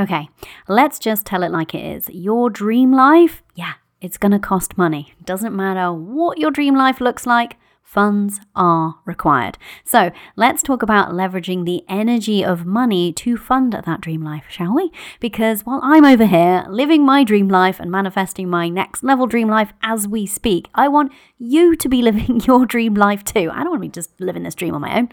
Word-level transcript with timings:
Okay, 0.00 0.30
let's 0.66 0.98
just 0.98 1.26
tell 1.26 1.42
it 1.42 1.52
like 1.52 1.74
it 1.74 1.84
is. 1.84 2.08
Your 2.08 2.48
dream 2.48 2.90
life, 2.90 3.42
yeah, 3.54 3.74
it's 4.00 4.16
going 4.16 4.32
to 4.32 4.38
cost 4.38 4.78
money. 4.78 5.12
Doesn't 5.26 5.54
matter 5.54 5.92
what 5.92 6.38
your 6.38 6.50
dream 6.50 6.74
life 6.74 7.02
looks 7.02 7.26
like, 7.26 7.58
funds 7.90 8.40
are 8.54 8.94
required. 9.04 9.58
So 9.84 10.12
let's 10.36 10.62
talk 10.62 10.80
about 10.80 11.10
leveraging 11.10 11.64
the 11.64 11.82
energy 11.88 12.44
of 12.44 12.64
money 12.64 13.12
to 13.14 13.36
fund 13.36 13.72
that 13.72 14.00
dream 14.00 14.22
life, 14.22 14.44
shall 14.48 14.72
we? 14.72 14.92
Because 15.18 15.66
while 15.66 15.80
I'm 15.82 16.04
over 16.04 16.24
here 16.24 16.64
living 16.68 17.04
my 17.04 17.24
dream 17.24 17.48
life 17.48 17.80
and 17.80 17.90
manifesting 17.90 18.48
my 18.48 18.68
next 18.68 19.02
level 19.02 19.26
dream 19.26 19.48
life 19.48 19.72
as 19.82 20.06
we 20.06 20.24
speak, 20.24 20.68
I 20.72 20.86
want 20.86 21.10
you 21.36 21.74
to 21.74 21.88
be 21.88 22.00
living 22.10 22.40
your 22.42 22.64
dream 22.64 22.94
life 22.94 23.24
too. 23.24 23.50
I 23.52 23.64
don't 23.64 23.70
want 23.70 23.82
to 23.82 23.88
be 23.88 23.92
just 23.92 24.20
living 24.20 24.44
this 24.44 24.54
dream 24.54 24.76
on 24.76 24.82
my 24.82 24.96
own. 24.96 25.08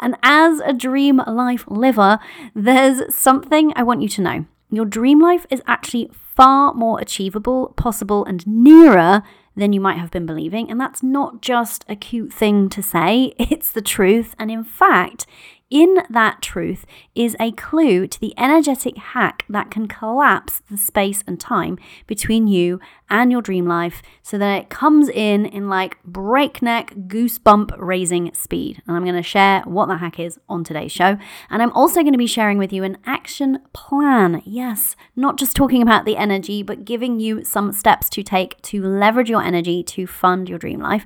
And 0.00 0.16
as 0.22 0.60
a 0.60 0.72
dream 0.72 1.20
life 1.26 1.64
liver, 1.68 2.18
there's 2.54 3.14
something 3.14 3.74
I 3.76 3.82
want 3.82 4.00
you 4.00 4.08
to 4.08 4.22
know. 4.22 4.46
Your 4.70 4.86
dream 4.86 5.20
life 5.20 5.46
is 5.50 5.60
actually 5.66 6.10
far 6.34 6.72
more 6.72 6.98
achievable, 7.00 7.74
possible, 7.76 8.24
and 8.24 8.46
nearer 8.46 9.22
than 9.56 9.72
you 9.72 9.80
might 9.80 9.98
have 9.98 10.10
been 10.10 10.26
believing. 10.26 10.70
And 10.70 10.80
that's 10.80 11.02
not 11.02 11.40
just 11.40 11.84
a 11.88 11.96
cute 11.96 12.32
thing 12.32 12.68
to 12.70 12.82
say, 12.82 13.34
it's 13.38 13.70
the 13.70 13.82
truth. 13.82 14.34
And 14.38 14.50
in 14.50 14.64
fact, 14.64 15.26
in 15.74 15.98
that 16.08 16.40
truth 16.40 16.86
is 17.16 17.36
a 17.40 17.50
clue 17.50 18.06
to 18.06 18.20
the 18.20 18.32
energetic 18.38 18.96
hack 18.96 19.44
that 19.48 19.72
can 19.72 19.88
collapse 19.88 20.62
the 20.70 20.78
space 20.78 21.24
and 21.26 21.40
time 21.40 21.76
between 22.06 22.46
you 22.46 22.78
and 23.10 23.32
your 23.32 23.42
dream 23.42 23.66
life 23.66 24.00
so 24.22 24.38
that 24.38 24.56
it 24.56 24.70
comes 24.70 25.08
in 25.08 25.44
in 25.44 25.68
like 25.68 26.00
breakneck, 26.04 26.94
goosebump 26.94 27.74
raising 27.76 28.32
speed. 28.34 28.82
And 28.86 28.96
I'm 28.96 29.02
going 29.02 29.16
to 29.16 29.22
share 29.22 29.62
what 29.62 29.86
that 29.88 29.98
hack 29.98 30.20
is 30.20 30.38
on 30.48 30.62
today's 30.62 30.92
show. 30.92 31.18
And 31.50 31.60
I'm 31.60 31.72
also 31.72 32.02
going 32.02 32.12
to 32.12 32.18
be 32.18 32.28
sharing 32.28 32.56
with 32.56 32.72
you 32.72 32.84
an 32.84 32.96
action 33.04 33.58
plan. 33.72 34.42
Yes, 34.44 34.94
not 35.16 35.38
just 35.38 35.56
talking 35.56 35.82
about 35.82 36.04
the 36.04 36.16
energy, 36.16 36.62
but 36.62 36.84
giving 36.84 37.18
you 37.18 37.42
some 37.42 37.72
steps 37.72 38.08
to 38.10 38.22
take 38.22 38.62
to 38.62 38.80
leverage 38.80 39.28
your 39.28 39.42
energy 39.42 39.82
to 39.82 40.06
fund 40.06 40.48
your 40.48 40.58
dream 40.58 40.78
life. 40.78 41.04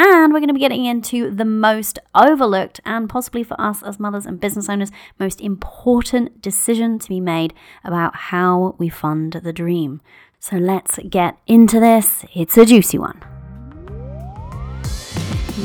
And 0.00 0.32
we're 0.32 0.38
going 0.38 0.46
to 0.46 0.54
be 0.54 0.60
getting 0.60 0.84
into 0.84 1.28
the 1.28 1.44
most 1.44 1.98
overlooked 2.14 2.80
and 2.84 3.08
possibly 3.08 3.42
for 3.42 3.60
us 3.60 3.82
as 3.82 3.98
mothers 3.98 4.26
and 4.26 4.38
business 4.38 4.68
owners, 4.68 4.92
most 5.18 5.40
important 5.40 6.40
decision 6.40 7.00
to 7.00 7.08
be 7.08 7.18
made 7.18 7.52
about 7.82 8.14
how 8.14 8.76
we 8.78 8.88
fund 8.88 9.32
the 9.42 9.52
dream. 9.52 10.00
So 10.38 10.54
let's 10.54 11.00
get 11.10 11.36
into 11.48 11.80
this. 11.80 12.24
It's 12.32 12.56
a 12.56 12.64
juicy 12.64 12.96
one. 12.98 13.20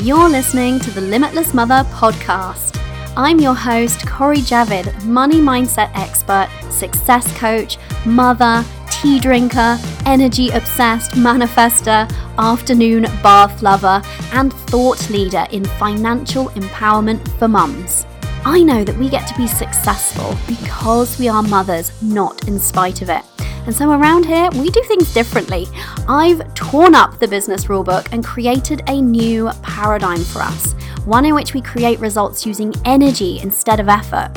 You're 0.01 0.29
listening 0.29 0.79
to 0.79 0.89
the 0.89 1.01
Limitless 1.01 1.53
Mother 1.53 1.87
podcast. 1.91 2.81
I'm 3.15 3.39
your 3.39 3.53
host, 3.53 4.07
Cori 4.07 4.37
Javid, 4.37 5.05
money 5.05 5.41
mindset 5.41 5.91
expert, 5.93 6.49
success 6.71 7.31
coach, 7.37 7.77
mother, 8.03 8.65
tea 9.03 9.19
drinker, 9.19 9.77
energy 10.05 10.49
obsessed 10.51 11.11
manifester, 11.11 12.09
afternoon 12.37 13.03
bath 13.21 13.61
lover, 13.61 14.01
and 14.31 14.53
thought 14.53 15.09
leader 15.09 15.45
in 15.51 15.65
financial 15.65 16.45
empowerment 16.51 17.27
for 17.37 17.49
mums. 17.49 18.05
I 18.45 18.63
know 18.63 18.85
that 18.85 18.97
we 18.97 19.09
get 19.09 19.27
to 19.27 19.35
be 19.35 19.45
successful 19.45 20.37
because 20.47 21.19
we 21.19 21.27
are 21.27 21.43
mothers, 21.43 21.91
not 22.01 22.47
in 22.47 22.57
spite 22.57 23.01
of 23.01 23.09
it. 23.09 23.23
And 23.65 23.75
so 23.75 23.91
around 23.91 24.25
here, 24.25 24.49
we 24.53 24.69
do 24.69 24.81
things 24.83 25.13
differently. 25.13 25.67
I've 26.07 26.53
torn 26.53 26.95
up 26.95 27.19
the 27.19 27.27
business 27.27 27.65
rulebook 27.65 28.07
and 28.13 28.23
created 28.23 28.83
a 28.87 29.01
new 29.01 29.49
paradigm 29.63 30.23
for 30.23 30.41
us, 30.41 30.75
one 31.03 31.25
in 31.25 31.35
which 31.35 31.53
we 31.53 31.59
create 31.59 31.99
results 31.99 32.45
using 32.45 32.73
energy 32.85 33.39
instead 33.39 33.81
of 33.81 33.89
effort. 33.89 34.31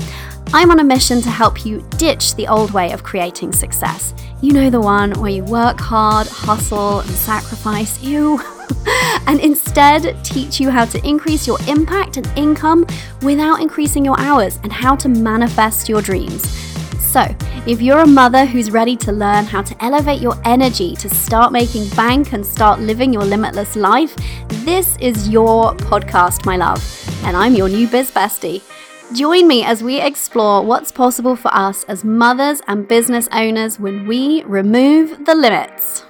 I'm 0.53 0.71
on 0.71 0.81
a 0.81 0.85
mission 0.85 1.21
to 1.23 1.31
help 1.31 1.67
you 1.67 1.87
ditch 1.99 2.35
the 2.35 2.47
old 2.47 2.71
way 2.71 2.93
of 2.93 3.03
creating 3.03 3.53
success. 3.53 4.15
You 4.41 4.53
know 4.53 4.71
the 4.71 4.81
one 4.81 5.13
where 5.21 5.31
you 5.31 5.45
work 5.45 5.81
hard, 5.81 6.27
hustle, 6.29 7.01
and 7.01 7.11
sacrifice, 7.11 8.03
ew, 8.03 8.41
and 9.27 9.41
instead 9.41 10.25
teach 10.25 10.61
you 10.61 10.71
how 10.71 10.85
to 10.87 11.05
increase 11.07 11.47
your 11.47 11.59
impact 11.69 12.17
and 12.17 12.27
income 12.37 12.87
without 13.23 13.61
increasing 13.61 14.05
your 14.05 14.19
hours 14.21 14.59
and 14.63 14.73
how 14.73 14.95
to 14.97 15.09
manifest 15.09 15.89
your 15.89 16.01
dreams. 16.01 16.49
So, 17.01 17.23
if 17.67 17.81
you're 17.81 18.01
a 18.01 18.07
mother 18.07 18.45
who's 18.45 18.71
ready 18.71 18.97
to 18.99 19.13
learn 19.13 19.47
how 19.47 19.63
to 19.63 19.85
elevate 19.85 20.21
your 20.21 20.37
energy 20.45 20.95
to 20.97 21.09
start 21.09 21.51
making 21.51 21.89
bank 21.91 22.33
and 22.33 22.45
start 22.45 22.81
living 22.81 23.13
your 23.13 23.25
limitless 23.25 23.75
life, 23.75 24.15
this 24.65 24.97
is 24.99 25.29
your 25.29 25.75
podcast, 25.75 26.45
my 26.47 26.57
love. 26.57 26.83
And 27.25 27.37
I'm 27.37 27.55
your 27.55 27.69
new 27.69 27.89
biz 27.89 28.11
bestie. 28.11 28.63
Join 29.15 29.47
me 29.47 29.63
as 29.63 29.85
we 29.85 30.01
explore 30.01 30.65
what's 30.65 30.91
possible 30.91 31.37
for 31.37 31.55
us 31.55 31.85
as 31.85 32.03
mothers 32.03 32.61
and 32.67 32.89
business 32.89 33.29
owners 33.31 33.79
when 33.79 34.05
we 34.09 34.43
remove 34.43 35.27
the 35.27 35.35
limits. 35.35 36.05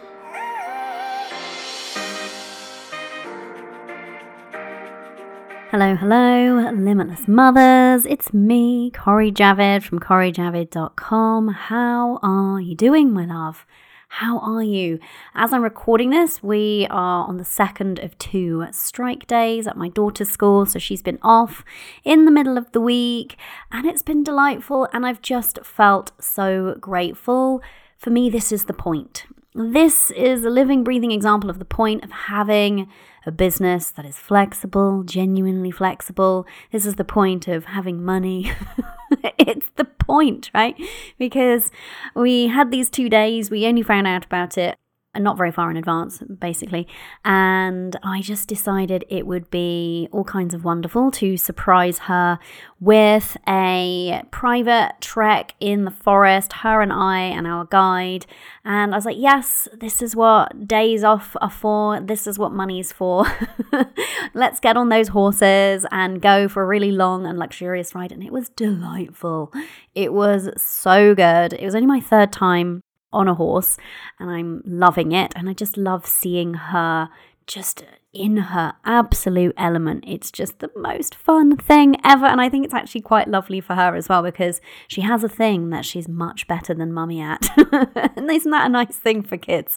Hello, 5.71 5.95
hello, 5.95 6.71
limitless 6.71 7.29
mothers. 7.29 8.07
It's 8.07 8.33
me, 8.33 8.91
Cori 8.93 9.31
Javid 9.31 9.83
from 9.83 10.01
CoriJavid.com. 10.01 11.49
How 11.49 12.19
are 12.23 12.61
you 12.63 12.75
doing, 12.75 13.13
my 13.13 13.27
love? 13.27 13.67
How 14.09 14.39
are 14.39 14.63
you? 14.63 14.99
As 15.35 15.53
I'm 15.53 15.63
recording 15.63 16.11
this, 16.11 16.43
we 16.43 16.87
are 16.91 17.27
on 17.27 17.37
the 17.37 17.45
second 17.45 17.99
of 17.99 18.17
two 18.19 18.67
strike 18.71 19.27
days 19.27 19.67
at 19.67 19.77
my 19.77 19.89
daughter's 19.89 20.31
school. 20.31 20.65
So 20.65 20.79
she's 20.79 21.03
been 21.03 21.19
off 21.23 21.65
in 22.05 22.25
the 22.25 22.31
middle 22.31 22.57
of 22.57 22.71
the 22.73 22.81
week 22.81 23.37
and 23.71 23.85
it's 23.85 24.03
been 24.03 24.25
delightful. 24.25 24.89
And 24.93 25.05
I've 25.05 25.21
just 25.21 25.59
felt 25.65 26.13
so 26.19 26.77
grateful. 26.81 27.63
For 27.99 28.11
me, 28.11 28.31
this 28.31 28.53
is 28.53 28.65
the 28.65 28.73
point. 28.73 29.27
This 29.55 30.11
is 30.13 30.45
a 30.45 30.51
living, 30.51 30.85
breathing 30.85 31.13
example 31.13 31.51
of 31.51 31.59
the 31.59 31.65
point 31.65 32.05
of 32.05 32.11
having 32.11 32.89
a 33.27 33.33
business 33.33 33.91
that 33.91 34.07
is 34.07 34.17
flexible, 34.17 35.03
genuinely 35.03 35.71
flexible. 35.71 36.47
This 36.71 36.87
is 36.87 36.95
the 36.95 37.05
point 37.05 37.49
of 37.49 37.67
having 37.67 38.05
money. 38.05 38.53
it's 39.39 39.71
the 39.77 39.85
point, 39.85 40.51
right? 40.55 40.77
Because 41.19 41.71
we 42.15 42.47
had 42.47 42.71
these 42.71 42.89
two 42.89 43.09
days, 43.09 43.51
we 43.51 43.67
only 43.67 43.83
found 43.83 44.07
out 44.07 44.25
about 44.25 44.57
it 44.57 44.79
not 45.23 45.37
very 45.37 45.53
far 45.53 45.71
in 45.71 45.77
advance, 45.77 46.19
basically. 46.19 46.87
And 47.25 47.97
I 48.03 48.21
just 48.21 48.49
decided 48.49 49.05
it 49.09 49.27
would 49.27 49.51
be 49.51 50.09
all 50.13 50.25
kinds 50.25 50.55
of 50.55 50.65
wonderful 50.65 51.11
to 51.13 51.37
surprise 51.37 52.01
her 52.01 52.39
with 52.81 53.37
a 53.49 54.23
private 54.31 54.93
trek 55.01 55.55
in 55.61 55.85
the 55.85 55.91
forest, 55.91 56.53
her 56.55 56.83
and 56.83 56.93
I 56.93 57.21
and 57.21 57.47
our 57.47 57.65
guide. 57.65 58.27
And 58.65 58.93
I 58.93 58.97
was 58.97 59.07
like, 59.07 59.17
yes, 59.19 59.69
this 59.73 60.03
is 60.03 60.15
what 60.15 60.67
days 60.67 61.03
off 61.03 61.37
are 61.41 61.51
for. 61.51 62.01
This 62.01 62.27
is 62.27 62.39
what 62.39 62.53
money's 62.53 62.93
for. 62.93 63.25
Let's 64.35 64.61
get 64.61 64.77
on 64.77 64.89
those 64.89 65.09
horses 65.09 65.87
and 65.91 66.21
go 66.21 66.49
for 66.49 66.63
a 66.63 66.67
really 66.67 66.93
long 66.93 67.27
and 67.27 67.39
luxurious 67.39 67.95
ride. 67.95 68.13
And 68.13 68.23
it 68.23 68.33
was 68.33 68.49
delightful. 68.51 69.53
It 69.95 70.13
was 70.13 70.51
so 70.61 71.15
good. 71.15 71.55
It 71.55 71.65
was 71.65 71.75
only 71.75 71.87
my 71.87 72.01
third 72.01 72.33
time 72.33 72.83
on 73.13 73.29
a 73.29 73.35
horse 73.35 73.77
and 74.19 74.31
I'm 74.31 74.63
loving 74.65 75.13
it. 75.13 75.33
And 75.37 75.49
I 75.49 75.53
just 75.53 75.77
love 75.77 76.07
seeing 76.07 76.55
her 76.55 77.09
just 77.47 77.85
in 78.13 78.37
her 78.37 78.75
absolute 78.85 79.55
element. 79.57 80.05
It's 80.07 80.31
just 80.31 80.59
the 80.59 80.71
most 80.75 81.15
fun 81.15 81.57
thing 81.57 81.97
ever. 82.03 82.27
And 82.27 82.41
I 82.41 82.49
think 82.49 82.65
it's 82.65 82.75
actually 82.75 83.03
quite 83.03 83.29
lovely 83.29 83.61
for 83.61 83.75
her 83.75 83.95
as 83.95 84.09
well 84.09 84.23
because 84.23 84.61
she 84.89 85.03
has 85.03 85.23
a 85.23 85.29
thing 85.29 85.71
that 85.71 85.85
she's 85.85 86.09
much 86.09 86.49
better 86.49 86.75
than 86.75 86.93
mummy 86.93 87.21
at. 87.21 87.49
and 88.17 88.31
isn't 88.31 88.51
that 88.51 88.67
a 88.67 88.71
nice 88.71 88.97
thing 88.97 89.23
for 89.23 89.37
kids? 89.37 89.77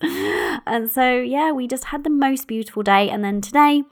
And 0.66 0.90
so, 0.90 1.20
yeah, 1.20 1.52
we 1.52 1.68
just 1.68 1.86
had 1.86 2.04
the 2.04 2.10
most 2.10 2.48
beautiful 2.48 2.84
day. 2.84 3.10
And 3.10 3.24
then 3.24 3.42
today, 3.42 3.84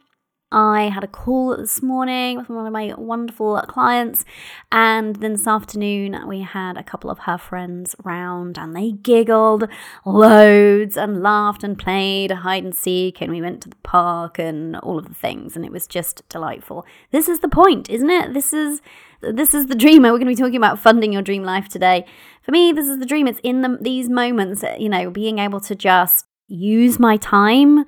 I 0.52 0.84
had 0.84 1.04
a 1.04 1.08
call 1.08 1.58
this 1.58 1.84
morning 1.84 2.38
with 2.38 2.48
one 2.48 2.66
of 2.66 2.72
my 2.72 2.94
wonderful 2.98 3.62
clients, 3.68 4.24
and 4.72 5.18
then 5.18 5.34
this 5.34 5.46
afternoon 5.46 6.26
we 6.26 6.40
had 6.40 6.78
a 6.78 6.84
couple 6.84 7.10
of 7.10 7.20
her 7.20 7.38
friends 7.38 7.98
round 8.02 8.58
and 8.58 8.74
they 8.74 8.94
giggled 8.94 9.68
loads 10.06 10.96
and 10.96 11.22
laughed 11.22 11.66
and 11.66 11.78
played 11.78 12.32
hide 12.32 12.64
and 12.64 12.74
seek, 12.74 13.20
and 13.20 13.30
we 13.30 13.42
went 13.42 13.62
to 13.64 13.70
the 13.70 13.76
park 13.84 14.40
and 14.40 14.78
all 14.78 14.98
of 14.98 15.10
the 15.10 15.14
things, 15.14 15.58
and 15.58 15.66
it 15.66 15.72
was 15.72 15.86
just 15.86 16.28
delightful. 16.30 16.86
This 17.12 17.28
is 17.28 17.42
the 17.42 17.50
point, 17.50 17.90
isn't 17.90 18.10
it? 18.10 18.34
This 18.34 18.54
is 18.54 18.82
this 19.20 19.54
is 19.54 19.66
the 19.66 19.76
dream. 19.76 20.04
We're 20.04 20.12
going 20.12 20.22
to 20.22 20.28
be 20.28 20.36
talking 20.36 20.56
about 20.56 20.80
funding 20.80 21.12
your 21.12 21.24
dream 21.24 21.44
life 21.44 21.68
today. 21.68 22.06
For 22.44 22.52
me, 22.52 22.72
this 22.72 22.88
is 22.88 23.00
the 23.00 23.06
dream. 23.06 23.28
It's 23.28 23.42
in 23.44 23.64
the, 23.64 23.78
these 23.82 24.08
moments, 24.08 24.64
you 24.80 24.88
know, 24.88 25.10
being 25.10 25.40
able 25.40 25.60
to 25.62 25.76
just 25.76 26.26
use 26.48 27.00
my 27.00 27.18
time 27.18 27.84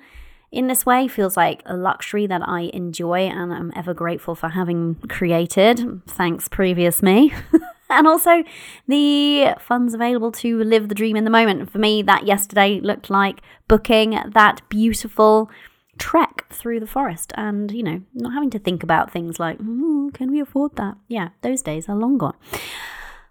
in 0.52 0.66
this 0.66 0.84
way 0.84 1.06
feels 1.06 1.36
like 1.36 1.62
a 1.66 1.76
luxury 1.76 2.26
that 2.26 2.42
I 2.46 2.70
enjoy 2.72 3.20
and 3.20 3.52
I'm 3.52 3.72
ever 3.76 3.94
grateful 3.94 4.34
for 4.34 4.48
having 4.48 4.96
created. 5.08 6.02
Thanks, 6.06 6.48
previous 6.48 7.02
me. 7.02 7.32
and 7.90 8.06
also 8.06 8.42
the 8.88 9.54
funds 9.60 9.94
available 9.94 10.32
to 10.32 10.62
live 10.62 10.88
the 10.88 10.94
dream 10.94 11.16
in 11.16 11.24
the 11.24 11.30
moment. 11.30 11.70
For 11.70 11.78
me, 11.78 12.02
that 12.02 12.26
yesterday 12.26 12.80
looked 12.80 13.10
like 13.10 13.40
booking 13.68 14.18
that 14.32 14.62
beautiful 14.68 15.50
trek 15.98 16.46
through 16.50 16.80
the 16.80 16.86
forest 16.86 17.32
and, 17.36 17.70
you 17.70 17.82
know, 17.82 18.02
not 18.14 18.32
having 18.32 18.50
to 18.50 18.58
think 18.58 18.82
about 18.82 19.12
things 19.12 19.38
like, 19.38 19.58
can 19.58 20.30
we 20.32 20.40
afford 20.40 20.76
that? 20.76 20.96
Yeah, 21.08 21.28
those 21.42 21.62
days 21.62 21.88
are 21.88 21.96
long 21.96 22.18
gone. 22.18 22.36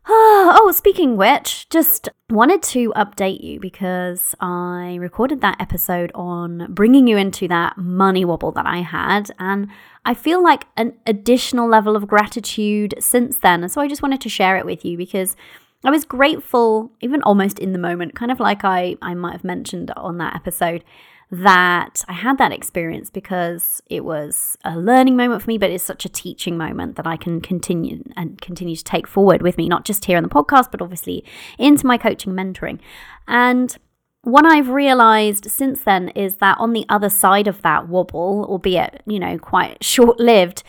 Oh, 0.11 0.73
speaking 0.75 1.17
which, 1.17 1.69
just 1.69 2.09
wanted 2.31 2.63
to 2.63 2.91
update 2.93 3.43
you 3.43 3.59
because 3.59 4.33
I 4.39 4.97
recorded 4.99 5.41
that 5.41 5.61
episode 5.61 6.11
on 6.15 6.65
bringing 6.73 7.07
you 7.07 7.15
into 7.15 7.47
that 7.49 7.77
money 7.77 8.25
wobble 8.25 8.51
that 8.53 8.65
I 8.65 8.77
had, 8.77 9.29
and 9.37 9.67
I 10.05 10.15
feel 10.15 10.41
like 10.43 10.65
an 10.75 10.93
additional 11.05 11.67
level 11.69 11.95
of 11.95 12.07
gratitude 12.07 12.95
since 12.97 13.37
then. 13.37 13.61
And 13.61 13.71
so 13.71 13.81
I 13.81 13.87
just 13.87 14.01
wanted 14.01 14.19
to 14.21 14.29
share 14.29 14.57
it 14.57 14.65
with 14.65 14.83
you 14.83 14.97
because 14.97 15.35
I 15.83 15.91
was 15.91 16.05
grateful, 16.05 16.91
even 17.01 17.21
almost 17.21 17.59
in 17.59 17.71
the 17.71 17.77
moment, 17.77 18.15
kind 18.15 18.31
of 18.31 18.39
like 18.39 18.65
I, 18.65 18.97
I 19.03 19.13
might 19.13 19.33
have 19.33 19.43
mentioned 19.43 19.91
on 19.91 20.17
that 20.17 20.35
episode 20.35 20.83
that 21.31 22.03
I 22.07 22.13
had 22.13 22.39
that 22.39 22.51
experience 22.51 23.09
because 23.09 23.83
it 23.87 24.03
was 24.03 24.57
a 24.63 24.77
learning 24.77 25.15
moment 25.15 25.43
for 25.43 25.49
me, 25.49 25.59
but 25.59 25.69
it's 25.69 25.83
such 25.83 26.03
a 26.05 26.09
teaching 26.09 26.57
moment 26.57 26.95
that 26.95 27.05
I 27.05 27.17
can 27.17 27.39
continue 27.39 28.03
and 28.15 28.41
continue 28.41 28.75
to 28.75 28.83
take 28.83 29.05
forward 29.05 29.41
with 29.43 29.57
me, 29.57 29.69
not 29.69 29.85
just 29.85 30.05
here 30.05 30.17
on 30.17 30.23
the 30.23 30.29
podcast, 30.29 30.71
but 30.71 30.81
obviously 30.81 31.23
into 31.59 31.85
my 31.85 31.97
coaching 31.97 32.33
mentoring. 32.33 32.79
And 33.27 33.77
what 34.23 34.45
I've 34.45 34.69
realized 34.69 35.45
since 35.51 35.81
then 35.81 36.09
is 36.09 36.37
that 36.37 36.57
on 36.59 36.73
the 36.73 36.85
other 36.89 37.09
side 37.09 37.47
of 37.47 37.61
that 37.61 37.87
wobble, 37.87 38.45
albeit, 38.49 39.03
you 39.05 39.19
know, 39.19 39.37
quite 39.37 39.83
short 39.83 40.19
lived, 40.19 40.63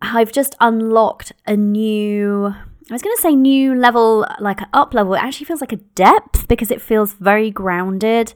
I've 0.00 0.32
just 0.32 0.54
unlocked 0.60 1.32
a 1.46 1.56
new 1.56 2.54
I 2.90 2.94
was 2.94 3.02
going 3.02 3.14
to 3.16 3.20
say 3.20 3.36
new 3.36 3.74
level, 3.74 4.26
like 4.40 4.60
up 4.72 4.94
level. 4.94 5.12
It 5.12 5.22
actually 5.22 5.44
feels 5.44 5.60
like 5.60 5.74
a 5.74 5.76
depth 5.76 6.48
because 6.48 6.70
it 6.70 6.80
feels 6.80 7.12
very 7.12 7.50
grounded 7.50 8.32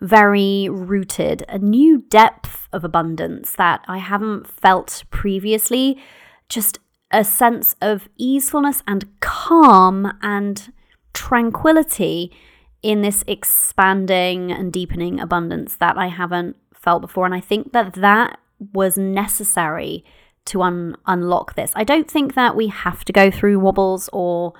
very 0.00 0.68
rooted, 0.68 1.44
a 1.48 1.58
new 1.58 1.98
depth 2.08 2.68
of 2.72 2.84
abundance 2.84 3.52
that 3.52 3.84
I 3.88 3.98
haven't 3.98 4.46
felt 4.46 5.04
previously. 5.10 5.98
Just 6.48 6.78
a 7.10 7.24
sense 7.24 7.74
of 7.80 8.08
easefulness 8.16 8.82
and 8.86 9.06
calm 9.20 10.12
and 10.22 10.72
tranquility 11.12 12.32
in 12.82 13.02
this 13.02 13.24
expanding 13.26 14.52
and 14.52 14.72
deepening 14.72 15.18
abundance 15.18 15.76
that 15.76 15.96
I 15.98 16.08
haven't 16.08 16.56
felt 16.74 17.00
before. 17.00 17.26
And 17.26 17.34
I 17.34 17.40
think 17.40 17.72
that 17.72 17.94
that 17.94 18.38
was 18.72 18.96
necessary 18.96 20.04
to 20.46 20.62
un- 20.62 20.96
unlock 21.06 21.54
this. 21.54 21.72
I 21.74 21.84
don't 21.84 22.10
think 22.10 22.34
that 22.34 22.56
we 22.56 22.68
have 22.68 23.04
to 23.04 23.12
go 23.12 23.30
through 23.30 23.58
wobbles 23.58 24.08
or 24.12 24.54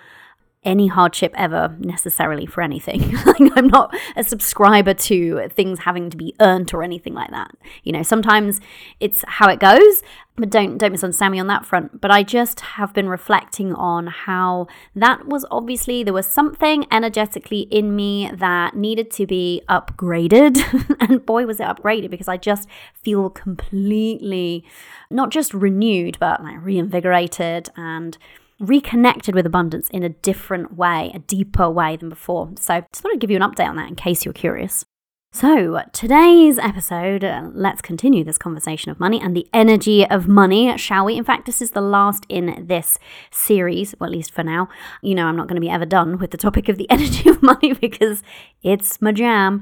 any 0.68 0.86
hardship 0.86 1.32
ever 1.34 1.74
necessarily 1.78 2.44
for 2.44 2.60
anything. 2.60 3.16
like 3.26 3.40
I'm 3.56 3.68
not 3.68 3.96
a 4.16 4.22
subscriber 4.22 4.92
to 4.92 5.48
things 5.48 5.80
having 5.80 6.10
to 6.10 6.16
be 6.16 6.34
earned 6.40 6.74
or 6.74 6.82
anything 6.82 7.14
like 7.14 7.30
that. 7.30 7.50
You 7.84 7.92
know, 7.92 8.02
sometimes 8.02 8.60
it's 9.00 9.24
how 9.26 9.48
it 9.48 9.60
goes, 9.60 10.02
but 10.36 10.50
don't 10.50 10.76
don't 10.76 10.92
misunderstand 10.92 11.32
me 11.32 11.40
on 11.40 11.46
that 11.46 11.64
front. 11.64 12.02
But 12.02 12.10
I 12.10 12.22
just 12.22 12.60
have 12.60 12.92
been 12.92 13.08
reflecting 13.08 13.72
on 13.72 14.08
how 14.08 14.66
that 14.94 15.26
was 15.26 15.46
obviously 15.50 16.04
there 16.04 16.12
was 16.12 16.26
something 16.26 16.86
energetically 16.92 17.60
in 17.62 17.96
me 17.96 18.30
that 18.34 18.76
needed 18.76 19.10
to 19.12 19.26
be 19.26 19.62
upgraded. 19.70 20.58
and 21.00 21.24
boy 21.24 21.46
was 21.46 21.60
it 21.60 21.66
upgraded 21.66 22.10
because 22.10 22.28
I 22.28 22.36
just 22.36 22.68
feel 22.92 23.30
completely 23.30 24.64
not 25.10 25.30
just 25.30 25.54
renewed, 25.54 26.18
but 26.20 26.42
like 26.42 26.62
reinvigorated 26.62 27.70
and 27.74 28.18
reconnected 28.60 29.34
with 29.34 29.46
abundance 29.46 29.88
in 29.90 30.02
a 30.02 30.08
different 30.08 30.76
way, 30.76 31.10
a 31.14 31.18
deeper 31.18 31.70
way 31.70 31.96
than 31.96 32.08
before. 32.08 32.50
So, 32.58 32.80
just 32.92 33.02
thought 33.02 33.12
I'd 33.12 33.20
give 33.20 33.30
you 33.30 33.36
an 33.36 33.42
update 33.42 33.68
on 33.68 33.76
that 33.76 33.88
in 33.88 33.94
case 33.94 34.24
you're 34.24 34.34
curious. 34.34 34.84
So, 35.30 35.82
today's 35.92 36.58
episode, 36.58 37.22
uh, 37.22 37.50
let's 37.52 37.82
continue 37.82 38.24
this 38.24 38.38
conversation 38.38 38.90
of 38.90 38.98
money 38.98 39.20
and 39.20 39.36
the 39.36 39.46
energy 39.52 40.08
of 40.08 40.26
money, 40.26 40.76
shall 40.78 41.04
we? 41.04 41.16
In 41.16 41.22
fact, 41.22 41.44
this 41.44 41.60
is 41.60 41.72
the 41.72 41.82
last 41.82 42.24
in 42.30 42.64
this 42.66 42.98
series, 43.30 43.94
well, 44.00 44.08
at 44.08 44.12
least 44.12 44.32
for 44.32 44.42
now. 44.42 44.68
You 45.02 45.14
know, 45.14 45.26
I'm 45.26 45.36
not 45.36 45.46
going 45.46 45.56
to 45.56 45.60
be 45.60 45.68
ever 45.68 45.84
done 45.84 46.18
with 46.18 46.30
the 46.30 46.38
topic 46.38 46.70
of 46.70 46.78
the 46.78 46.90
energy 46.90 47.28
of 47.28 47.42
money 47.42 47.74
because 47.74 48.22
it's 48.62 49.02
my 49.02 49.12
jam. 49.12 49.60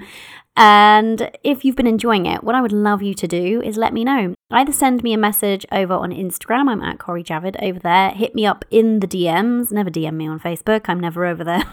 And 0.56 1.30
if 1.44 1.64
you've 1.64 1.76
been 1.76 1.86
enjoying 1.86 2.24
it, 2.24 2.42
what 2.42 2.54
I 2.54 2.62
would 2.62 2.72
love 2.72 3.02
you 3.02 3.12
to 3.14 3.28
do 3.28 3.60
is 3.62 3.76
let 3.76 3.92
me 3.92 4.04
know. 4.04 4.34
Either 4.50 4.72
send 4.72 5.02
me 5.02 5.12
a 5.12 5.18
message 5.18 5.66
over 5.70 5.92
on 5.92 6.12
Instagram, 6.12 6.70
I'm 6.70 6.80
at 6.80 6.98
Cori 6.98 7.22
Javid 7.22 7.62
over 7.62 7.78
there. 7.78 8.10
Hit 8.10 8.34
me 8.34 8.46
up 8.46 8.64
in 8.70 9.00
the 9.00 9.06
DMs. 9.06 9.70
Never 9.70 9.90
DM 9.90 10.14
me 10.14 10.26
on 10.26 10.40
Facebook, 10.40 10.88
I'm 10.88 11.00
never 11.00 11.26
over 11.26 11.44
there. 11.44 11.64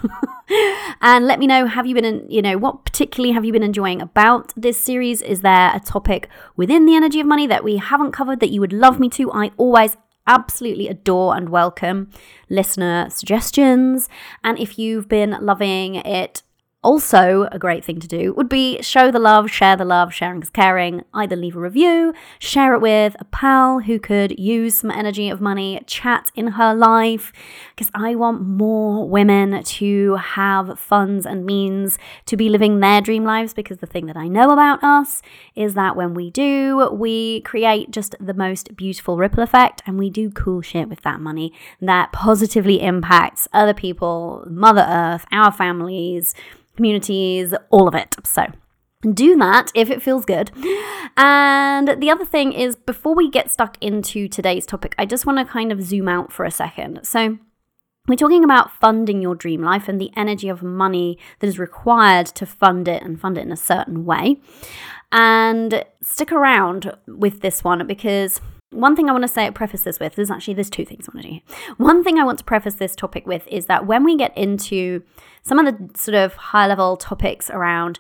and 1.02 1.26
let 1.26 1.40
me 1.40 1.48
know 1.48 1.66
have 1.66 1.86
you 1.86 1.96
been, 1.96 2.04
in, 2.04 2.30
you 2.30 2.42
know, 2.42 2.58
what 2.58 2.84
particularly 2.84 3.34
have 3.34 3.46
you 3.46 3.54
been 3.54 3.64
enjoying 3.64 4.02
about 4.02 4.52
this 4.58 4.82
series? 4.82 5.22
Is 5.22 5.42
there 5.42 5.72
a 5.74 5.80
topic 5.80 6.28
within 6.58 6.86
the 6.86 6.96
energy 6.96 7.22
of 7.22 7.28
money 7.28 7.48
that 7.48 7.64
we 7.64 7.78
haven't 7.78 8.12
covered 8.12 8.42
that 8.42 8.50
you 8.50 8.60
would 8.60 8.74
love 8.74 9.00
me 9.00 9.08
to? 9.10 9.32
I 9.32 9.52
always 9.56 9.96
absolutely 10.28 10.88
adore 10.88 11.36
and 11.36 11.50
welcome 11.50 12.10
listener 12.50 13.10
suggestions. 13.10 14.10
And 14.44 14.60
if 14.60 14.78
you've 14.78 15.08
been 15.08 15.38
loving 15.42 15.96
it 15.96 16.44
also, 16.84 17.48
a 17.50 17.58
great 17.58 17.86
thing 17.86 18.02
to 18.02 18.08
do 18.10 18.34
would 18.34 18.50
be 18.50 18.82
show 18.82 19.10
the 19.10 19.20
love, 19.20 19.50
share 19.50 19.78
the 19.78 19.86
love, 19.86 20.14
sharing 20.14 20.42
is 20.42 20.50
caring. 20.50 21.04
Either 21.14 21.36
leave 21.36 21.56
a 21.56 21.60
review, 21.60 22.14
share 22.40 22.74
it 22.74 22.82
with 22.82 23.16
a 23.20 23.26
pal 23.26 23.80
who 23.80 23.98
could 24.00 24.38
use 24.38 24.76
some 24.76 24.92
energy 24.92 25.30
of 25.30 25.40
money, 25.40 25.82
chat 25.88 26.30
in 26.36 26.48
her 26.48 26.76
life, 26.76 27.32
because 27.74 27.90
I 27.96 28.16
want 28.16 28.42
more 28.42 29.08
women 29.08 29.64
to 29.64 30.16
have 30.16 30.78
funds 30.78 31.26
and 31.26 31.46
means 31.46 31.98
to 32.26 32.36
be 32.36 32.50
living 32.50 32.82
their 32.82 33.00
dream 33.00 33.24
lives. 33.24 33.54
Because 33.54 33.78
the 33.78 33.88
thing 33.88 34.06
that 34.08 34.18
I 34.18 34.28
know 34.28 34.52
about 34.52 34.84
us 34.84 35.22
is 35.56 35.76
that 35.76 35.96
when 35.96 36.14
we 36.14 36.32
do, 36.32 36.90
we 36.92 37.42
create 37.42 37.92
just 37.92 38.14
the 38.20 38.34
most 38.34 38.76
beautiful 38.76 39.16
ripple 39.16 39.42
effect 39.42 39.82
and 39.86 39.98
we 39.98 40.10
do 40.10 40.30
cool 40.30 40.62
shit 40.62 40.90
with 40.90 41.02
that 41.04 41.22
money 41.22 41.54
that 41.80 42.12
positively 42.12 42.82
impacts 42.82 43.48
other 43.54 43.74
people, 43.74 44.46
Mother 44.50 44.86
Earth, 44.86 45.26
our 45.32 45.52
families 45.52 46.36
communities, 46.76 47.54
all 47.70 47.88
of 47.88 47.96
it. 47.96 48.16
So 48.26 48.48
do 49.12 49.36
that 49.38 49.72
if 49.76 49.90
it 49.90 50.02
feels 50.02 50.26
good. 50.26 50.52
And 51.18 52.02
the 52.02 52.10
other 52.10 52.26
thing 52.26 52.54
is, 52.54 52.76
before 52.76 53.16
we 53.16 53.30
get 53.30 53.52
stuck 53.52 53.78
into 53.82 54.28
today's 54.28 54.66
topic, 54.66 54.96
I 54.98 55.06
just 55.06 55.26
want 55.26 55.40
to 55.40 55.46
kind 55.46 55.72
of 55.72 55.84
zoom 55.84 56.08
out 56.08 56.32
for 56.32 56.46
a 56.46 56.52
second. 56.52 57.06
So, 57.06 57.38
we're 58.08 58.16
talking 58.16 58.44
about 58.44 58.72
funding 58.72 59.22
your 59.22 59.36
dream 59.36 59.62
life 59.62 59.88
and 59.88 60.00
the 60.00 60.12
energy 60.18 60.50
of 60.50 60.62
money 60.62 61.18
that 61.40 61.48
is 61.48 61.58
required 61.58 62.26
to 62.28 62.46
fund 62.46 62.88
it 62.88 63.02
and 63.02 63.20
fund 63.20 63.38
it 63.38 63.46
in 63.46 63.52
a 63.52 63.58
certain 63.58 64.04
way. 64.04 64.42
And 65.12 65.86
stick 66.02 66.32
around 66.32 66.92
with 67.08 67.42
this 67.42 67.64
one 67.64 67.86
because 67.88 68.42
one 68.74 68.96
thing 68.96 69.10
I 69.10 69.12
want 69.12 69.24
to 69.24 69.28
say, 69.28 69.50
preface 69.52 69.82
this 69.82 70.00
with, 70.00 70.16
there's 70.16 70.32
actually 70.32 70.56
there's 70.56 70.70
two 70.70 70.86
things 70.86 71.08
I 71.08 71.16
want 71.16 71.26
to 71.26 71.34
do. 71.34 71.40
One 71.78 72.04
thing 72.04 72.18
I 72.18 72.24
want 72.24 72.40
to 72.40 72.46
preface 72.46 72.76
this 72.76 72.96
topic 72.96 73.26
with 73.26 73.48
is 73.48 73.68
that 73.68 73.86
when 73.86 74.04
we 74.04 74.18
get 74.18 74.38
into 74.38 75.04
some 75.42 75.60
of 75.60 75.66
the 75.66 75.98
sort 75.98 76.16
of 76.16 76.34
high 76.36 76.68
level 76.68 76.98
topics 76.98 77.50
around 77.50 78.00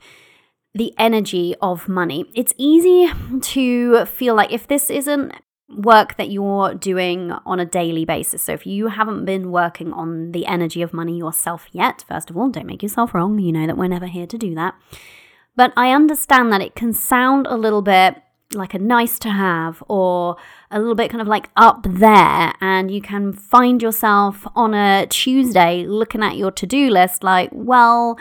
the 0.74 0.94
energy 0.98 1.56
of 1.62 1.88
money, 1.88 2.26
it's 2.36 2.54
easy 2.58 3.12
to 3.42 4.06
feel 4.06 4.36
like 4.36 4.52
if 4.52 4.68
this 4.68 4.90
isn't 4.90 5.34
work 5.70 6.18
that 6.18 6.30
you're 6.30 6.74
doing 6.74 7.32
on 7.46 7.60
a 7.60 7.66
daily 7.66 8.06
basis. 8.06 8.44
So 8.44 8.54
if 8.54 8.66
you 8.66 8.88
haven't 8.88 9.26
been 9.26 9.52
working 9.52 9.94
on 9.94 10.32
the 10.32 10.46
energy 10.46 10.82
of 10.82 10.94
money 10.94 11.18
yourself 11.18 11.68
yet, 11.72 12.04
first 12.08 12.30
of 12.30 12.38
all, 12.38 12.50
don't 12.50 12.66
make 12.66 12.84
yourself 12.84 13.14
wrong. 13.14 13.40
You 13.40 13.52
know 13.52 13.68
that 13.68 13.78
we're 13.78 13.88
never 13.88 14.08
here 14.08 14.28
to 14.28 14.38
do 14.38 14.54
that. 14.56 14.76
But 15.56 15.74
I 15.78 15.92
understand 15.92 16.52
that 16.52 16.62
it 16.62 16.76
can 16.76 16.94
sound 16.94 17.48
a 17.48 17.58
little 17.58 17.82
bit 17.82 18.22
like 18.54 18.74
a 18.74 18.80
nice 18.80 19.20
to 19.20 19.30
have 19.30 19.84
or 19.88 20.38
a 20.74 20.80
little 20.80 20.96
bit 20.96 21.10
kind 21.10 21.22
of 21.22 21.28
like 21.28 21.50
up 21.56 21.86
there 21.88 22.54
and 22.60 22.92
you 22.92 23.02
can 23.02 23.32
find 23.32 23.82
yourself 23.82 24.46
on 24.56 24.74
a 24.74 25.06
Tuesday 25.08 25.86
looking 25.86 26.24
at 26.24 26.36
your 26.36 26.52
to-do 26.52 26.90
list 26.90 27.24
like 27.24 27.50
well 27.52 28.18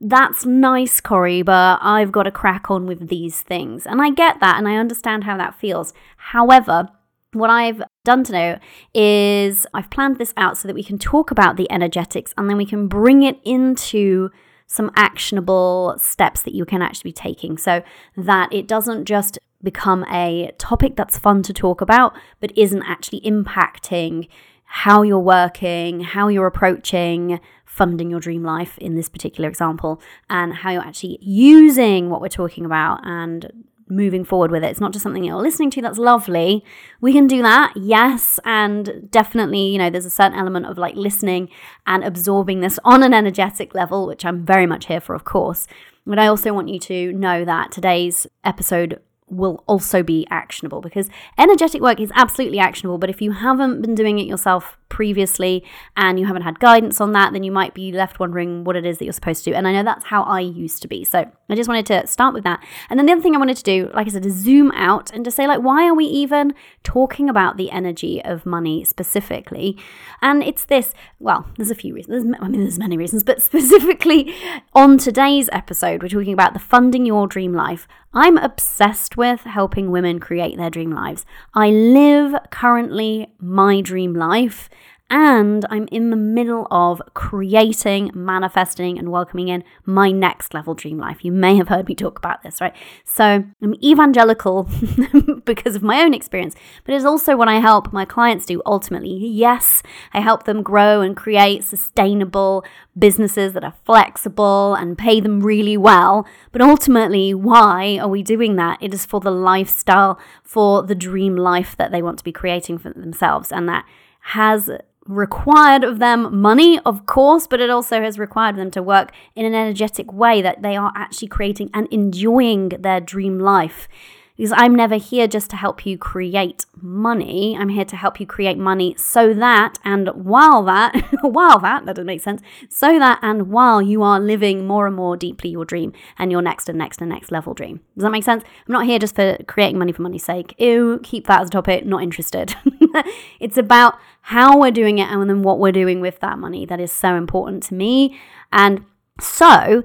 that's 0.00 0.46
nice 0.46 1.00
Cori 1.00 1.42
but 1.42 1.78
I've 1.82 2.12
got 2.12 2.22
to 2.24 2.30
crack 2.30 2.70
on 2.70 2.86
with 2.86 3.08
these 3.08 3.42
things. 3.42 3.86
And 3.86 4.00
I 4.00 4.10
get 4.10 4.40
that 4.40 4.58
and 4.58 4.68
I 4.68 4.76
understand 4.76 5.24
how 5.24 5.36
that 5.36 5.58
feels. 5.58 5.92
However 6.16 6.88
what 7.32 7.50
I've 7.50 7.82
done 8.04 8.24
to 8.24 8.32
know 8.32 8.58
is 8.94 9.66
I've 9.74 9.90
planned 9.90 10.18
this 10.18 10.32
out 10.36 10.56
so 10.56 10.68
that 10.68 10.74
we 10.74 10.84
can 10.84 10.98
talk 10.98 11.30
about 11.30 11.56
the 11.56 11.70
energetics 11.70 12.32
and 12.38 12.48
then 12.48 12.56
we 12.56 12.66
can 12.66 12.88
bring 12.88 13.22
it 13.22 13.38
into 13.44 14.30
some 14.66 14.90
actionable 14.96 15.94
steps 15.98 16.42
that 16.42 16.54
you 16.54 16.64
can 16.64 16.82
actually 16.82 17.10
be 17.10 17.12
taking. 17.12 17.56
So 17.56 17.82
that 18.16 18.52
it 18.52 18.66
doesn't 18.66 19.04
just 19.04 19.38
become 19.62 20.04
a 20.10 20.52
topic 20.58 20.96
that's 20.96 21.18
fun 21.18 21.42
to 21.42 21.52
talk 21.52 21.80
about, 21.80 22.14
but 22.40 22.56
isn't 22.56 22.82
actually 22.82 23.20
impacting 23.22 24.28
how 24.64 25.02
you're 25.02 25.18
working, 25.18 26.00
how 26.00 26.28
you're 26.28 26.46
approaching 26.46 27.40
funding 27.64 28.10
your 28.10 28.20
dream 28.20 28.42
life 28.42 28.78
in 28.78 28.94
this 28.94 29.08
particular 29.08 29.48
example, 29.48 30.00
and 30.30 30.54
how 30.54 30.70
you're 30.70 30.82
actually 30.82 31.18
using 31.20 32.08
what 32.08 32.20
we're 32.20 32.28
talking 32.28 32.64
about 32.64 33.00
and 33.04 33.50
moving 33.88 34.24
forward 34.24 34.50
with 34.50 34.64
it. 34.64 34.70
It's 34.70 34.80
not 34.80 34.92
just 34.92 35.02
something 35.02 35.24
you're 35.24 35.36
listening 35.36 35.70
to 35.70 35.82
that's 35.82 35.98
lovely. 35.98 36.64
We 37.00 37.12
can 37.12 37.26
do 37.26 37.42
that, 37.42 37.72
yes. 37.76 38.40
And 38.44 39.08
definitely, 39.10 39.68
you 39.68 39.78
know, 39.78 39.90
there's 39.90 40.06
a 40.06 40.10
certain 40.10 40.38
element 40.38 40.66
of 40.66 40.78
like 40.78 40.96
listening 40.96 41.48
and 41.86 42.04
absorbing 42.04 42.60
this 42.60 42.78
on 42.84 43.02
an 43.02 43.14
energetic 43.14 43.74
level, 43.74 44.06
which 44.06 44.24
I'm 44.24 44.44
very 44.44 44.66
much 44.66 44.86
here 44.86 45.00
for, 45.00 45.14
of 45.14 45.24
course. 45.24 45.66
But 46.06 46.18
I 46.18 46.26
also 46.26 46.52
want 46.52 46.68
you 46.68 46.78
to 46.80 47.12
know 47.12 47.44
that 47.44 47.72
today's 47.72 48.26
episode 48.44 49.00
will 49.28 49.64
also 49.66 50.02
be 50.04 50.26
actionable 50.30 50.80
because 50.80 51.10
energetic 51.36 51.80
work 51.80 52.00
is 52.00 52.12
absolutely 52.14 52.60
actionable. 52.60 52.98
But 52.98 53.10
if 53.10 53.20
you 53.20 53.32
haven't 53.32 53.82
been 53.82 53.94
doing 53.94 54.18
it 54.18 54.26
yourself 54.26 54.78
previously 54.88 55.64
and 55.96 56.18
you 56.18 56.26
haven't 56.26 56.42
had 56.42 56.58
guidance 56.58 57.00
on 57.00 57.12
that, 57.12 57.32
then 57.32 57.42
you 57.42 57.52
might 57.52 57.74
be 57.74 57.92
left 57.92 58.20
wondering 58.20 58.64
what 58.64 58.76
it 58.76 58.86
is 58.86 58.98
that 58.98 59.04
you're 59.04 59.12
supposed 59.12 59.44
to 59.44 59.50
do. 59.50 59.54
And 59.54 59.66
I 59.66 59.72
know 59.72 59.82
that's 59.82 60.06
how 60.06 60.22
I 60.22 60.40
used 60.40 60.82
to 60.82 60.88
be. 60.88 61.04
So 61.04 61.30
I 61.48 61.54
just 61.54 61.68
wanted 61.68 61.86
to 61.86 62.06
start 62.06 62.34
with 62.34 62.44
that. 62.44 62.62
And 62.88 62.98
then 62.98 63.06
the 63.06 63.12
other 63.12 63.22
thing 63.22 63.34
I 63.34 63.38
wanted 63.38 63.56
to 63.58 63.62
do, 63.62 63.90
like 63.94 64.06
I 64.06 64.10
said, 64.10 64.26
is 64.26 64.34
zoom 64.34 64.70
out 64.72 65.12
and 65.12 65.24
to 65.24 65.30
say, 65.30 65.46
like, 65.46 65.60
why 65.60 65.86
are 65.86 65.94
we 65.94 66.04
even 66.06 66.54
talking 66.82 67.28
about 67.28 67.56
the 67.56 67.70
energy 67.70 68.22
of 68.24 68.46
money 68.46 68.84
specifically? 68.84 69.76
And 70.22 70.42
it's 70.42 70.64
this, 70.64 70.94
well, 71.18 71.46
there's 71.56 71.70
a 71.70 71.74
few 71.74 71.94
reasons. 71.94 72.24
There's, 72.24 72.40
I 72.40 72.48
mean, 72.48 72.62
there's 72.62 72.78
many 72.78 72.96
reasons, 72.96 73.24
but 73.24 73.42
specifically 73.50 74.34
on 74.74 74.98
today's 74.98 75.48
episode, 75.52 76.02
we're 76.02 76.08
talking 76.08 76.32
about 76.32 76.52
the 76.52 76.58
funding 76.58 77.06
your 77.06 77.26
dream 77.26 77.52
life. 77.52 77.86
I'm 78.12 78.38
obsessed 78.38 79.18
with 79.18 79.40
helping 79.40 79.90
women 79.90 80.20
create 80.20 80.56
their 80.56 80.70
dream 80.70 80.90
lives. 80.90 81.26
I 81.52 81.68
live 81.68 82.34
currently 82.50 83.34
my 83.38 83.82
dream 83.82 84.14
life 84.14 84.70
and 85.08 85.64
I'm 85.70 85.86
in 85.92 86.10
the 86.10 86.16
middle 86.16 86.66
of 86.70 87.00
creating, 87.14 88.10
manifesting, 88.12 88.98
and 88.98 89.12
welcoming 89.12 89.48
in 89.48 89.62
my 89.84 90.10
next 90.10 90.52
level 90.52 90.74
dream 90.74 90.98
life. 90.98 91.24
You 91.24 91.30
may 91.30 91.56
have 91.56 91.68
heard 91.68 91.86
me 91.86 91.94
talk 91.94 92.18
about 92.18 92.42
this, 92.42 92.60
right? 92.60 92.74
So 93.04 93.44
I'm 93.62 93.74
evangelical 93.82 94.68
because 95.44 95.76
of 95.76 95.82
my 95.82 96.00
own 96.00 96.12
experience, 96.12 96.56
but 96.84 96.94
it's 96.94 97.04
also 97.04 97.36
what 97.36 97.48
I 97.48 97.60
help 97.60 97.92
my 97.92 98.04
clients 98.04 98.46
do 98.46 98.60
ultimately. 98.66 99.14
Yes, 99.14 99.80
I 100.12 100.20
help 100.20 100.44
them 100.44 100.62
grow 100.62 101.02
and 101.02 101.16
create 101.16 101.62
sustainable 101.62 102.64
businesses 102.98 103.52
that 103.52 103.62
are 103.62 103.74
flexible 103.84 104.74
and 104.74 104.98
pay 104.98 105.20
them 105.20 105.40
really 105.40 105.76
well. 105.76 106.26
But 106.50 106.62
ultimately, 106.62 107.32
why 107.32 107.98
are 108.02 108.08
we 108.08 108.24
doing 108.24 108.56
that? 108.56 108.78
It 108.80 108.92
is 108.92 109.06
for 109.06 109.20
the 109.20 109.30
lifestyle, 109.30 110.18
for 110.42 110.82
the 110.82 110.96
dream 110.96 111.36
life 111.36 111.76
that 111.76 111.92
they 111.92 112.02
want 112.02 112.18
to 112.18 112.24
be 112.24 112.32
creating 112.32 112.78
for 112.78 112.92
themselves. 112.92 113.52
And 113.52 113.68
that 113.68 113.84
has 114.20 114.68
required 115.08 115.84
of 115.84 115.98
them 115.98 116.40
money, 116.40 116.78
of 116.80 117.06
course, 117.06 117.46
but 117.46 117.60
it 117.60 117.70
also 117.70 118.00
has 118.02 118.18
required 118.18 118.56
them 118.56 118.70
to 118.72 118.82
work 118.82 119.12
in 119.34 119.44
an 119.44 119.54
energetic 119.54 120.12
way 120.12 120.42
that 120.42 120.62
they 120.62 120.76
are 120.76 120.92
actually 120.94 121.28
creating 121.28 121.70
and 121.72 121.88
enjoying 121.90 122.68
their 122.70 123.00
dream 123.00 123.38
life. 123.38 123.88
Because 124.36 124.52
I'm 124.54 124.74
never 124.74 124.96
here 124.96 125.26
just 125.26 125.48
to 125.50 125.56
help 125.56 125.86
you 125.86 125.96
create 125.96 126.66
money. 126.80 127.56
I'm 127.58 127.70
here 127.70 127.86
to 127.86 127.96
help 127.96 128.20
you 128.20 128.26
create 128.26 128.58
money 128.58 128.94
so 128.98 129.32
that, 129.32 129.78
and 129.84 130.08
while 130.08 130.62
that, 130.64 130.94
while 131.22 131.58
that, 131.60 131.86
that 131.86 131.96
doesn't 131.96 132.06
make 132.06 132.20
sense, 132.20 132.42
so 132.68 132.98
that 132.98 133.18
and 133.22 133.48
while 133.48 133.80
you 133.80 134.02
are 134.02 134.20
living 134.20 134.66
more 134.66 134.86
and 134.86 134.94
more 134.94 135.16
deeply 135.16 135.50
your 135.50 135.64
dream 135.64 135.92
and 136.18 136.30
your 136.30 136.42
next 136.42 136.68
and 136.68 136.78
next 136.78 137.00
and 137.00 137.08
next 137.08 137.32
level 137.32 137.54
dream. 137.54 137.80
Does 137.96 138.02
that 138.02 138.10
make 138.10 138.24
sense? 138.24 138.44
I'm 138.44 138.72
not 138.72 138.86
here 138.86 138.98
just 138.98 139.14
for 139.16 139.38
creating 139.46 139.78
money 139.78 139.92
for 139.92 140.02
money's 140.02 140.24
sake. 140.24 140.54
Ew, 140.58 141.00
keep 141.02 141.26
that 141.26 141.40
as 141.40 141.48
a 141.48 141.52
topic, 141.52 141.86
not 141.86 142.02
interested. 142.02 142.54
it's 143.40 143.56
about 143.56 143.98
how 144.22 144.58
we're 144.58 144.70
doing 144.70 144.98
it 144.98 145.08
and 145.08 145.30
then 145.30 145.42
what 145.42 145.58
we're 145.58 145.72
doing 145.72 146.00
with 146.00 146.20
that 146.20 146.38
money. 146.38 146.66
That 146.66 146.80
is 146.80 146.92
so 146.92 147.14
important 147.14 147.62
to 147.64 147.74
me. 147.74 148.18
And 148.52 148.84
so, 149.20 149.82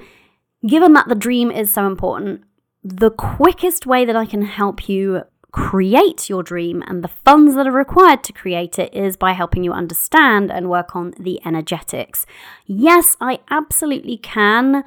given 0.65 0.93
that 0.93 1.07
the 1.07 1.15
dream 1.15 1.51
is 1.51 1.71
so 1.71 1.87
important, 1.87 2.43
the 2.83 3.11
quickest 3.11 3.85
way 3.85 4.05
that 4.05 4.15
I 4.15 4.25
can 4.25 4.43
help 4.43 4.89
you 4.89 5.23
create 5.51 6.29
your 6.29 6.43
dream 6.43 6.81
and 6.87 7.03
the 7.03 7.09
funds 7.09 7.55
that 7.55 7.67
are 7.67 7.71
required 7.71 8.23
to 8.23 8.33
create 8.33 8.79
it 8.79 8.93
is 8.93 9.17
by 9.17 9.33
helping 9.33 9.63
you 9.63 9.73
understand 9.73 10.49
and 10.49 10.69
work 10.69 10.95
on 10.95 11.13
the 11.19 11.39
energetics. 11.45 12.25
Yes, 12.65 13.17
I 13.19 13.39
absolutely 13.49 14.17
can 14.17 14.85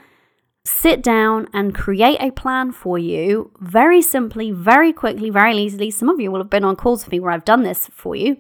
sit 0.67 1.03
down 1.03 1.47
and 1.53 1.75
create 1.75 2.17
a 2.21 2.31
plan 2.31 2.73
for 2.73 2.99
you 2.99 3.51
very 3.61 4.01
simply, 4.01 4.51
very 4.51 4.95
quickly, 4.95 5.29
very 5.29 5.55
easily. 5.59 5.91
Some 5.91 6.09
of 6.09 6.19
you 6.19 6.33
will 6.33 6.41
have 6.41 6.49
been 6.49 6.65
on 6.65 6.77
calls 6.77 7.05
with 7.05 7.13
me 7.13 7.21
where 7.21 7.33
I've 7.33 7.45
done 7.45 7.65
this 7.65 7.89
for 7.93 8.17
you 8.17 8.39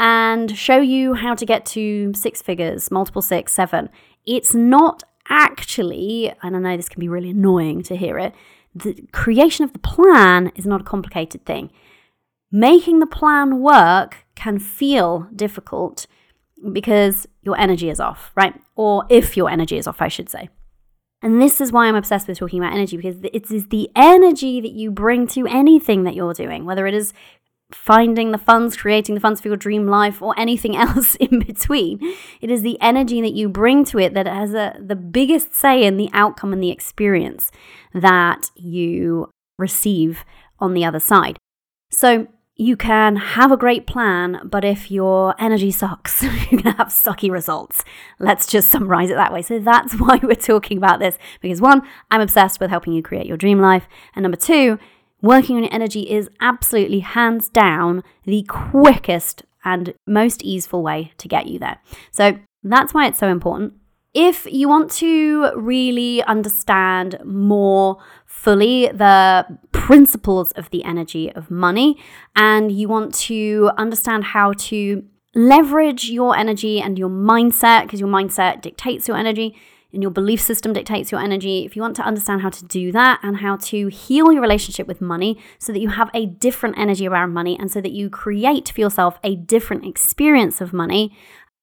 and 0.00 0.58
show 0.58 0.78
you 0.78 1.14
how 1.14 1.36
to 1.36 1.46
get 1.46 1.64
to 1.66 2.12
six 2.14 2.42
figures, 2.42 2.90
multiple 2.90 3.22
six, 3.22 3.52
seven. 3.52 3.88
It's 4.26 4.52
not 4.52 5.04
actually, 5.28 6.34
and 6.42 6.56
I 6.56 6.58
know 6.58 6.76
this 6.76 6.88
can 6.88 6.98
be 6.98 7.08
really 7.08 7.30
annoying 7.30 7.84
to 7.84 7.96
hear 7.96 8.18
it 8.18 8.34
the 8.74 9.06
creation 9.12 9.64
of 9.64 9.72
the 9.72 9.78
plan 9.78 10.52
is 10.54 10.66
not 10.66 10.80
a 10.80 10.84
complicated 10.84 11.44
thing. 11.44 11.70
Making 12.50 13.00
the 13.00 13.06
plan 13.06 13.60
work 13.60 14.26
can 14.34 14.58
feel 14.58 15.28
difficult 15.34 16.06
because 16.72 17.26
your 17.42 17.58
energy 17.58 17.90
is 17.90 18.00
off, 18.00 18.30
right? 18.34 18.54
Or 18.76 19.04
if 19.08 19.36
your 19.36 19.50
energy 19.50 19.76
is 19.76 19.86
off, 19.86 20.00
I 20.00 20.08
should 20.08 20.28
say. 20.28 20.48
And 21.22 21.40
this 21.40 21.60
is 21.60 21.70
why 21.70 21.86
I'm 21.86 21.94
obsessed 21.94 22.26
with 22.26 22.38
talking 22.38 22.58
about 22.58 22.74
energy 22.74 22.96
because 22.96 23.16
it 23.22 23.50
is 23.50 23.68
the 23.68 23.88
energy 23.94 24.60
that 24.60 24.72
you 24.72 24.90
bring 24.90 25.26
to 25.28 25.46
anything 25.46 26.02
that 26.02 26.14
you're 26.14 26.34
doing, 26.34 26.64
whether 26.64 26.86
it 26.86 26.94
is 26.94 27.12
finding 27.74 28.32
the 28.32 28.38
funds, 28.38 28.76
creating 28.76 29.14
the 29.14 29.20
funds 29.20 29.40
for 29.40 29.48
your 29.48 29.56
dream 29.56 29.86
life, 29.86 30.22
or 30.22 30.34
anything 30.38 30.76
else 30.86 31.14
in 31.16 31.40
between. 31.40 31.98
It 32.40 32.50
is 32.50 32.62
the 32.62 32.80
energy 32.80 33.20
that 33.20 33.32
you 33.32 33.48
bring 33.48 33.84
to 33.86 33.98
it 33.98 34.14
that 34.14 34.26
has 34.26 34.54
a, 34.54 34.76
the 34.78 34.96
biggest 34.96 35.54
say 35.54 35.84
in 35.84 35.96
the 35.96 36.10
outcome 36.12 36.52
and 36.52 36.62
the 36.62 36.70
experience 36.70 37.50
that 37.92 38.50
you 38.56 39.30
receive 39.58 40.24
on 40.58 40.74
the 40.74 40.84
other 40.84 41.00
side. 41.00 41.36
So 41.90 42.26
you 42.56 42.76
can 42.76 43.16
have 43.16 43.50
a 43.50 43.56
great 43.56 43.86
plan, 43.86 44.40
but 44.44 44.64
if 44.64 44.90
your 44.90 45.34
energy 45.38 45.70
sucks, 45.70 46.22
you're 46.50 46.62
going 46.62 46.62
to 46.62 46.72
have 46.72 46.88
sucky 46.88 47.30
results. 47.30 47.84
Let's 48.18 48.46
just 48.46 48.70
summarize 48.70 49.10
it 49.10 49.14
that 49.14 49.32
way. 49.32 49.42
So 49.42 49.58
that's 49.58 49.94
why 50.00 50.20
we're 50.22 50.34
talking 50.34 50.78
about 50.78 51.00
this. 51.00 51.18
Because 51.40 51.60
one, 51.60 51.82
I'm 52.10 52.20
obsessed 52.20 52.60
with 52.60 52.70
helping 52.70 52.92
you 52.92 53.02
create 53.02 53.26
your 53.26 53.36
dream 53.36 53.60
life. 53.60 53.88
And 54.14 54.22
number 54.22 54.36
two, 54.36 54.78
working 55.22 55.56
on 55.56 55.62
your 55.62 55.72
energy 55.72 56.10
is 56.10 56.28
absolutely 56.40 57.00
hands 57.00 57.48
down 57.48 58.02
the 58.24 58.42
quickest 58.42 59.44
and 59.64 59.94
most 60.06 60.42
easeful 60.42 60.82
way 60.82 61.12
to 61.18 61.28
get 61.28 61.46
you 61.46 61.58
there. 61.58 61.78
So 62.10 62.38
that's 62.62 62.92
why 62.92 63.06
it's 63.06 63.18
so 63.18 63.28
important. 63.28 63.74
If 64.14 64.46
you 64.50 64.68
want 64.68 64.90
to 64.92 65.52
really 65.56 66.22
understand 66.24 67.18
more 67.24 67.96
fully 68.26 68.88
the 68.88 69.46
principles 69.70 70.52
of 70.52 70.68
the 70.70 70.84
energy 70.84 71.32
of 71.32 71.50
money 71.50 71.96
and 72.36 72.70
you 72.70 72.88
want 72.88 73.14
to 73.14 73.70
understand 73.78 74.24
how 74.24 74.52
to 74.54 75.04
leverage 75.34 76.10
your 76.10 76.36
energy 76.36 76.80
and 76.80 76.98
your 76.98 77.08
mindset, 77.08 77.84
because 77.84 78.00
your 78.00 78.08
mindset 78.08 78.60
dictates 78.60 79.08
your 79.08 79.16
energy, 79.16 79.56
and 79.92 80.02
your 80.02 80.10
belief 80.10 80.40
system 80.40 80.72
dictates 80.72 81.12
your 81.12 81.20
energy. 81.20 81.64
If 81.64 81.76
you 81.76 81.82
want 81.82 81.96
to 81.96 82.02
understand 82.02 82.42
how 82.42 82.50
to 82.50 82.64
do 82.64 82.92
that 82.92 83.20
and 83.22 83.38
how 83.38 83.56
to 83.56 83.88
heal 83.88 84.32
your 84.32 84.42
relationship 84.42 84.86
with 84.86 85.00
money 85.00 85.38
so 85.58 85.72
that 85.72 85.80
you 85.80 85.90
have 85.90 86.10
a 86.14 86.26
different 86.26 86.78
energy 86.78 87.06
around 87.06 87.32
money 87.32 87.58
and 87.58 87.70
so 87.70 87.80
that 87.80 87.92
you 87.92 88.08
create 88.08 88.70
for 88.70 88.80
yourself 88.80 89.18
a 89.22 89.36
different 89.36 89.84
experience 89.84 90.60
of 90.60 90.72
money, 90.72 91.16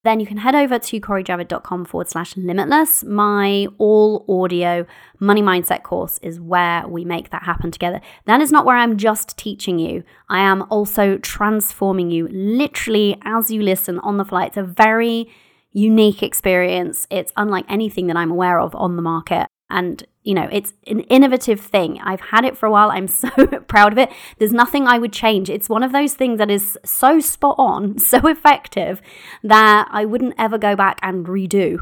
then 0.04 0.20
you 0.20 0.26
can 0.26 0.38
head 0.38 0.56
over 0.56 0.80
to 0.80 1.02
corijavid.com 1.02 1.84
forward 1.86 2.08
slash 2.08 2.38
limitless. 2.38 3.04
My 3.04 3.68
all 3.78 4.26
audio 4.30 4.86
money 5.20 5.42
mindset 5.42 5.84
course 5.84 6.20
is 6.20 6.40
where 6.40 6.88
we 6.88 7.04
make 7.04 7.32
that 7.32 7.44
happen 7.44 7.70
together. 7.70 8.00
That 8.26 8.40
is 8.40 8.52
not 8.52 8.66
where 8.66 8.78
I'm 8.78 8.98
just 8.98 9.38
teaching 9.38 9.78
you, 9.78 10.04
I 10.30 10.40
am 10.40 10.66
also 10.70 11.18
transforming 11.18 12.12
you 12.12 12.30
literally 12.30 13.18
as 13.24 13.52
you 13.52 13.62
listen 13.62 14.00
on 14.00 14.18
the 14.18 14.26
fly. 14.26 14.46
It's 14.46 14.58
a 14.58 14.64
very 14.64 15.30
unique 15.72 16.24
experience. 16.24 17.08
It's 17.10 17.32
unlike 17.38 17.66
anything 17.70 18.08
that 18.08 18.18
I'm 18.18 18.32
aware 18.32 18.60
of 18.60 18.76
on 18.76 18.96
the 18.96 19.02
market. 19.02 19.48
And, 19.72 20.04
you 20.24 20.34
know, 20.34 20.50
it's 20.52 20.74
an 20.88 21.02
innovative 21.02 21.60
thing. 21.60 22.00
I've 22.02 22.22
had 22.22 22.44
it 22.44 22.58
for 22.58 22.66
a 22.66 22.72
while. 22.72 22.90
I'm 22.90 23.08
so 23.08 23.30
proud 23.68 23.92
of 23.92 24.00
it. 24.00 24.12
There's 24.40 24.54
nothing 24.54 24.88
I 24.88 24.98
would 24.98 25.14
change. 25.14 25.50
It's 25.50 25.70
one 25.70 25.84
of 25.84 25.92
those 25.92 26.14
things 26.14 26.40
that 26.40 26.50
is 26.50 26.78
so 26.84 27.20
spot 27.20 27.56
on, 27.58 27.98
so 28.00 28.28
effective 28.28 29.02
that 29.44 29.88
I 29.92 30.06
wouldn't 30.06 30.36
ever 30.38 30.58
go 30.58 30.76
back 30.76 31.00
and 31.02 31.26
redo 31.26 31.80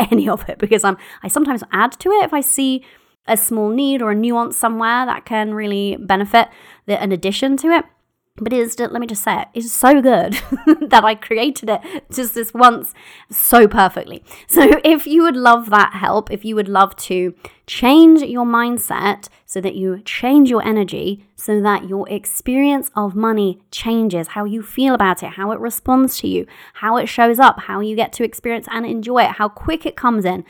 any 0.10 0.28
of 0.28 0.48
it 0.48 0.58
because 0.58 0.84
I'm, 0.84 0.96
I 1.22 1.28
sometimes 1.28 1.62
add 1.72 1.92
to 1.92 2.10
it 2.10 2.24
if 2.24 2.34
I 2.34 2.40
see 2.40 2.84
a 3.28 3.36
small 3.36 3.68
need 3.68 4.00
or 4.00 4.10
a 4.10 4.14
nuance 4.14 4.56
somewhere 4.56 5.04
that 5.06 5.26
can 5.26 5.52
really 5.54 5.96
benefit 6.00 6.48
the, 6.86 7.00
an 7.00 7.12
addition 7.12 7.56
to 7.58 7.68
it. 7.68 7.84
But 8.40 8.52
it 8.52 8.60
is, 8.60 8.78
let 8.78 8.92
me 8.92 9.06
just 9.06 9.24
say 9.24 9.42
it, 9.42 9.48
it's 9.54 9.72
so 9.72 10.00
good 10.00 10.32
that 10.88 11.02
I 11.04 11.14
created 11.14 11.68
it 11.70 11.80
just 12.10 12.34
this 12.34 12.54
once 12.54 12.94
so 13.30 13.66
perfectly. 13.66 14.22
So 14.46 14.80
if 14.84 15.06
you 15.06 15.22
would 15.22 15.36
love 15.36 15.70
that 15.70 15.94
help, 15.94 16.30
if 16.30 16.44
you 16.44 16.54
would 16.54 16.68
love 16.68 16.94
to 16.96 17.34
change 17.66 18.22
your 18.22 18.46
mindset 18.46 19.28
so 19.44 19.60
that 19.60 19.74
you 19.74 20.00
change 20.02 20.50
your 20.50 20.64
energy, 20.64 21.26
so 21.34 21.60
that 21.60 21.88
your 21.88 22.08
experience 22.08 22.90
of 22.94 23.14
money 23.14 23.60
changes, 23.70 24.28
how 24.28 24.44
you 24.44 24.62
feel 24.62 24.94
about 24.94 25.22
it, 25.22 25.30
how 25.30 25.50
it 25.50 25.58
responds 25.58 26.18
to 26.18 26.28
you, 26.28 26.46
how 26.74 26.96
it 26.96 27.06
shows 27.06 27.38
up, 27.38 27.60
how 27.62 27.80
you 27.80 27.96
get 27.96 28.12
to 28.14 28.24
experience 28.24 28.68
and 28.70 28.86
enjoy 28.86 29.24
it, 29.24 29.32
how 29.32 29.48
quick 29.48 29.84
it 29.84 29.96
comes 29.96 30.24
in, 30.24 30.44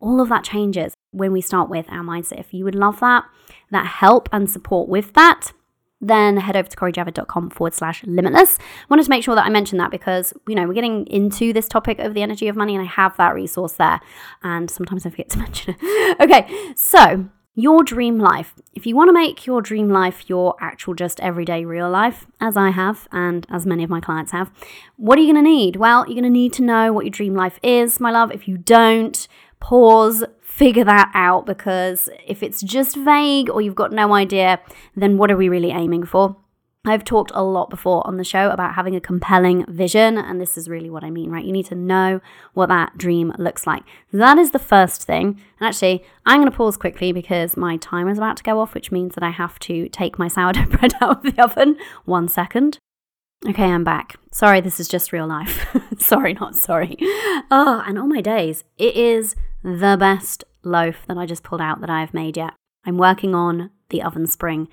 all 0.00 0.20
of 0.20 0.28
that 0.28 0.44
changes 0.44 0.94
when 1.10 1.32
we 1.32 1.40
start 1.40 1.68
with 1.68 1.86
our 1.90 2.02
mindset. 2.02 2.40
If 2.40 2.52
you 2.52 2.64
would 2.64 2.74
love 2.74 3.00
that, 3.00 3.24
that 3.70 3.86
help 3.86 4.28
and 4.32 4.50
support 4.50 4.88
with 4.88 5.12
that, 5.14 5.52
then 6.00 6.36
head 6.36 6.56
over 6.56 6.68
to 6.68 6.76
corijavid.com 6.76 7.50
forward 7.50 7.74
slash 7.74 8.04
limitless. 8.04 8.58
I 8.58 8.86
wanted 8.88 9.04
to 9.04 9.10
make 9.10 9.24
sure 9.24 9.34
that 9.34 9.46
I 9.46 9.48
mentioned 9.48 9.80
that 9.80 9.90
because, 9.90 10.32
you 10.46 10.54
know, 10.54 10.66
we're 10.66 10.74
getting 10.74 11.06
into 11.06 11.52
this 11.52 11.68
topic 11.68 11.98
of 11.98 12.14
the 12.14 12.22
energy 12.22 12.48
of 12.48 12.56
money 12.56 12.74
and 12.74 12.82
I 12.82 12.88
have 12.88 13.16
that 13.16 13.34
resource 13.34 13.72
there. 13.72 14.00
And 14.42 14.70
sometimes 14.70 15.06
I 15.06 15.10
forget 15.10 15.28
to 15.30 15.38
mention 15.38 15.76
it. 15.78 16.20
okay, 16.20 16.74
so 16.76 17.28
your 17.58 17.82
dream 17.82 18.20
life. 18.20 18.54
If 18.74 18.86
you 18.86 18.94
want 18.94 19.08
to 19.08 19.12
make 19.12 19.44
your 19.44 19.60
dream 19.60 19.88
life 19.88 20.30
your 20.30 20.54
actual, 20.60 20.94
just 20.94 21.18
everyday 21.18 21.64
real 21.64 21.90
life, 21.90 22.24
as 22.40 22.56
I 22.56 22.70
have 22.70 23.08
and 23.10 23.44
as 23.50 23.66
many 23.66 23.82
of 23.82 23.90
my 23.90 24.00
clients 24.00 24.30
have, 24.30 24.52
what 24.96 25.18
are 25.18 25.22
you 25.22 25.32
going 25.32 25.44
to 25.44 25.50
need? 25.50 25.74
Well, 25.74 26.04
you're 26.06 26.14
going 26.14 26.22
to 26.22 26.30
need 26.30 26.52
to 26.52 26.62
know 26.62 26.92
what 26.92 27.04
your 27.04 27.10
dream 27.10 27.34
life 27.34 27.58
is, 27.60 27.98
my 27.98 28.12
love. 28.12 28.30
If 28.30 28.46
you 28.46 28.58
don't, 28.58 29.26
pause, 29.58 30.22
figure 30.58 30.84
that 30.84 31.08
out 31.14 31.46
because 31.46 32.08
if 32.26 32.42
it's 32.42 32.60
just 32.62 32.96
vague 32.96 33.48
or 33.48 33.62
you've 33.62 33.76
got 33.76 33.92
no 33.92 34.12
idea, 34.12 34.60
then 34.96 35.16
what 35.16 35.30
are 35.30 35.36
we 35.36 35.48
really 35.48 35.70
aiming 35.70 36.04
for? 36.04 36.36
I've 36.84 37.04
talked 37.04 37.30
a 37.34 37.42
lot 37.42 37.70
before 37.70 38.04
on 38.06 38.16
the 38.16 38.24
show 38.24 38.50
about 38.50 38.74
having 38.74 38.96
a 38.96 39.00
compelling 39.00 39.64
vision, 39.66 40.16
and 40.16 40.40
this 40.40 40.56
is 40.56 40.68
really 40.68 40.90
what 40.90 41.04
I 41.04 41.10
mean, 41.10 41.30
right? 41.30 41.44
You 41.44 41.52
need 41.52 41.66
to 41.66 41.74
know 41.74 42.20
what 42.54 42.70
that 42.70 42.96
dream 42.96 43.32
looks 43.38 43.66
like. 43.66 43.82
That 44.12 44.38
is 44.38 44.50
the 44.50 44.58
first 44.58 45.04
thing. 45.04 45.40
And 45.60 45.68
actually, 45.68 46.02
I'm 46.24 46.40
going 46.40 46.50
to 46.50 46.56
pause 46.56 46.76
quickly 46.76 47.12
because 47.12 47.56
my 47.56 47.76
timer 47.76 48.10
is 48.10 48.18
about 48.18 48.36
to 48.38 48.42
go 48.42 48.58
off, 48.58 48.74
which 48.74 48.90
means 48.90 49.14
that 49.14 49.24
I 49.24 49.30
have 49.30 49.58
to 49.60 49.88
take 49.90 50.18
my 50.18 50.28
sourdough 50.28 50.66
bread 50.70 50.94
out 51.00 51.24
of 51.24 51.34
the 51.34 51.42
oven. 51.42 51.76
One 52.04 52.26
second. 52.26 52.78
Okay, 53.48 53.66
I'm 53.66 53.84
back. 53.84 54.16
Sorry, 54.32 54.60
this 54.60 54.80
is 54.80 54.88
just 54.88 55.12
real 55.12 55.26
life. 55.26 55.76
sorry, 55.98 56.34
not 56.34 56.56
sorry. 56.56 56.96
Oh, 57.50 57.84
and 57.86 57.98
all 57.98 58.08
my 58.08 58.20
days, 58.20 58.64
it 58.78 58.96
is 58.96 59.36
the 59.62 59.96
best 59.98 60.44
loaf 60.62 61.04
that 61.06 61.18
I 61.18 61.26
just 61.26 61.42
pulled 61.42 61.60
out 61.60 61.80
that 61.80 61.90
I 61.90 62.00
have 62.00 62.14
made 62.14 62.36
yet. 62.36 62.54
I'm 62.84 62.98
working 62.98 63.34
on 63.34 63.70
the 63.90 64.02
oven 64.02 64.26
spring 64.26 64.68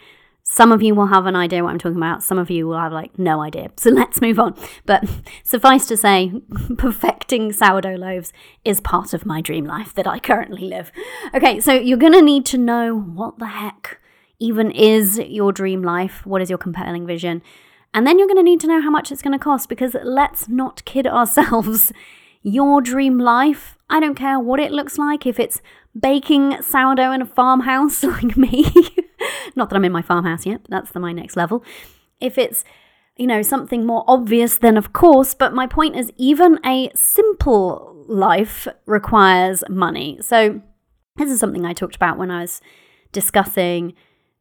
some 0.48 0.72
of 0.72 0.84
you 0.84 0.94
will 0.94 1.08
have 1.08 1.26
an 1.26 1.36
idea 1.36 1.64
what 1.64 1.72
I'm 1.72 1.80
talking 1.80 1.98
about. 1.98 2.22
Some 2.22 2.38
of 2.38 2.52
you 2.52 2.68
will 2.68 2.78
have 2.78 2.94
like 2.94 3.18
no 3.18 3.42
idea. 3.42 3.72
So 3.78 3.90
let's 3.92 4.22
move 4.22 4.40
on. 4.40 4.56
But 4.86 5.04
suffice 5.44 5.88
to 5.88 5.98
say, 5.98 6.32
perfecting 6.78 7.52
sourdough 7.52 7.98
loaves 7.98 8.32
is 8.64 8.80
part 8.80 9.14
of 9.14 9.26
my 9.26 9.42
dream 9.42 9.66
life 9.66 9.94
that 9.96 10.08
I 10.08 10.20
currently 10.20 10.62
live. 10.62 10.92
Okay, 11.34 11.60
so 11.60 11.74
you're 11.74 11.98
going 11.98 12.14
to 12.14 12.22
need 12.22 12.46
to 12.48 12.58
know 12.58 12.96
what 12.98 13.40
the 13.40 13.48
heck 13.48 14.00
even 14.40 14.70
is 14.70 15.18
your 15.18 15.52
dream 15.52 15.82
life. 15.82 16.26
What 16.26 16.42
is 16.42 16.50
your 16.50 16.60
compelling 16.60 17.08
vision? 17.08 17.42
And 17.94 18.06
then 18.06 18.20
you're 18.20 18.28
going 18.28 18.38
to 18.38 18.44
need 18.44 18.60
to 18.62 18.68
know 18.68 18.82
how 18.82 18.92
much 18.92 19.12
it's 19.12 19.22
going 19.22 19.38
to 19.38 19.44
cost 19.44 19.68
because 19.68 19.96
let's 20.04 20.48
not 20.48 20.86
kid 20.86 21.08
ourselves. 21.08 21.92
Your 22.48 22.80
dream 22.80 23.18
life, 23.18 23.76
I 23.90 24.00
don't 24.00 24.14
care 24.14 24.40
what 24.40 24.60
it 24.60 24.72
looks 24.72 25.00
like, 25.00 25.26
if 25.26 25.40
it's 25.40 25.64
baking 26.00 26.62
sourdough 26.62 27.12
in 27.12 27.24
a 27.24 27.26
farmhouse 27.26 28.04
like 28.04 28.38
me. 28.38 28.72
Not 29.56 29.72
that 29.72 29.76
I'm 29.76 29.84
in 29.84 29.92
my 29.92 30.04
farmhouse 30.04 30.46
yet, 30.46 30.62
but 30.62 30.70
that's 30.70 30.92
the, 30.92 31.00
my 31.00 31.12
next 31.12 31.36
level. 31.36 31.64
If 32.22 32.38
it's, 32.38 32.64
you 33.18 33.26
know, 33.26 33.42
something 33.42 33.84
more 33.84 34.04
obvious, 34.08 34.60
then 34.60 34.78
of 34.78 34.94
course, 34.94 35.34
but 35.34 35.56
my 35.56 35.66
point 35.66 35.96
is 35.96 36.12
even 36.18 36.60
a 36.64 36.92
simple 36.94 38.06
life 38.08 38.68
requires 38.86 39.64
money. 39.68 40.20
So 40.22 40.62
this 41.16 41.32
is 41.32 41.40
something 41.40 41.66
I 41.66 41.74
talked 41.74 41.96
about 41.96 42.20
when 42.20 42.30
I 42.30 42.42
was 42.42 42.62
discussing 43.12 43.96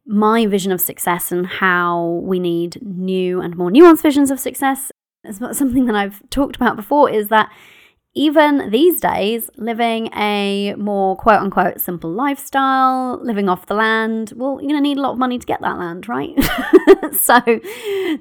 my 0.05 0.45
vision 0.45 0.71
of 0.71 0.79
success 0.79 1.31
and 1.31 1.47
how 1.47 2.21
we 2.21 2.37
need 2.37 2.77
new 2.83 3.41
and 3.41 3.57
more 3.57 3.71
nuanced 3.71 4.03
visions 4.03 4.29
of 4.29 4.39
success. 4.39 4.91
It's 5.23 5.39
something 5.57 5.85
that 5.85 5.95
I've 5.95 6.21
talked 6.29 6.55
about 6.55 6.75
before 6.75 7.09
is 7.09 7.29
that 7.29 7.51
even 8.15 8.69
these 8.69 9.01
days, 9.01 9.49
living 9.57 10.07
a 10.15 10.73
more 10.75 11.17
quote 11.17 11.41
unquote 11.41 11.81
simple 11.81 12.09
lifestyle, 12.09 13.19
living 13.21 13.49
off 13.49 13.65
the 13.65 13.73
land, 13.73 14.31
well, 14.37 14.59
you're 14.61 14.69
going 14.69 14.75
to 14.75 14.81
need 14.81 14.97
a 14.97 15.01
lot 15.01 15.11
of 15.11 15.17
money 15.17 15.37
to 15.37 15.45
get 15.45 15.59
that 15.61 15.77
land, 15.77 16.07
right? 16.07 16.33
so, 17.13 17.41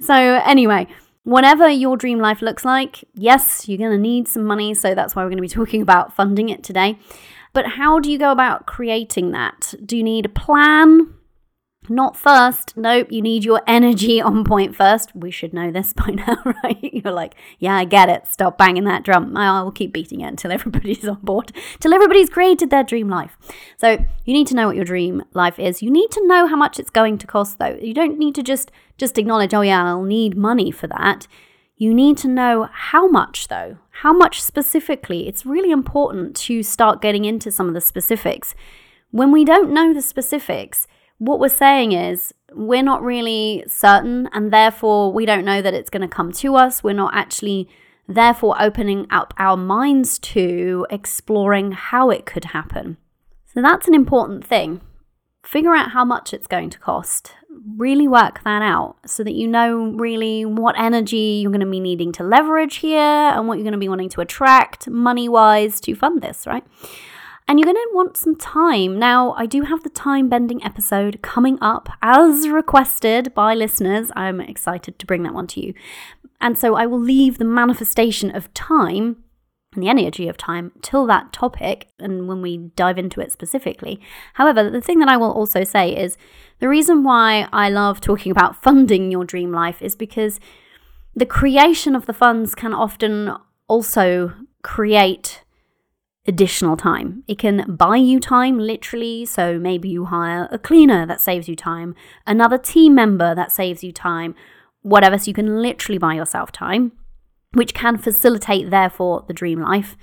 so 0.00 0.14
anyway, 0.44 0.88
whatever 1.22 1.68
your 1.68 1.96
dream 1.96 2.18
life 2.18 2.42
looks 2.42 2.64
like, 2.64 3.04
yes, 3.14 3.68
you're 3.68 3.78
going 3.78 3.92
to 3.92 3.98
need 3.98 4.26
some 4.26 4.44
money. 4.44 4.74
So 4.74 4.96
that's 4.96 5.14
why 5.14 5.22
we're 5.22 5.30
going 5.30 5.38
to 5.38 5.42
be 5.42 5.48
talking 5.48 5.80
about 5.80 6.12
funding 6.12 6.48
it 6.48 6.64
today. 6.64 6.98
But 7.52 7.66
how 7.66 8.00
do 8.00 8.10
you 8.10 8.18
go 8.18 8.32
about 8.32 8.66
creating 8.66 9.30
that? 9.30 9.74
Do 9.84 9.96
you 9.96 10.02
need 10.02 10.26
a 10.26 10.28
plan? 10.28 11.14
Not 11.88 12.16
first. 12.16 12.76
Nope, 12.76 13.08
you 13.10 13.20
need 13.20 13.44
your 13.44 13.60
energy 13.66 14.20
on 14.22 14.44
point 14.44 14.74
first. 14.74 15.14
We 15.14 15.30
should 15.30 15.52
know 15.52 15.70
this 15.70 15.92
by 15.94 16.06
now, 16.06 16.36
right? 16.62 16.78
You're 16.82 17.12
like, 17.12 17.34
yeah, 17.58 17.76
I 17.76 17.84
get 17.84 18.08
it. 18.08 18.26
Stop 18.26 18.58
banging 18.58 18.84
that 18.84 19.04
drum. 19.04 19.36
I 19.36 19.62
will 19.62 19.72
keep 19.72 19.92
beating 19.92 20.20
it 20.20 20.28
until 20.28 20.52
everybody's 20.52 21.06
on 21.06 21.18
board, 21.22 21.52
till 21.80 21.94
everybody's 21.94 22.30
created 22.30 22.70
their 22.70 22.84
dream 22.84 23.08
life. 23.08 23.36
So 23.76 23.98
you 24.24 24.32
need 24.32 24.46
to 24.48 24.54
know 24.54 24.66
what 24.66 24.76
your 24.76 24.84
dream 24.84 25.22
life 25.34 25.58
is. 25.58 25.82
You 25.82 25.90
need 25.90 26.10
to 26.12 26.26
know 26.26 26.46
how 26.46 26.56
much 26.56 26.78
it's 26.78 26.90
going 26.90 27.18
to 27.18 27.26
cost, 27.26 27.58
though. 27.58 27.78
You 27.80 27.94
don't 27.94 28.18
need 28.18 28.34
to 28.36 28.42
just 28.42 28.70
just 28.96 29.18
acknowledge, 29.18 29.52
oh 29.52 29.62
yeah, 29.62 29.84
I'll 29.84 30.04
need 30.04 30.36
money 30.36 30.70
for 30.70 30.86
that. 30.86 31.26
You 31.76 31.92
need 31.92 32.16
to 32.18 32.28
know 32.28 32.68
how 32.72 33.08
much, 33.08 33.48
though. 33.48 33.78
How 34.02 34.12
much 34.12 34.40
specifically? 34.40 35.26
It's 35.26 35.44
really 35.44 35.72
important 35.72 36.36
to 36.36 36.62
start 36.62 37.02
getting 37.02 37.24
into 37.24 37.50
some 37.50 37.66
of 37.66 37.74
the 37.74 37.80
specifics. 37.80 38.54
When 39.10 39.32
we 39.32 39.44
don't 39.44 39.72
know 39.72 39.92
the 39.92 40.02
specifics, 40.02 40.86
what 41.18 41.40
we're 41.40 41.48
saying 41.48 41.92
is 41.92 42.34
we're 42.52 42.82
not 42.82 43.02
really 43.02 43.64
certain, 43.66 44.28
and 44.32 44.52
therefore 44.52 45.12
we 45.12 45.26
don't 45.26 45.44
know 45.44 45.62
that 45.62 45.74
it's 45.74 45.90
going 45.90 46.02
to 46.02 46.08
come 46.08 46.32
to 46.32 46.56
us. 46.56 46.82
We're 46.82 46.94
not 46.94 47.14
actually, 47.14 47.68
therefore, 48.08 48.60
opening 48.60 49.06
up 49.10 49.34
our 49.38 49.56
minds 49.56 50.18
to 50.20 50.86
exploring 50.90 51.72
how 51.72 52.10
it 52.10 52.26
could 52.26 52.46
happen. 52.46 52.96
So 53.54 53.62
that's 53.62 53.88
an 53.88 53.94
important 53.94 54.44
thing. 54.44 54.80
Figure 55.44 55.74
out 55.74 55.92
how 55.92 56.04
much 56.04 56.32
it's 56.32 56.46
going 56.46 56.70
to 56.70 56.78
cost. 56.78 57.32
Really 57.76 58.08
work 58.08 58.42
that 58.44 58.62
out 58.62 58.96
so 59.06 59.22
that 59.22 59.34
you 59.34 59.46
know 59.46 59.92
really 59.92 60.44
what 60.44 60.74
energy 60.78 61.40
you're 61.40 61.52
going 61.52 61.60
to 61.60 61.70
be 61.70 61.80
needing 61.80 62.12
to 62.12 62.24
leverage 62.24 62.76
here 62.76 62.98
and 62.98 63.46
what 63.46 63.58
you're 63.58 63.64
going 63.64 63.72
to 63.72 63.78
be 63.78 63.88
wanting 63.88 64.08
to 64.10 64.20
attract 64.20 64.88
money 64.88 65.28
wise 65.28 65.80
to 65.80 65.94
fund 65.94 66.22
this, 66.22 66.46
right? 66.46 66.64
And 67.46 67.58
you're 67.58 67.64
going 67.64 67.76
to 67.76 67.90
want 67.94 68.16
some 68.16 68.36
time. 68.36 68.98
Now, 68.98 69.32
I 69.32 69.46
do 69.46 69.62
have 69.62 69.82
the 69.82 69.90
time 69.90 70.28
bending 70.28 70.64
episode 70.64 71.20
coming 71.22 71.58
up 71.60 71.88
as 72.00 72.48
requested 72.48 73.34
by 73.34 73.54
listeners. 73.54 74.10
I'm 74.16 74.40
excited 74.40 74.98
to 74.98 75.06
bring 75.06 75.22
that 75.24 75.34
one 75.34 75.46
to 75.48 75.60
you. 75.60 75.74
And 76.40 76.56
so 76.56 76.74
I 76.74 76.86
will 76.86 77.00
leave 77.00 77.38
the 77.38 77.44
manifestation 77.44 78.34
of 78.34 78.52
time 78.54 79.24
and 79.74 79.82
the 79.82 79.88
energy 79.88 80.28
of 80.28 80.36
time 80.36 80.72
till 80.80 81.06
that 81.06 81.32
topic 81.32 81.88
and 81.98 82.28
when 82.28 82.40
we 82.40 82.56
dive 82.76 82.96
into 82.96 83.20
it 83.20 83.32
specifically. 83.32 84.00
However, 84.34 84.70
the 84.70 84.80
thing 84.80 84.98
that 85.00 85.08
I 85.08 85.16
will 85.16 85.32
also 85.32 85.64
say 85.64 85.94
is 85.94 86.16
the 86.60 86.68
reason 86.68 87.02
why 87.02 87.48
I 87.52 87.68
love 87.68 88.00
talking 88.00 88.32
about 88.32 88.62
funding 88.62 89.10
your 89.10 89.24
dream 89.24 89.52
life 89.52 89.82
is 89.82 89.96
because 89.96 90.40
the 91.14 91.26
creation 91.26 91.94
of 91.94 92.06
the 92.06 92.12
funds 92.12 92.54
can 92.54 92.72
often 92.72 93.36
also 93.68 94.32
create 94.62 95.43
additional 96.26 96.76
time. 96.76 97.22
It 97.28 97.38
can 97.38 97.76
buy 97.76 97.96
you 97.96 98.18
time, 98.18 98.58
literally. 98.58 99.24
So 99.24 99.58
maybe 99.58 99.88
you 99.88 100.06
hire 100.06 100.48
a 100.50 100.58
cleaner 100.58 101.06
that 101.06 101.20
saves 101.20 101.48
you 101.48 101.56
time, 101.56 101.94
another 102.26 102.58
team 102.58 102.94
member 102.94 103.34
that 103.34 103.52
saves 103.52 103.84
you 103.84 103.92
time, 103.92 104.34
whatever. 104.82 105.18
So 105.18 105.28
you 105.28 105.34
can 105.34 105.60
literally 105.60 105.98
buy 105.98 106.14
yourself 106.14 106.50
time, 106.50 106.92
which 107.52 107.74
can 107.74 107.98
facilitate, 107.98 108.70
therefore, 108.70 109.24
the 109.26 109.34
dream 109.34 109.60
life. 109.60 109.96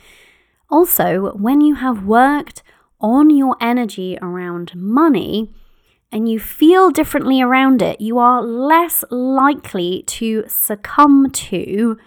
Also, 0.69 1.34
when 1.36 1.62
you 1.62 1.75
have 1.75 2.05
worked 2.05 2.63
on 2.99 3.29
your 3.29 3.57
energy 3.60 4.17
around 4.21 4.75
money, 4.75 5.51
and 6.12 6.29
you 6.29 6.39
feel 6.39 6.91
differently 6.91 7.41
around 7.41 7.81
it, 7.81 8.01
you 8.01 8.17
are 8.17 8.43
less 8.43 9.03
likely 9.10 10.03
to 10.07 10.43
succumb 10.47 11.31
to 11.31 11.97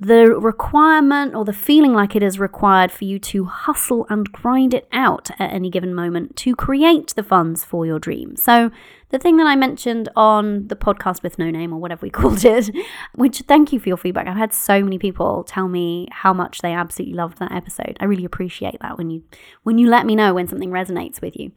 the 0.00 0.26
requirement 0.38 1.34
or 1.34 1.44
the 1.44 1.52
feeling 1.52 1.92
like 1.92 2.14
it 2.14 2.22
is 2.22 2.38
required 2.38 2.92
for 2.92 3.04
you 3.04 3.18
to 3.18 3.46
hustle 3.46 4.06
and 4.08 4.30
grind 4.30 4.72
it 4.72 4.86
out 4.92 5.30
at 5.40 5.52
any 5.52 5.70
given 5.70 5.92
moment 5.92 6.36
to 6.36 6.54
create 6.54 7.12
the 7.16 7.22
funds 7.22 7.64
for 7.64 7.84
your 7.84 7.98
dream. 7.98 8.36
So, 8.36 8.70
the 9.10 9.18
thing 9.18 9.38
that 9.38 9.46
I 9.46 9.56
mentioned 9.56 10.08
on 10.14 10.68
the 10.68 10.76
podcast 10.76 11.22
with 11.22 11.38
no 11.38 11.50
name 11.50 11.72
or 11.72 11.80
whatever 11.80 12.02
we 12.02 12.10
called 12.18 12.44
it, 12.44 12.70
which 13.14 13.40
thank 13.48 13.72
you 13.72 13.80
for 13.80 13.88
your 13.88 13.96
feedback. 13.96 14.26
I've 14.28 14.36
had 14.36 14.52
so 14.52 14.84
many 14.84 14.98
people 14.98 15.42
tell 15.44 15.66
me 15.66 16.08
how 16.12 16.32
much 16.32 16.60
they 16.60 16.72
absolutely 16.72 17.16
loved 17.16 17.38
that 17.38 17.50
episode. 17.50 17.96
I 17.98 18.04
really 18.04 18.24
appreciate 18.24 18.78
that 18.80 18.98
when 18.98 19.10
you 19.10 19.24
when 19.64 19.78
you 19.78 19.88
let 19.88 20.06
me 20.06 20.14
know 20.14 20.34
when 20.34 20.46
something 20.46 20.70
resonates 20.70 21.20
with 21.20 21.36
you. 21.36 21.52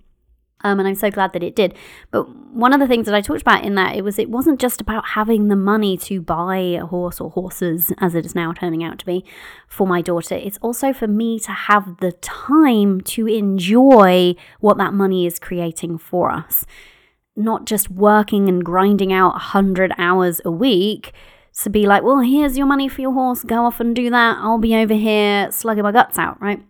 Um, 0.64 0.80
and 0.80 0.88
I'm 0.88 0.96
so 0.96 1.12
glad 1.12 1.34
that 1.34 1.44
it 1.44 1.56
did. 1.56 1.74
But 2.12 2.30
one 2.54 2.74
of 2.74 2.80
the 2.80 2.88
things 2.88 3.06
that 3.06 3.16
I 3.16 3.22
talked 3.22 3.42
about 3.42 3.64
in 3.64 3.76
that 3.76 3.96
it 3.96 4.04
was 4.04 4.20
it 4.20 4.30
wasn't 4.30 4.60
just 4.60 4.82
about 4.82 5.10
having 5.10 5.48
the 5.48 5.56
money 5.56 5.98
to 5.98 6.22
buy 6.22 6.58
a 6.58 6.86
horse 6.86 7.20
or 7.20 7.30
horses, 7.32 7.92
as 7.98 8.16
it 8.16 8.26
is 8.26 8.36
now 8.36 8.54
turning 8.54 8.84
out 8.84 9.00
to 9.00 9.06
be, 9.06 9.26
for 9.68 9.88
my 9.88 10.02
daughter. 10.02 10.36
It's 10.36 10.58
also 10.62 10.94
for 10.94 11.08
me 11.08 11.40
to 11.40 11.52
have 11.52 11.98
the 11.98 12.12
time 12.14 13.02
to 13.02 13.28
enjoy 13.28 14.36
what 14.60 14.78
that 14.78 14.94
money 14.94 15.26
is 15.26 15.40
creating 15.40 15.98
for 15.98 16.32
us, 16.32 16.66
not 17.36 17.66
just 17.66 17.90
working 17.90 18.48
and 18.48 18.64
grinding 18.64 19.12
out 19.12 19.38
hundred 19.38 19.94
hours 19.98 20.42
a 20.46 20.52
week. 20.52 21.14
To 21.64 21.70
be 21.70 21.86
like, 21.86 22.02
well, 22.02 22.22
here's 22.22 22.58
your 22.58 22.66
money 22.66 22.88
for 22.88 23.02
your 23.02 23.12
horse. 23.12 23.44
Go 23.44 23.66
off 23.66 23.82
and 23.82 23.94
do 23.94 24.10
that. 24.10 24.38
I'll 24.40 24.58
be 24.58 24.74
over 24.74 24.94
here 24.94 25.52
slugging 25.52 25.84
my 25.84 25.92
guts 25.92 26.18
out, 26.18 26.42
right? 26.42 26.64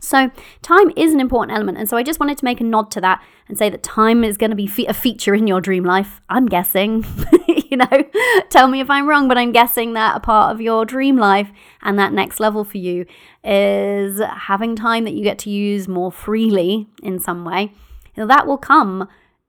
So, 0.00 0.30
time 0.62 0.90
is 0.96 1.12
an 1.12 1.20
important 1.20 1.56
element. 1.56 1.78
And 1.78 1.88
so, 1.88 1.96
I 1.96 2.02
just 2.02 2.20
wanted 2.20 2.38
to 2.38 2.44
make 2.44 2.60
a 2.60 2.64
nod 2.64 2.90
to 2.92 3.00
that 3.02 3.22
and 3.48 3.58
say 3.58 3.68
that 3.68 3.82
time 3.82 4.24
is 4.24 4.36
going 4.36 4.50
to 4.50 4.56
be 4.56 4.66
fe- 4.66 4.86
a 4.86 4.94
feature 4.94 5.34
in 5.34 5.46
your 5.46 5.60
dream 5.60 5.84
life. 5.84 6.20
I'm 6.28 6.46
guessing, 6.46 7.04
you 7.48 7.76
know, 7.76 8.04
tell 8.48 8.68
me 8.68 8.80
if 8.80 8.88
I'm 8.90 9.08
wrong, 9.08 9.28
but 9.28 9.38
I'm 9.38 9.52
guessing 9.52 9.92
that 9.94 10.16
a 10.16 10.20
part 10.20 10.54
of 10.54 10.60
your 10.60 10.84
dream 10.84 11.16
life 11.16 11.50
and 11.82 11.98
that 11.98 12.12
next 12.12 12.40
level 12.40 12.64
for 12.64 12.78
you 12.78 13.06
is 13.44 14.20
having 14.20 14.76
time 14.76 15.04
that 15.04 15.14
you 15.14 15.22
get 15.22 15.38
to 15.40 15.50
use 15.50 15.88
more 15.88 16.12
freely 16.12 16.88
in 17.02 17.18
some 17.18 17.44
way. 17.44 17.72
that 18.16 18.46
will 18.46 18.58
come 18.58 19.08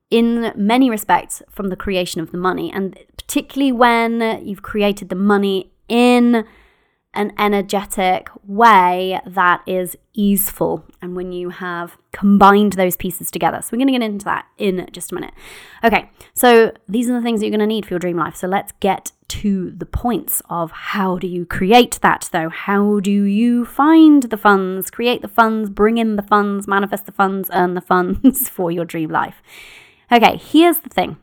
in 0.09 0.51
many 0.55 0.89
respects 0.89 1.41
from 1.49 1.69
the 1.69 1.75
creation 1.75 2.19
of 2.19 2.31
the 2.31 2.37
money, 2.37 2.71
and 2.71 2.99
particularly 3.17 3.71
when 3.71 4.45
you've 4.45 4.61
created 4.61 5.09
the 5.09 5.15
money 5.15 5.71
in 5.87 6.45
an 7.13 7.33
energetic 7.37 8.29
way 8.45 9.19
that 9.25 9.61
is 9.65 9.97
easeful 10.13 10.85
and 11.01 11.15
when 11.15 11.31
you 11.31 11.49
have 11.49 11.97
combined 12.11 12.73
those 12.73 12.95
pieces 12.95 13.29
together. 13.29 13.61
So, 13.61 13.69
we're 13.71 13.79
going 13.79 13.87
to 13.87 13.99
get 13.99 14.03
into 14.03 14.25
that 14.25 14.45
in 14.57 14.87
just 14.91 15.11
a 15.11 15.15
minute. 15.15 15.33
Okay, 15.83 16.09
so 16.33 16.71
these 16.87 17.09
are 17.09 17.13
the 17.13 17.21
things 17.21 17.39
that 17.39 17.47
you're 17.47 17.57
going 17.57 17.67
to 17.67 17.67
need 17.67 17.85
for 17.85 17.93
your 17.93 17.99
dream 17.99 18.17
life. 18.17 18.35
So, 18.35 18.47
let's 18.47 18.73
get 18.79 19.11
to 19.31 19.71
the 19.71 19.85
points 19.85 20.41
of 20.49 20.71
how 20.71 21.17
do 21.17 21.25
you 21.25 21.45
create 21.45 21.99
that 22.01 22.29
though? 22.33 22.49
How 22.49 22.99
do 22.99 23.23
you 23.23 23.63
find 23.63 24.23
the 24.23 24.35
funds, 24.35 24.91
create 24.91 25.21
the 25.21 25.29
funds, 25.29 25.69
bring 25.69 25.97
in 25.97 26.17
the 26.17 26.21
funds, 26.21 26.67
manifest 26.67 27.05
the 27.05 27.13
funds, 27.13 27.49
earn 27.53 27.73
the 27.73 27.81
funds 27.93 28.49
for 28.49 28.71
your 28.71 28.83
dream 28.83 29.09
life? 29.09 29.41
Okay, 30.11 30.35
here's 30.35 30.79
the 30.79 30.89
thing 30.89 31.17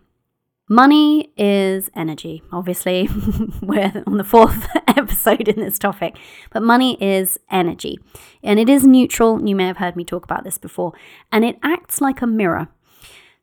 Money 0.71 1.33
is 1.39 1.91
energy. 1.97 2.43
Obviously, 2.53 3.09
we're 3.63 4.03
on 4.07 4.19
the 4.19 4.25
fourth 4.25 4.69
episode 4.87 5.49
in 5.49 5.61
this 5.61 5.79
topic, 5.79 6.19
but 6.51 6.63
money 6.63 7.03
is 7.03 7.39
energy 7.51 7.99
and 8.43 8.61
it 8.61 8.69
is 8.69 8.87
neutral. 8.87 9.43
You 9.47 9.57
may 9.57 9.67
have 9.67 9.79
heard 9.79 9.97
me 9.97 10.05
talk 10.05 10.25
about 10.25 10.45
this 10.45 10.59
before, 10.59 10.93
and 11.33 11.43
it 11.43 11.59
acts 11.63 12.03
like 12.03 12.21
a 12.21 12.27
mirror. 12.27 12.69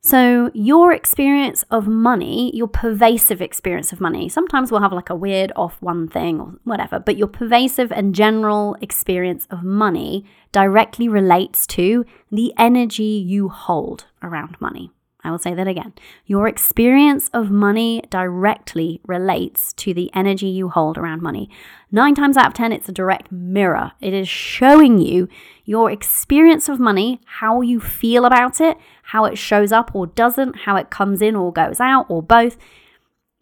So, 0.02 0.52
your 0.54 0.92
experience 0.92 1.64
of 1.72 1.88
money, 1.88 2.56
your 2.56 2.68
pervasive 2.68 3.42
experience 3.42 3.92
of 3.92 4.00
money, 4.00 4.30
sometimes 4.30 4.72
we'll 4.72 4.82
have 4.82 4.94
like 4.94 5.10
a 5.10 5.16
weird 5.16 5.52
off 5.56 5.82
one 5.82 6.08
thing 6.08 6.40
or 6.40 6.54
whatever, 6.64 7.00
but 7.00 7.18
your 7.18 7.26
pervasive 7.26 7.92
and 7.92 8.14
general 8.14 8.78
experience 8.82 9.48
of 9.50 9.64
money 9.64 10.26
directly 10.52 11.10
relates 11.10 11.66
to 11.66 12.06
the 12.32 12.54
energy 12.56 13.04
you 13.04 13.50
hold 13.50 14.06
around 14.22 14.58
money. 14.62 14.92
I 15.26 15.32
will 15.32 15.40
say 15.40 15.56
that 15.56 15.68
again. 15.68 15.94
Your 16.26 16.48
experience 16.48 17.30
of 17.34 17.50
money 17.50 18.04
directly 18.10 19.02
relates 19.06 19.74
to 19.74 19.94
the 19.94 20.12
energy 20.14 20.48
you 20.48 20.70
hold 20.70 20.98
around 20.98 21.22
money. 21.22 21.50
Nine 21.92 22.14
times 22.14 22.38
out 22.38 22.48
of 22.48 22.54
10, 22.54 22.72
it's 22.72 22.88
a 22.88 22.94
direct 22.94 23.32
mirror. 23.32 23.94
It 24.00 24.14
is 24.14 24.30
showing 24.30 25.00
you 25.00 25.28
your 25.64 25.90
experience 25.90 26.70
of 26.70 26.80
money, 26.80 27.22
how 27.26 27.62
you 27.62 27.80
feel 27.80 28.24
about 28.26 28.62
it, 28.62 28.78
how 29.04 29.26
it 29.26 29.38
shows 29.38 29.72
up 29.72 29.96
or 29.96 30.06
doesn't, 30.06 30.58
how 30.60 30.76
it 30.76 30.92
comes 30.92 31.22
in 31.22 31.36
or 31.36 31.52
goes 31.52 31.80
out, 31.80 32.06
or 32.08 32.22
both. 32.22 32.58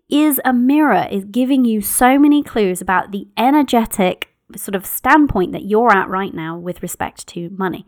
Is 0.10 0.39
a 0.46 0.54
mirror, 0.54 1.08
is 1.12 1.26
giving 1.26 1.65
you 1.65 1.82
so 1.82 2.17
many 2.17 2.43
clues 2.43 2.82
about 2.82 3.12
the 3.12 3.28
energetic 3.36 4.30
sort 4.56 4.76
of 4.76 4.86
standpoint 4.86 5.52
that 5.52 5.65
you're 5.65 5.91
at 5.91 6.08
right 6.08 6.34
now 6.34 6.58
with 6.58 6.82
respect 6.82 7.28
to 7.28 7.50
money. 7.50 7.86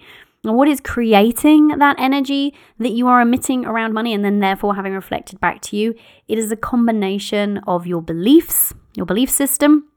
What 0.54 0.68
is 0.68 0.80
creating 0.80 1.70
that 1.70 1.96
energy 2.00 2.54
that 2.80 2.92
you 2.92 3.08
are 3.08 3.22
emitting 3.22 3.66
around 3.66 3.94
money 3.94 4.14
and 4.14 4.24
then 4.24 4.40
therefore 4.40 4.76
having 4.76 4.94
reflected 4.94 5.40
back 5.40 5.62
to 5.64 5.78
you? 5.78 5.96
It 6.28 6.38
is 6.38 6.52
a 6.52 6.56
combination 6.56 7.60
of 7.68 7.88
your 7.88 8.02
beliefs, 8.02 8.74
your 8.96 9.06
belief 9.06 9.30
system, 9.30 9.90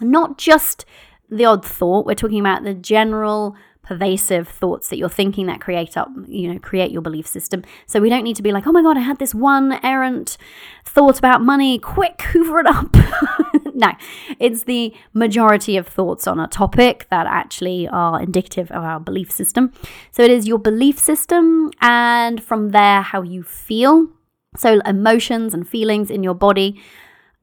not 0.00 0.38
just 0.38 0.84
the 1.28 1.44
odd 1.44 1.64
thought. 1.64 2.06
We're 2.06 2.14
talking 2.14 2.40
about 2.40 2.62
the 2.62 2.74
general 2.74 3.56
pervasive 3.82 4.48
thoughts 4.48 4.88
that 4.88 4.96
you're 4.96 5.08
thinking 5.08 5.46
that 5.46 5.60
create 5.60 5.96
up, 5.96 6.08
you 6.26 6.52
know, 6.52 6.58
create 6.58 6.90
your 6.90 7.02
belief 7.02 7.26
system. 7.26 7.62
So 7.86 8.00
we 8.00 8.10
don't 8.10 8.24
need 8.24 8.36
to 8.36 8.42
be 8.42 8.52
like, 8.52 8.66
oh 8.66 8.72
my 8.72 8.82
God, 8.82 8.96
I 8.96 9.00
had 9.00 9.18
this 9.18 9.34
one 9.34 9.78
errant 9.84 10.36
thought 10.84 11.18
about 11.18 11.40
money. 11.40 11.78
Quick, 11.78 12.22
hoover 12.32 12.60
it 12.60 12.66
up. 12.66 12.94
No, 13.76 13.92
it's 14.40 14.64
the 14.64 14.94
majority 15.12 15.76
of 15.76 15.86
thoughts 15.86 16.26
on 16.26 16.40
a 16.40 16.48
topic 16.48 17.06
that 17.10 17.26
actually 17.26 17.86
are 17.88 18.20
indicative 18.20 18.70
of 18.70 18.82
our 18.82 18.98
belief 18.98 19.30
system. 19.30 19.72
So 20.10 20.22
it 20.22 20.30
is 20.30 20.48
your 20.48 20.58
belief 20.58 20.98
system, 20.98 21.70
and 21.80 22.42
from 22.42 22.70
there, 22.70 23.02
how 23.02 23.22
you 23.22 23.42
feel. 23.42 24.08
So 24.56 24.80
emotions 24.86 25.52
and 25.52 25.68
feelings 25.68 26.10
in 26.10 26.22
your 26.22 26.34
body 26.34 26.80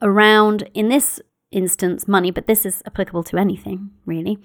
around, 0.02 0.70
in 0.74 0.90
this 0.90 1.22
instance, 1.52 2.08
money, 2.08 2.32
but 2.32 2.48
this 2.48 2.66
is 2.66 2.82
applicable 2.88 3.24
to 3.26 3.38
anything 3.38 3.92
really 4.06 4.40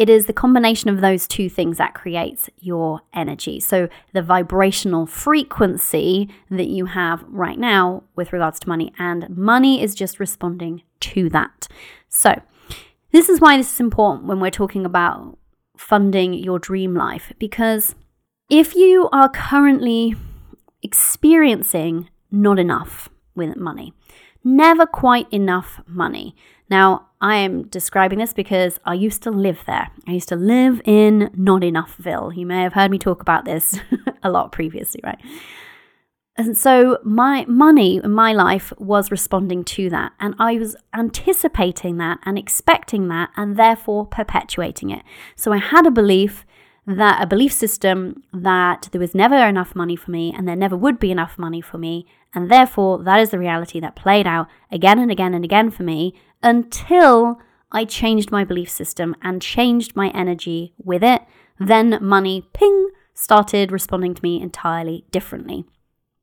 it 0.00 0.08
is 0.08 0.24
the 0.24 0.32
combination 0.32 0.88
of 0.88 1.02
those 1.02 1.28
two 1.28 1.50
things 1.50 1.76
that 1.76 1.92
creates 1.92 2.48
your 2.58 3.02
energy. 3.12 3.60
So, 3.60 3.86
the 4.14 4.22
vibrational 4.22 5.04
frequency 5.04 6.30
that 6.50 6.68
you 6.68 6.86
have 6.86 7.22
right 7.28 7.58
now 7.58 8.04
with 8.16 8.32
regards 8.32 8.58
to 8.60 8.68
money, 8.68 8.94
and 8.98 9.28
money 9.28 9.82
is 9.82 9.94
just 9.94 10.18
responding 10.18 10.84
to 11.00 11.28
that. 11.28 11.68
So, 12.08 12.40
this 13.12 13.28
is 13.28 13.42
why 13.42 13.58
this 13.58 13.74
is 13.74 13.78
important 13.78 14.26
when 14.26 14.40
we're 14.40 14.50
talking 14.50 14.86
about 14.86 15.36
funding 15.76 16.32
your 16.32 16.58
dream 16.58 16.94
life, 16.94 17.34
because 17.38 17.94
if 18.48 18.74
you 18.74 19.10
are 19.12 19.28
currently 19.28 20.14
experiencing 20.82 22.08
not 22.30 22.58
enough 22.58 23.10
with 23.34 23.54
money, 23.54 23.92
never 24.42 24.86
quite 24.86 25.30
enough 25.30 25.82
money. 25.86 26.34
Now, 26.70 27.08
I 27.20 27.36
am 27.36 27.64
describing 27.64 28.18
this 28.18 28.32
because 28.32 28.78
I 28.84 28.94
used 28.94 29.22
to 29.24 29.30
live 29.30 29.64
there. 29.66 29.90
I 30.06 30.12
used 30.12 30.28
to 30.28 30.36
live 30.36 30.80
in 30.84 31.30
Not 31.34 31.62
Enoughville. 31.62 32.34
You 32.34 32.46
may 32.46 32.62
have 32.62 32.72
heard 32.72 32.90
me 32.90 32.98
talk 32.98 33.20
about 33.20 33.44
this 33.44 33.78
a 34.22 34.30
lot 34.30 34.52
previously, 34.52 35.00
right? 35.04 35.18
And 36.36 36.56
so 36.56 36.98
my 37.04 37.44
money 37.46 38.00
my 38.00 38.32
life 38.32 38.72
was 38.78 39.10
responding 39.10 39.64
to 39.64 39.90
that. 39.90 40.12
And 40.18 40.34
I 40.38 40.54
was 40.54 40.76
anticipating 40.94 41.98
that 41.98 42.20
and 42.24 42.38
expecting 42.38 43.08
that 43.08 43.30
and 43.36 43.56
therefore 43.56 44.06
perpetuating 44.06 44.88
it. 44.88 45.02
So 45.36 45.52
I 45.52 45.58
had 45.58 45.86
a 45.86 45.90
belief 45.90 46.46
that 46.86 47.22
a 47.22 47.26
belief 47.26 47.52
system 47.52 48.22
that 48.32 48.88
there 48.90 49.00
was 49.00 49.14
never 49.14 49.36
enough 49.36 49.76
money 49.76 49.96
for 49.96 50.10
me 50.10 50.32
and 50.34 50.48
there 50.48 50.56
never 50.56 50.76
would 50.76 50.98
be 50.98 51.10
enough 51.10 51.38
money 51.38 51.60
for 51.60 51.76
me. 51.76 52.06
And 52.32 52.50
therefore, 52.50 53.02
that 53.02 53.20
is 53.20 53.30
the 53.30 53.38
reality 53.38 53.80
that 53.80 53.96
played 53.96 54.26
out 54.26 54.48
again 54.72 54.98
and 54.98 55.10
again 55.10 55.34
and 55.34 55.44
again 55.44 55.70
for 55.70 55.82
me 55.82 56.14
until 56.42 57.38
I 57.72 57.84
changed 57.84 58.30
my 58.30 58.44
belief 58.44 58.70
system 58.70 59.14
and 59.22 59.40
changed 59.40 59.94
my 59.94 60.08
energy 60.08 60.74
with 60.78 61.02
it. 61.02 61.22
Then 61.58 61.98
money, 62.00 62.48
ping, 62.52 62.90
started 63.14 63.70
responding 63.70 64.14
to 64.14 64.22
me 64.22 64.40
entirely 64.40 65.04
differently. 65.10 65.66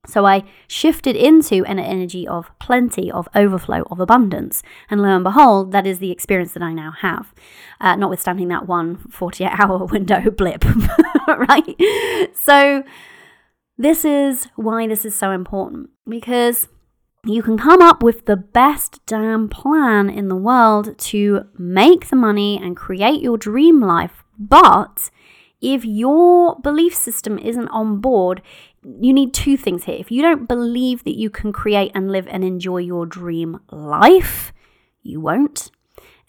So 0.08 0.26
I 0.26 0.44
shifted 0.68 1.16
into 1.18 1.66
an 1.66 1.80
energy 1.80 2.28
of 2.28 2.50
plenty, 2.60 3.12
of 3.12 3.28
overflow, 3.36 3.84
of 3.92 4.00
abundance. 4.00 4.64
And 4.90 5.02
lo 5.02 5.10
and 5.10 5.24
behold, 5.24 5.74
that 5.74 5.86
is 5.86 6.00
the 6.00 6.12
experience 6.12 6.54
that 6.54 6.64
I 6.64 6.72
now 6.74 6.92
have, 7.00 7.34
uh, 7.82 7.98
notwithstanding 7.98 8.48
that 8.48 8.68
one 8.68 8.98
48 9.12 9.50
hour 9.60 9.86
window 9.92 10.32
blip, 10.38 10.64
right? 11.28 11.76
So 12.34 12.84
this 13.78 14.06
is 14.06 14.48
why 14.56 14.88
this 14.88 15.06
is 15.06 15.14
so 15.14 15.32
important 15.32 15.90
because 16.08 16.70
you 17.26 17.44
can 17.44 17.58
come 17.58 17.82
up 17.82 18.02
with 18.02 18.26
the 18.26 18.38
best 18.38 19.06
damn 19.06 19.50
plan 19.50 20.10
in 20.10 20.28
the 20.28 20.36
world 20.36 20.98
to 20.98 21.48
make 21.58 22.08
the 22.10 22.16
money 22.16 22.60
and 22.62 22.78
create 22.78 23.22
your 23.22 23.38
dream 23.38 23.82
life. 23.82 24.24
But 24.40 25.10
if 25.62 25.84
your 25.84 26.60
belief 26.60 26.96
system 26.96 27.38
isn't 27.40 27.68
on 27.70 28.00
board, 28.00 28.42
you 28.84 29.12
need 29.12 29.34
two 29.34 29.58
things 29.58 29.86
here. 29.86 29.98
If 30.00 30.12
you 30.12 30.22
don't 30.22 30.48
believe 30.48 31.04
that 31.04 31.18
you 31.18 31.30
can 31.30 31.52
create 31.52 31.92
and 31.94 32.12
live 32.12 32.28
and 32.30 32.44
enjoy 32.44 32.78
your 32.78 33.06
dream 33.06 33.60
life, 33.72 34.54
you 35.02 35.20
won't. 35.20 35.72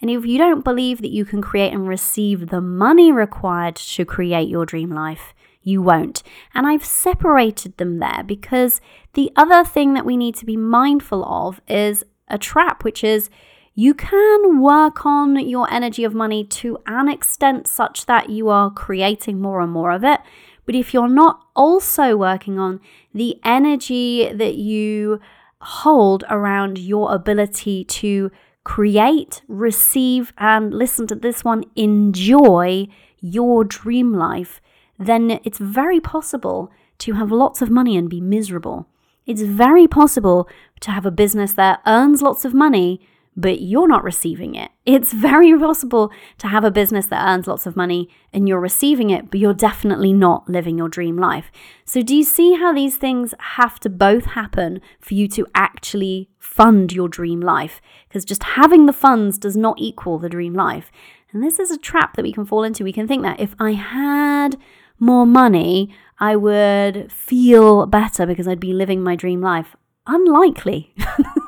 And 0.01 0.09
if 0.09 0.25
you 0.25 0.37
don't 0.37 0.63
believe 0.63 1.01
that 1.01 1.11
you 1.11 1.25
can 1.25 1.41
create 1.41 1.73
and 1.73 1.87
receive 1.87 2.49
the 2.49 2.61
money 2.61 3.11
required 3.11 3.75
to 3.75 4.05
create 4.05 4.47
your 4.47 4.65
dream 4.65 4.91
life, 4.91 5.33
you 5.61 5.81
won't. 5.81 6.23
And 6.53 6.65
I've 6.65 6.85
separated 6.85 7.77
them 7.77 7.99
there 7.99 8.23
because 8.25 8.81
the 9.13 9.31
other 9.35 9.63
thing 9.63 9.93
that 9.93 10.05
we 10.05 10.17
need 10.17 10.35
to 10.35 10.45
be 10.45 10.57
mindful 10.57 11.25
of 11.25 11.61
is 11.67 12.03
a 12.27 12.37
trap, 12.37 12.83
which 12.83 13.03
is 13.03 13.29
you 13.75 13.93
can 13.93 14.61
work 14.61 15.05
on 15.05 15.39
your 15.47 15.71
energy 15.71 16.03
of 16.03 16.13
money 16.13 16.43
to 16.43 16.79
an 16.85 17.07
extent 17.07 17.67
such 17.67 18.05
that 18.07 18.29
you 18.29 18.49
are 18.49 18.71
creating 18.71 19.41
more 19.41 19.61
and 19.61 19.71
more 19.71 19.91
of 19.91 20.03
it. 20.03 20.19
But 20.65 20.75
if 20.75 20.93
you're 20.93 21.09
not 21.09 21.41
also 21.55 22.15
working 22.15 22.59
on 22.59 22.79
the 23.13 23.39
energy 23.43 24.31
that 24.31 24.55
you 24.55 25.19
hold 25.61 26.23
around 26.29 26.77
your 26.77 27.13
ability 27.13 27.83
to 27.85 28.31
create, 28.63 29.41
receive, 29.47 30.31
and 30.37 30.73
listen 30.73 31.07
to 31.07 31.15
this 31.15 31.43
one, 31.43 31.63
enjoy 31.75 32.87
your 33.19 33.63
dream 33.63 34.13
life, 34.13 34.61
then 34.99 35.39
it's 35.43 35.57
very 35.57 35.99
possible 35.99 36.71
to 36.99 37.13
have 37.13 37.31
lots 37.31 37.61
of 37.61 37.69
money 37.69 37.97
and 37.97 38.09
be 38.09 38.21
miserable. 38.21 38.87
It's 39.25 39.41
very 39.41 39.87
possible 39.87 40.49
to 40.81 40.91
have 40.91 41.05
a 41.05 41.11
business 41.11 41.53
that 41.53 41.81
earns 41.85 42.21
lots 42.21 42.45
of 42.45 42.53
money, 42.53 42.99
but 43.37 43.61
you're 43.61 43.87
not 43.87 44.03
receiving 44.03 44.55
it. 44.55 44.71
It's 44.89 45.13
very 45.13 45.55
possible 45.55 46.11
to 46.39 46.47
have 46.47 46.63
a 46.63 46.71
business 46.71 47.05
that 47.07 47.23
earns 47.23 47.45
lots 47.45 47.67
of 47.67 47.75
money 47.75 48.09
and 48.33 48.49
you're 48.49 48.59
receiving 48.59 49.11
it, 49.11 49.29
but 49.29 49.39
you're 49.39 49.53
definitely 49.53 50.13
not 50.13 50.49
living 50.49 50.79
your 50.79 50.89
dream 50.89 51.15
life. 51.15 51.51
So, 51.85 52.01
do 52.01 52.15
you 52.15 52.23
see 52.23 52.55
how 52.55 52.73
these 52.73 52.97
things 52.97 53.35
have 53.37 53.79
to 53.81 53.89
both 53.89 54.25
happen 54.25 54.81
for 54.99 55.13
you 55.13 55.27
to 55.27 55.45
actually 55.53 56.27
fund 56.39 56.91
your 56.91 57.07
dream 57.07 57.39
life? 57.39 57.81
Because 58.07 58.25
just 58.25 58.41
having 58.57 58.87
the 58.87 58.99
funds 59.05 59.37
does 59.37 59.55
not 59.55 59.77
equal 59.77 60.17
the 60.17 60.27
dream 60.27 60.55
life. 60.55 60.91
And 61.31 61.43
this 61.43 61.59
is 61.59 61.69
a 61.69 61.77
trap 61.77 62.15
that 62.15 62.23
we 62.23 62.33
can 62.33 62.45
fall 62.45 62.63
into. 62.63 62.83
We 62.83 62.93
can 62.93 63.07
think 63.07 63.21
that 63.21 63.39
if 63.39 63.53
I 63.59 63.73
had 63.73 64.57
more 64.99 65.25
money, 65.25 65.93
I 66.19 66.35
would 66.35 67.11
feel 67.11 67.85
better 67.85 68.25
because 68.25 68.47
I'd 68.47 68.59
be 68.59 68.73
living 68.73 69.01
my 69.01 69.15
dream 69.15 69.41
life. 69.41 69.75
Unlikely. 70.07 70.93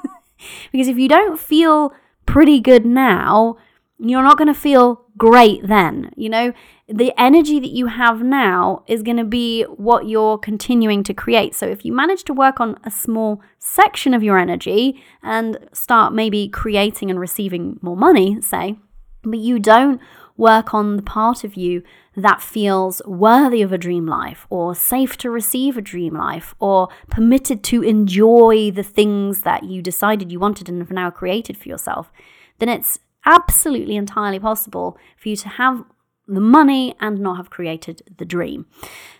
because 0.71 0.87
if 0.87 0.97
you 0.97 1.09
don't 1.09 1.39
feel 1.39 1.93
pretty 2.25 2.59
good 2.59 2.85
now, 2.85 3.57
you're 3.99 4.23
not 4.23 4.37
going 4.37 4.47
to 4.47 4.59
feel 4.59 5.05
great 5.17 5.67
then. 5.67 6.11
You 6.15 6.29
know, 6.29 6.53
the 6.87 7.13
energy 7.17 7.59
that 7.59 7.71
you 7.71 7.87
have 7.87 8.23
now 8.23 8.83
is 8.87 9.03
going 9.03 9.17
to 9.17 9.23
be 9.23 9.63
what 9.63 10.07
you're 10.07 10.37
continuing 10.37 11.03
to 11.03 11.13
create. 11.13 11.53
So 11.55 11.67
if 11.67 11.85
you 11.85 11.93
manage 11.93 12.23
to 12.25 12.33
work 12.33 12.59
on 12.59 12.77
a 12.83 12.91
small 12.91 13.41
section 13.59 14.13
of 14.13 14.23
your 14.23 14.37
energy 14.37 15.01
and 15.21 15.57
start 15.73 16.13
maybe 16.13 16.49
creating 16.49 17.09
and 17.09 17.19
receiving 17.19 17.79
more 17.81 17.97
money, 17.97 18.41
say, 18.41 18.77
but 19.23 19.39
you 19.39 19.59
don't 19.59 20.01
work 20.41 20.73
on 20.73 20.97
the 20.97 21.03
part 21.03 21.43
of 21.43 21.55
you 21.55 21.83
that 22.15 22.41
feels 22.41 23.01
worthy 23.05 23.61
of 23.61 23.71
a 23.71 23.77
dream 23.77 24.07
life 24.07 24.47
or 24.49 24.73
safe 24.73 25.15
to 25.15 25.29
receive 25.29 25.77
a 25.77 25.81
dream 25.81 26.15
life 26.15 26.55
or 26.59 26.89
permitted 27.09 27.63
to 27.63 27.83
enjoy 27.83 28.71
the 28.71 28.83
things 28.83 29.41
that 29.41 29.63
you 29.63 29.81
decided 29.81 30.31
you 30.31 30.39
wanted 30.39 30.67
and 30.67 30.79
have 30.79 30.91
now 30.91 31.11
created 31.11 31.55
for 31.55 31.69
yourself, 31.69 32.11
then 32.57 32.67
it's 32.67 32.99
absolutely 33.25 33.95
entirely 33.95 34.39
possible 34.39 34.97
for 35.15 35.29
you 35.29 35.35
to 35.35 35.47
have 35.47 35.85
the 36.27 36.41
money 36.41 36.95
and 36.99 37.19
not 37.19 37.37
have 37.37 37.51
created 37.51 38.01
the 38.17 38.25
dream. 38.25 38.65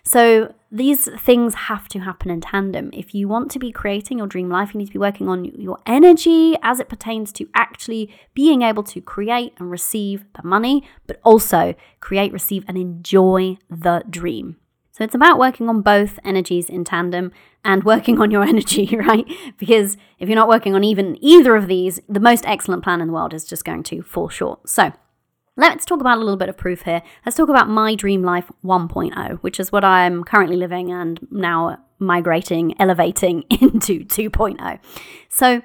So 0.03 0.53
these 0.71 1.09
things 1.19 1.53
have 1.53 1.89
to 1.89 1.99
happen 1.99 2.31
in 2.31 2.39
tandem. 2.39 2.89
If 2.93 3.13
you 3.13 3.27
want 3.27 3.51
to 3.51 3.59
be 3.59 3.71
creating 3.73 4.19
your 4.19 4.27
dream 4.27 4.49
life, 4.49 4.73
you 4.73 4.77
need 4.77 4.87
to 4.87 4.93
be 4.93 4.99
working 4.99 5.27
on 5.27 5.43
your 5.45 5.77
energy 5.85 6.55
as 6.63 6.79
it 6.79 6.87
pertains 6.87 7.33
to 7.33 7.49
actually 7.53 8.13
being 8.33 8.61
able 8.61 8.83
to 8.83 9.01
create 9.01 9.53
and 9.59 9.69
receive 9.69 10.23
the 10.35 10.47
money, 10.47 10.87
but 11.07 11.19
also 11.23 11.75
create, 11.99 12.31
receive, 12.31 12.63
and 12.69 12.77
enjoy 12.77 13.57
the 13.69 14.03
dream. 14.09 14.55
So 14.91 15.03
it's 15.03 15.15
about 15.15 15.39
working 15.39 15.67
on 15.67 15.81
both 15.81 16.19
energies 16.23 16.69
in 16.69 16.85
tandem 16.85 17.33
and 17.65 17.83
working 17.83 18.21
on 18.21 18.31
your 18.31 18.43
energy, 18.47 18.95
right? 18.95 19.25
Because 19.57 19.97
if 20.19 20.29
you're 20.29 20.35
not 20.35 20.47
working 20.47 20.73
on 20.73 20.85
even 20.85 21.17
either 21.21 21.55
of 21.57 21.67
these, 21.67 21.99
the 22.07 22.19
most 22.21 22.45
excellent 22.45 22.83
plan 22.83 23.01
in 23.01 23.07
the 23.07 23.13
world 23.13 23.33
is 23.33 23.43
just 23.43 23.65
going 23.65 23.83
to 23.83 24.01
fall 24.01 24.29
short. 24.29 24.69
So 24.69 24.93
Let's 25.57 25.85
talk 25.85 25.99
about 25.99 26.17
a 26.17 26.21
little 26.21 26.37
bit 26.37 26.49
of 26.49 26.57
proof 26.57 26.83
here. 26.83 27.01
Let's 27.25 27.35
talk 27.35 27.49
about 27.49 27.69
my 27.69 27.93
dream 27.95 28.23
life 28.23 28.49
1.0, 28.63 29.39
which 29.39 29.59
is 29.59 29.71
what 29.71 29.83
I'm 29.83 30.23
currently 30.23 30.55
living 30.55 30.91
and 30.91 31.19
now 31.29 31.77
migrating, 31.99 32.73
elevating 32.79 33.43
into 33.49 33.99
2.0. 34.05 34.79
So, 35.29 35.61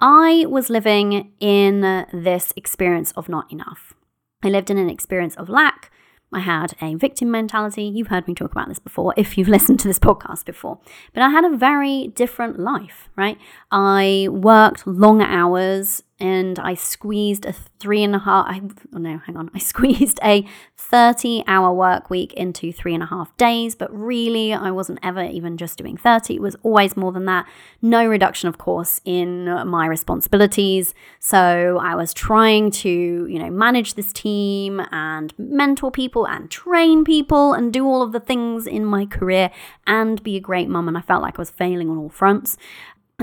I 0.00 0.44
was 0.48 0.68
living 0.68 1.32
in 1.40 2.06
this 2.12 2.52
experience 2.56 3.12
of 3.12 3.28
not 3.28 3.50
enough. 3.50 3.94
I 4.42 4.48
lived 4.48 4.68
in 4.68 4.76
an 4.76 4.90
experience 4.90 5.36
of 5.36 5.48
lack. 5.48 5.90
I 6.32 6.40
had 6.40 6.74
a 6.82 6.96
victim 6.96 7.30
mentality. 7.30 7.84
You've 7.84 8.08
heard 8.08 8.26
me 8.26 8.34
talk 8.34 8.50
about 8.50 8.68
this 8.68 8.80
before 8.80 9.14
if 9.16 9.38
you've 9.38 9.48
listened 9.56 9.80
to 9.80 9.88
this 9.88 10.00
podcast 10.00 10.44
before. 10.44 10.80
But 11.12 11.22
I 11.22 11.30
had 11.30 11.44
a 11.44 11.56
very 11.56 12.08
different 12.08 12.58
life, 12.58 13.08
right? 13.16 13.38
I 13.70 14.28
worked 14.30 14.86
long 14.86 15.22
hours 15.22 16.02
and 16.20 16.58
I 16.60 16.74
squeezed 16.74 17.44
a 17.44 17.52
three 17.52 18.04
and 18.04 18.14
a 18.14 18.20
half, 18.20 18.46
I, 18.48 18.60
oh 18.94 18.98
no, 18.98 19.18
hang 19.18 19.36
on, 19.36 19.50
I 19.54 19.58
squeezed 19.58 20.20
a 20.22 20.46
30 20.76 21.42
hour 21.46 21.72
work 21.72 22.08
week 22.08 22.32
into 22.34 22.72
three 22.72 22.94
and 22.94 23.02
a 23.02 23.06
half 23.06 23.36
days, 23.36 23.74
but 23.74 23.92
really 23.92 24.52
I 24.52 24.70
wasn't 24.70 25.00
ever 25.02 25.24
even 25.24 25.56
just 25.56 25.76
doing 25.76 25.96
30. 25.96 26.36
It 26.36 26.42
was 26.42 26.56
always 26.62 26.96
more 26.96 27.10
than 27.10 27.24
that. 27.24 27.46
No 27.82 28.06
reduction, 28.06 28.48
of 28.48 28.58
course, 28.58 29.00
in 29.04 29.46
my 29.66 29.86
responsibilities. 29.86 30.94
So 31.18 31.78
I 31.82 31.94
was 31.96 32.14
trying 32.14 32.70
to, 32.70 32.88
you 32.88 33.38
know, 33.38 33.50
manage 33.50 33.94
this 33.94 34.12
team 34.12 34.80
and 34.92 35.34
mentor 35.36 35.90
people 35.90 36.26
and 36.26 36.50
train 36.50 37.04
people 37.04 37.54
and 37.54 37.72
do 37.72 37.86
all 37.86 38.02
of 38.02 38.12
the 38.12 38.20
things 38.20 38.66
in 38.66 38.84
my 38.84 39.04
career 39.06 39.50
and 39.86 40.22
be 40.22 40.36
a 40.36 40.40
great 40.40 40.68
mum. 40.68 40.86
And 40.86 40.96
I 40.96 41.00
felt 41.00 41.22
like 41.22 41.38
I 41.38 41.42
was 41.42 41.50
failing 41.50 41.90
on 41.90 41.98
all 41.98 42.08
fronts 42.08 42.56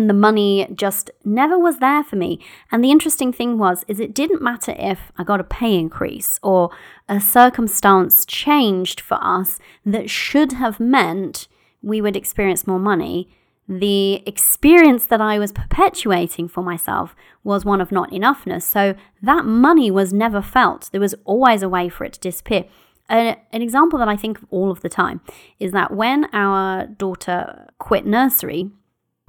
and 0.02 0.10
the 0.10 0.16
money 0.16 0.68
just 0.74 1.12
never 1.24 1.60
was 1.60 1.78
there 1.78 2.04
for 2.04 2.16
me. 2.16 2.40
And 2.72 2.84
the 2.84 2.90
interesting 2.90 3.32
thing 3.32 3.60
was 3.60 3.86
is 3.88 4.00
it 4.00 4.16
didn't 4.16 4.42
matter 4.42 4.74
if 4.80 5.12
i 5.16 5.24
got 5.24 5.40
a 5.40 5.44
pay 5.44 5.78
increase 5.78 6.40
or 6.42 6.72
a 7.08 7.22
circumstance 7.22 8.26
changed 8.26 9.00
for 9.00 9.20
us 9.22 9.60
that 9.86 10.10
should 10.10 10.54
have 10.54 10.80
meant 10.80 11.48
we 11.84 12.02
would 12.02 12.16
experience 12.16 12.66
more 12.66 12.80
money 12.80 13.30
the 13.68 14.24
experience 14.26 15.06
that 15.06 15.22
i 15.22 15.38
was 15.38 15.52
perpetuating 15.52 16.48
for 16.48 16.64
myself 16.64 17.16
was 17.44 17.64
one 17.64 17.80
of 17.80 17.92
not 17.92 18.10
enoughness. 18.12 18.64
So 18.64 18.96
that 19.22 19.46
money 19.46 19.92
was 19.92 20.12
never 20.12 20.42
felt. 20.42 20.90
There 20.92 21.00
was 21.00 21.16
always 21.26 21.62
a 21.64 21.70
way 21.70 21.90
for 21.90 22.06
it 22.06 22.14
to 22.14 22.20
disappear. 22.20 22.66
An, 23.08 23.38
an 23.52 23.62
example 23.62 24.00
that 24.00 24.08
i 24.08 24.16
think 24.16 24.38
of 24.40 24.46
all 24.50 24.72
of 24.72 24.82
the 24.82 24.90
time 24.90 25.22
is 25.60 25.72
that 25.74 25.94
when 25.94 26.20
our 26.34 26.88
daughter 26.88 27.68
quit 27.78 28.06
nursery 28.06 28.72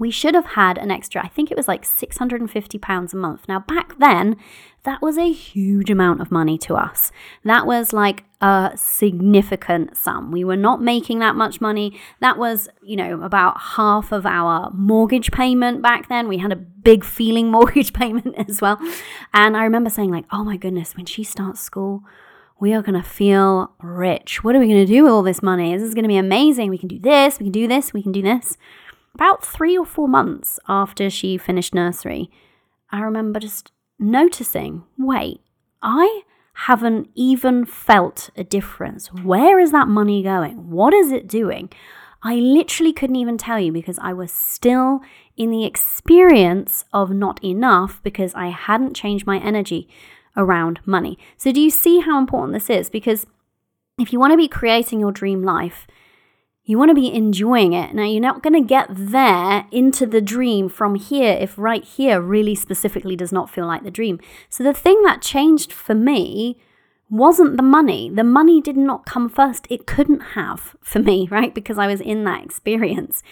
we 0.02 0.10
should 0.10 0.34
have 0.34 0.46
had 0.46 0.78
an 0.78 0.90
extra, 0.90 1.24
I 1.24 1.28
think 1.28 1.52
it 1.52 1.56
was 1.56 1.68
like 1.68 1.84
£650 1.84 3.12
a 3.12 3.16
month. 3.16 3.46
Now, 3.46 3.60
back 3.60 3.96
then, 4.00 4.36
that 4.82 5.00
was 5.00 5.16
a 5.16 5.30
huge 5.30 5.90
amount 5.90 6.20
of 6.20 6.32
money 6.32 6.58
to 6.58 6.74
us. 6.74 7.12
That 7.44 7.68
was 7.68 7.92
like 7.92 8.24
a 8.40 8.72
significant 8.74 9.96
sum. 9.96 10.32
We 10.32 10.42
were 10.42 10.56
not 10.56 10.82
making 10.82 11.20
that 11.20 11.36
much 11.36 11.60
money. 11.60 12.00
That 12.18 12.36
was, 12.36 12.68
you 12.82 12.96
know, 12.96 13.22
about 13.22 13.60
half 13.60 14.10
of 14.10 14.26
our 14.26 14.72
mortgage 14.72 15.30
payment 15.30 15.82
back 15.82 16.08
then. 16.08 16.26
We 16.26 16.38
had 16.38 16.50
a 16.50 16.56
big 16.56 17.04
feeling 17.04 17.48
mortgage 17.52 17.92
payment 17.92 18.34
as 18.36 18.60
well. 18.60 18.80
And 19.32 19.56
I 19.56 19.62
remember 19.62 19.88
saying, 19.88 20.10
like, 20.10 20.24
oh 20.32 20.42
my 20.42 20.56
goodness, 20.56 20.96
when 20.96 21.06
she 21.06 21.22
starts 21.22 21.60
school, 21.60 22.02
we 22.58 22.72
are 22.72 22.82
going 22.82 23.00
to 23.00 23.08
feel 23.08 23.70
rich. 23.80 24.42
What 24.42 24.56
are 24.56 24.58
we 24.58 24.66
going 24.66 24.84
to 24.84 24.92
do 24.92 25.04
with 25.04 25.12
all 25.12 25.22
this 25.22 25.44
money? 25.44 25.76
This 25.76 25.86
is 25.86 25.94
going 25.94 26.02
to 26.04 26.08
be 26.08 26.16
amazing. 26.16 26.70
We 26.70 26.78
can 26.78 26.88
do 26.88 26.98
this, 26.98 27.38
we 27.38 27.44
can 27.44 27.52
do 27.52 27.68
this, 27.68 27.92
we 27.92 28.02
can 28.02 28.10
do 28.10 28.22
this 28.22 28.58
about 29.14 29.44
three 29.44 29.76
or 29.76 29.84
four 29.84 30.08
months 30.08 30.58
after 30.68 31.10
she 31.10 31.36
finished 31.36 31.74
nursery, 31.74 32.30
I 32.90 33.00
remember 33.00 33.40
just 33.40 33.72
noticing 33.98 34.84
wait, 34.98 35.40
I 35.82 36.22
haven't 36.54 37.08
even 37.14 37.64
felt 37.64 38.30
a 38.36 38.44
difference. 38.44 39.12
Where 39.12 39.58
is 39.58 39.72
that 39.72 39.88
money 39.88 40.22
going? 40.22 40.70
What 40.70 40.92
is 40.92 41.10
it 41.10 41.26
doing? 41.26 41.70
I 42.22 42.36
literally 42.36 42.92
couldn't 42.92 43.16
even 43.16 43.36
tell 43.36 43.58
you 43.58 43.72
because 43.72 43.98
I 43.98 44.12
was 44.12 44.30
still 44.30 45.00
in 45.36 45.50
the 45.50 45.64
experience 45.64 46.84
of 46.92 47.10
not 47.10 47.42
enough 47.42 48.00
because 48.02 48.34
I 48.34 48.48
hadn't 48.48 48.94
changed 48.94 49.26
my 49.26 49.38
energy 49.38 49.88
around 50.36 50.80
money. 50.86 51.18
So, 51.36 51.52
do 51.52 51.60
you 51.60 51.70
see 51.70 52.00
how 52.00 52.18
important 52.18 52.52
this 52.52 52.70
is? 52.70 52.88
Because 52.88 53.26
if 53.98 54.12
you 54.12 54.20
want 54.20 54.32
to 54.32 54.36
be 54.36 54.48
creating 54.48 55.00
your 55.00 55.12
dream 55.12 55.42
life, 55.42 55.86
you 56.64 56.78
want 56.78 56.90
to 56.90 56.94
be 56.94 57.12
enjoying 57.12 57.72
it. 57.72 57.94
Now, 57.94 58.04
you're 58.04 58.20
not 58.20 58.42
going 58.42 58.54
to 58.54 58.66
get 58.66 58.86
there 58.90 59.66
into 59.72 60.06
the 60.06 60.20
dream 60.20 60.68
from 60.68 60.94
here 60.94 61.32
if 61.32 61.58
right 61.58 61.82
here 61.82 62.20
really 62.20 62.54
specifically 62.54 63.16
does 63.16 63.32
not 63.32 63.50
feel 63.50 63.66
like 63.66 63.82
the 63.82 63.90
dream. 63.90 64.20
So, 64.48 64.62
the 64.62 64.72
thing 64.72 65.02
that 65.02 65.22
changed 65.22 65.72
for 65.72 65.94
me 65.94 66.58
wasn't 67.10 67.56
the 67.56 67.62
money. 67.62 68.08
The 68.08 68.24
money 68.24 68.60
did 68.60 68.76
not 68.76 69.04
come 69.04 69.28
first. 69.28 69.66
It 69.68 69.86
couldn't 69.86 70.20
have 70.20 70.76
for 70.80 71.00
me, 71.00 71.28
right? 71.30 71.54
Because 71.54 71.78
I 71.78 71.86
was 71.86 72.00
in 72.00 72.24
that 72.24 72.44
experience. 72.44 73.22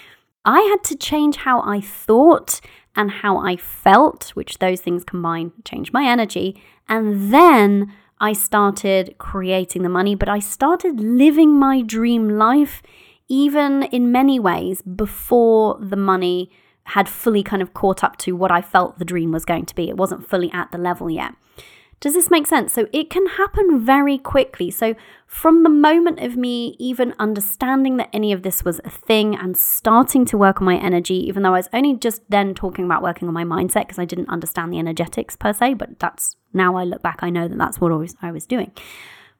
I 0.44 0.60
had 0.62 0.82
to 0.84 0.96
change 0.96 1.36
how 1.36 1.60
I 1.62 1.80
thought 1.80 2.60
and 2.96 3.10
how 3.10 3.38
I 3.38 3.56
felt, 3.56 4.30
which 4.30 4.58
those 4.58 4.80
things 4.80 5.04
combined 5.04 5.52
changed 5.64 5.92
my 5.92 6.04
energy. 6.04 6.60
And 6.88 7.32
then 7.32 7.92
I 8.18 8.32
started 8.32 9.14
creating 9.18 9.82
the 9.82 9.88
money, 9.88 10.14
but 10.14 10.28
I 10.28 10.40
started 10.40 10.98
living 10.98 11.56
my 11.56 11.82
dream 11.82 12.28
life 12.28 12.82
even 13.30 13.84
in 13.84 14.12
many 14.12 14.38
ways 14.38 14.82
before 14.82 15.78
the 15.80 15.96
money 15.96 16.50
had 16.84 17.08
fully 17.08 17.42
kind 17.42 17.62
of 17.62 17.72
caught 17.72 18.02
up 18.02 18.16
to 18.18 18.32
what 18.32 18.50
I 18.50 18.60
felt 18.60 18.98
the 18.98 19.04
dream 19.04 19.30
was 19.30 19.44
going 19.44 19.64
to 19.66 19.74
be. 19.74 19.88
It 19.88 19.96
wasn't 19.96 20.28
fully 20.28 20.50
at 20.52 20.72
the 20.72 20.78
level 20.78 21.08
yet. 21.08 21.34
Does 22.00 22.14
this 22.14 22.30
make 22.30 22.46
sense? 22.46 22.72
So 22.72 22.88
it 22.92 23.10
can 23.10 23.26
happen 23.26 23.78
very 23.78 24.16
quickly. 24.16 24.70
So, 24.70 24.94
from 25.26 25.62
the 25.62 25.68
moment 25.68 26.18
of 26.18 26.34
me 26.34 26.74
even 26.78 27.14
understanding 27.18 27.98
that 27.98 28.08
any 28.12 28.32
of 28.32 28.42
this 28.42 28.64
was 28.64 28.80
a 28.84 28.90
thing 28.90 29.36
and 29.36 29.56
starting 29.56 30.24
to 30.24 30.38
work 30.38 30.60
on 30.60 30.64
my 30.64 30.78
energy, 30.78 31.14
even 31.28 31.42
though 31.42 31.54
I 31.54 31.58
was 31.58 31.68
only 31.74 31.96
just 31.96 32.22
then 32.30 32.54
talking 32.54 32.86
about 32.86 33.02
working 33.02 33.28
on 33.28 33.34
my 33.34 33.44
mindset 33.44 33.82
because 33.82 33.98
I 33.98 34.06
didn't 34.06 34.30
understand 34.30 34.72
the 34.72 34.78
energetics 34.78 35.36
per 35.36 35.52
se, 35.52 35.74
but 35.74 35.98
that's 35.98 36.36
now 36.54 36.74
I 36.74 36.84
look 36.84 37.02
back, 37.02 37.18
I 37.20 37.30
know 37.30 37.46
that 37.46 37.58
that's 37.58 37.80
what 37.80 37.92
I 37.92 38.32
was, 38.32 38.46
doing. 38.46 38.72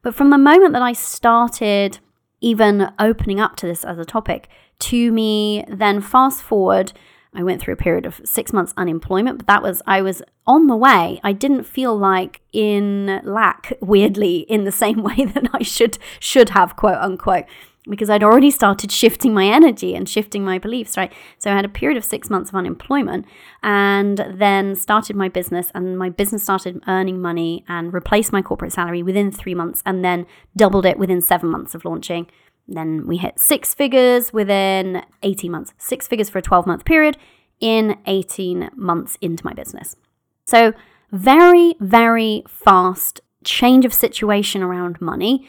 But 0.02 0.14
from 0.14 0.30
the 0.30 0.38
moment 0.38 0.74
that 0.74 0.82
I 0.82 0.92
started 0.92 1.98
even 2.40 2.92
opening 2.98 3.40
up 3.40 3.56
to 3.56 3.66
this 3.66 3.84
as 3.84 3.98
a 3.98 4.04
topic 4.04 4.48
to 4.80 5.12
me. 5.12 5.64
Then 5.68 6.00
fast 6.00 6.42
forward, 6.42 6.92
I 7.32 7.42
went 7.42 7.60
through 7.60 7.74
a 7.74 7.78
period 7.78 8.06
of 8.06 8.20
six 8.24 8.52
months 8.52 8.74
unemployment, 8.76 9.38
but 9.38 9.46
that 9.46 9.62
was, 9.62 9.82
I 9.86 10.02
was 10.02 10.22
on 10.46 10.66
the 10.66 10.76
way. 10.76 11.20
I 11.22 11.32
didn't 11.32 11.64
feel 11.64 11.96
like 11.96 12.40
in 12.52 13.20
lack, 13.22 13.72
weirdly, 13.80 14.38
in 14.40 14.64
the 14.64 14.72
same 14.72 15.02
way 15.02 15.24
that 15.24 15.48
I 15.52 15.62
should, 15.62 15.98
should 16.18 16.50
have, 16.50 16.76
quote 16.76 16.98
unquote 16.98 17.44
because 17.90 18.08
I'd 18.08 18.22
already 18.22 18.50
started 18.50 18.90
shifting 18.92 19.34
my 19.34 19.46
energy 19.46 19.94
and 19.94 20.08
shifting 20.08 20.44
my 20.44 20.58
beliefs, 20.58 20.96
right? 20.96 21.12
So 21.38 21.50
I 21.50 21.56
had 21.56 21.64
a 21.64 21.68
period 21.68 21.96
of 21.96 22.04
six 22.04 22.30
months 22.30 22.50
of 22.50 22.54
unemployment 22.54 23.26
and 23.62 24.24
then 24.32 24.74
started 24.76 25.16
my 25.16 25.28
business, 25.28 25.70
and 25.74 25.98
my 25.98 26.08
business 26.08 26.42
started 26.42 26.82
earning 26.88 27.20
money 27.20 27.64
and 27.68 27.92
replaced 27.92 28.32
my 28.32 28.42
corporate 28.42 28.72
salary 28.72 29.02
within 29.02 29.30
three 29.30 29.54
months 29.54 29.82
and 29.84 30.04
then 30.04 30.26
doubled 30.56 30.86
it 30.86 30.98
within 30.98 31.20
seven 31.20 31.50
months 31.50 31.74
of 31.74 31.84
launching. 31.84 32.26
Then 32.68 33.06
we 33.06 33.16
hit 33.16 33.38
six 33.38 33.74
figures 33.74 34.32
within 34.32 35.02
18 35.22 35.50
months, 35.50 35.74
six 35.76 36.06
figures 36.06 36.30
for 36.30 36.38
a 36.38 36.42
12 36.42 36.66
month 36.66 36.84
period 36.84 37.16
in 37.60 37.98
18 38.06 38.70
months 38.76 39.18
into 39.20 39.44
my 39.44 39.52
business. 39.52 39.96
So, 40.46 40.72
very, 41.12 41.74
very 41.80 42.44
fast 42.48 43.20
change 43.44 43.84
of 43.84 43.92
situation 43.92 44.62
around 44.62 45.00
money. 45.00 45.48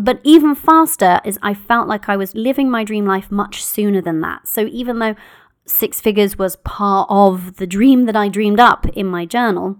But 0.00 0.18
even 0.24 0.54
faster 0.54 1.20
is 1.26 1.38
I 1.42 1.52
felt 1.52 1.86
like 1.86 2.08
I 2.08 2.16
was 2.16 2.34
living 2.34 2.70
my 2.70 2.84
dream 2.84 3.04
life 3.04 3.30
much 3.30 3.62
sooner 3.62 4.00
than 4.00 4.22
that. 4.22 4.48
So 4.48 4.62
even 4.62 4.98
though 4.98 5.14
six 5.66 6.00
figures 6.00 6.38
was 6.38 6.56
part 6.56 7.06
of 7.10 7.56
the 7.56 7.66
dream 7.66 8.06
that 8.06 8.16
I 8.16 8.30
dreamed 8.30 8.60
up 8.60 8.86
in 8.86 9.06
my 9.06 9.26
journal, 9.26 9.76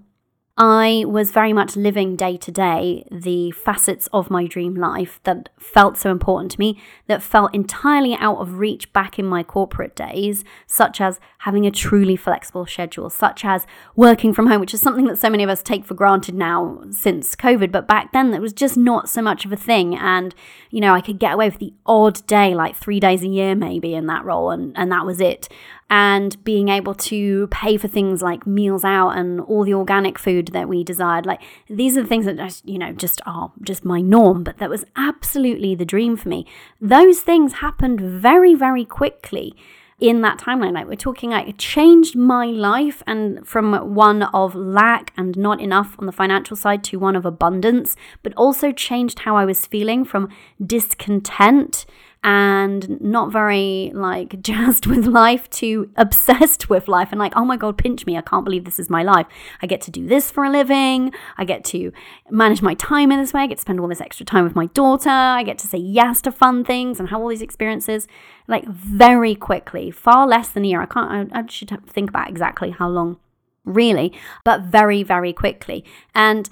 I 0.62 1.07
was 1.07 1.33
very 1.33 1.55
much 1.55 1.75
living 1.75 2.16
day 2.16 2.37
to 2.37 2.53
day 2.53 3.09
the 3.11 3.51
facets 3.51 4.11
of 4.12 4.29
my 4.29 4.46
dream 4.46 4.75
life 4.75 5.18
that 5.23 5.49
felt 5.59 5.96
so 5.96 6.11
important 6.11 6.51
to 6.51 6.61
me, 6.61 6.79
that 7.07 7.23
felt 7.23 7.55
entirely 7.55 8.14
out 8.16 8.37
of 8.37 8.59
reach 8.59 8.92
back 8.92 9.18
in 9.18 9.25
my 9.25 9.42
corporate 9.42 9.96
days, 9.96 10.44
such 10.66 11.01
as 11.01 11.18
having 11.38 11.64
a 11.64 11.70
truly 11.70 12.14
flexible 12.14 12.66
schedule, 12.66 13.09
such 13.09 13.42
as 13.42 13.66
working 13.96 14.35
from 14.35 14.49
home, 14.49 14.61
which 14.61 14.75
is 14.75 14.83
something 14.83 15.07
that 15.07 15.18
so 15.18 15.31
many 15.31 15.42
of 15.42 15.49
us 15.49 15.62
take 15.62 15.87
for 15.87 15.94
granted 15.94 16.35
now 16.35 16.83
since 16.90 17.35
COVID. 17.35 17.73
But 17.73 17.88
back 17.88 18.12
then, 18.12 18.35
it 18.35 18.42
was 18.42 18.53
just 18.53 18.77
not 18.77 19.09
so 19.09 19.23
much 19.23 19.46
of 19.46 19.53
a 19.53 19.57
thing. 19.57 19.96
And, 19.96 20.35
you 20.68 20.83
know, 20.83 20.92
I 20.92 21.01
could 21.01 21.18
get 21.18 21.33
away 21.33 21.49
with 21.49 21.59
the 21.59 21.73
odd 21.87 22.27
day, 22.27 22.55
like 22.55 22.77
three 22.77 23.01
days 23.01 23.23
a 23.23 23.29
year 23.29 23.55
maybe 23.55 23.94
in 23.94 24.09
that 24.09 24.27
role, 24.27 24.51
and, 24.51 24.77
and 24.77 24.92
that 24.92 25.07
was 25.07 25.23
it 25.23 25.49
and 25.90 26.42
being 26.44 26.68
able 26.68 26.94
to 26.94 27.48
pay 27.48 27.76
for 27.76 27.88
things 27.88 28.22
like 28.22 28.46
meals 28.46 28.85
out 28.85 29.11
and 29.11 29.40
all 29.40 29.64
the 29.64 29.74
organic 29.74 30.18
food 30.18 30.46
that 30.48 30.68
we 30.68 30.85
desired. 30.85 31.26
Like 31.26 31.42
these 31.68 31.98
are 31.98 32.03
the 32.03 32.09
things 32.09 32.26
that 32.26 32.37
just 32.37 32.66
you 32.66 32.79
know 32.79 32.92
just 32.92 33.20
are 33.26 33.53
just 33.61 33.85
my 33.85 34.00
norm 34.00 34.44
but 34.44 34.59
that 34.59 34.70
was 34.70 34.85
absolutely 34.96 35.74
the 35.74 35.85
dream 35.85 36.16
for 36.16 36.29
me. 36.29 36.46
Those 36.81 37.20
things 37.20 37.55
happened 37.55 38.00
very 38.00 38.55
very 38.55 38.85
quickly 38.85 39.55
in 39.98 40.22
that 40.22 40.38
timeline. 40.38 40.72
Like 40.72 40.87
we're 40.87 40.94
talking 40.94 41.31
like 41.31 41.48
it 41.48 41.59
changed 41.59 42.14
my 42.14 42.46
life 42.46 43.03
and 43.07 43.46
from 43.46 43.94
one 43.94 44.22
of 44.22 44.55
lack 44.55 45.12
and 45.16 45.37
not 45.37 45.61
enough 45.61 45.96
on 45.98 46.07
the 46.07 46.12
financial 46.12 46.57
side 46.57 46.85
to 46.85 46.98
one 46.98 47.16
of 47.16 47.26
abundance 47.26 47.96
but 48.22 48.33
also 48.35 48.72
changed 48.72 49.20
how 49.20 49.37
i 49.37 49.44
was 49.44 49.66
feeling 49.66 50.05
from 50.05 50.29
discontent 50.64 51.85
and 52.22 53.00
not 53.00 53.33
very 53.33 53.90
like 53.94 54.40
jazzed 54.42 54.87
with 54.87 55.06
life 55.06 55.48
to 55.50 55.90
obsessed 55.96 56.68
with 56.68 56.87
life 56.87 57.09
and 57.11 57.18
like, 57.18 57.33
oh 57.35 57.44
my 57.44 57.56
God, 57.56 57.78
pinch 57.78 58.04
me. 58.04 58.16
I 58.16 58.20
can't 58.20 58.44
believe 58.44 58.64
this 58.64 58.78
is 58.78 58.90
my 58.90 59.02
life. 59.02 59.26
I 59.62 59.66
get 59.66 59.80
to 59.83 59.90
do 59.90 60.06
this 60.06 60.30
for 60.30 60.44
a 60.44 60.50
living. 60.50 61.12
I 61.38 61.44
get 61.44 61.64
to 61.66 61.92
manage 62.30 62.61
my 62.61 62.74
time 62.74 63.11
in 63.11 63.18
this 63.18 63.33
way. 63.33 63.42
I 63.42 63.46
get 63.46 63.56
to 63.59 63.62
spend 63.62 63.80
all 63.80 63.88
this 63.88 64.00
extra 64.00 64.26
time 64.26 64.44
with 64.44 64.54
my 64.54 64.66
daughter. 64.66 65.09
I 65.09 65.42
get 65.42 65.59
to 65.59 65.66
say 65.66 65.78
yes 65.78 66.20
to 66.22 66.33
fun 66.33 66.64
things 66.64 67.00
and 67.00 67.09
have 67.09 67.20
all 67.20 67.28
these 67.28 67.42
experiences 67.42 68.06
like 68.46 68.66
very 68.66 69.35
quickly, 69.35 69.90
far 69.90 70.26
less 70.26 70.48
than 70.50 70.64
a 70.64 70.68
year. 70.68 70.83
I 70.83 70.87
can't, 70.87 71.33
I, 71.33 71.40
I 71.40 71.46
should 71.46 71.70
think 71.87 72.11
about 72.11 72.28
exactly 72.28 72.70
how 72.70 72.88
long 72.88 73.18
really, 73.64 74.12
but 74.44 74.62
very, 74.62 75.02
very 75.02 75.33
quickly. 75.33 75.85
And 76.14 76.50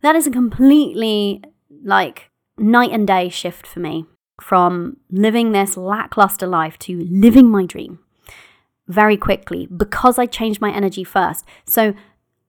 that 0.00 0.16
is 0.16 0.26
a 0.26 0.30
completely 0.30 1.42
like 1.84 2.30
night 2.56 2.92
and 2.92 3.06
day 3.06 3.28
shift 3.28 3.66
for 3.66 3.80
me 3.80 4.06
from 4.40 4.96
living 5.10 5.52
this 5.52 5.76
lackluster 5.76 6.46
life 6.46 6.78
to 6.80 7.06
living 7.10 7.50
my 7.50 7.66
dream 7.66 7.98
very 8.88 9.16
quickly 9.16 9.66
because 9.66 10.18
I 10.18 10.26
changed 10.26 10.60
my 10.60 10.72
energy 10.72 11.04
first. 11.04 11.44
So 11.64 11.94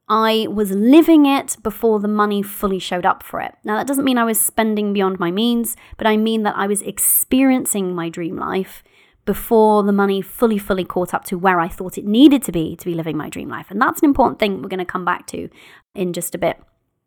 I 0.10 0.48
was 0.50 0.72
living 0.72 1.26
it 1.26 1.58
before 1.64 2.00
the 2.00 2.08
money 2.08 2.42
fully 2.42 2.80
showed 2.80 3.06
up 3.06 3.24
for 3.24 3.40
it. 3.40 3.56
Now, 3.64 3.78
that 3.78 3.88
doesn't 3.88 4.04
mean 4.04 4.18
I 4.18 4.26
was 4.26 4.40
spending 4.40 4.92
beyond 4.92 5.20
my 5.20 5.32
means, 5.32 5.78
but 5.98 6.08
I 6.08 6.18
mean 6.18 6.44
that 6.44 6.58
I 6.58 6.68
was 6.68 6.82
experiencing 6.82 7.96
my 7.96 8.10
dream 8.10 8.38
life 8.38 8.84
before 9.26 9.84
the 9.84 9.94
money 9.94 10.22
fully, 10.22 10.58
fully 10.58 10.84
caught 10.84 11.14
up 11.14 11.24
to 11.26 11.38
where 11.38 11.60
I 11.60 11.70
thought 11.70 11.98
it 11.98 12.06
needed 12.06 12.44
to 12.44 12.52
be 12.52 12.76
to 12.76 12.86
be 12.86 12.94
living 12.94 13.16
my 13.16 13.30
dream 13.30 13.48
life. 13.48 13.72
And 13.72 13.82
that's 13.82 14.02
an 14.02 14.10
important 14.10 14.40
thing 14.40 14.62
we're 14.62 14.68
going 14.68 14.80
to 14.80 14.86
come 14.86 15.06
back 15.06 15.26
to 15.28 15.50
in 15.96 16.12
just 16.12 16.36
a 16.36 16.38
bit. 16.38 16.60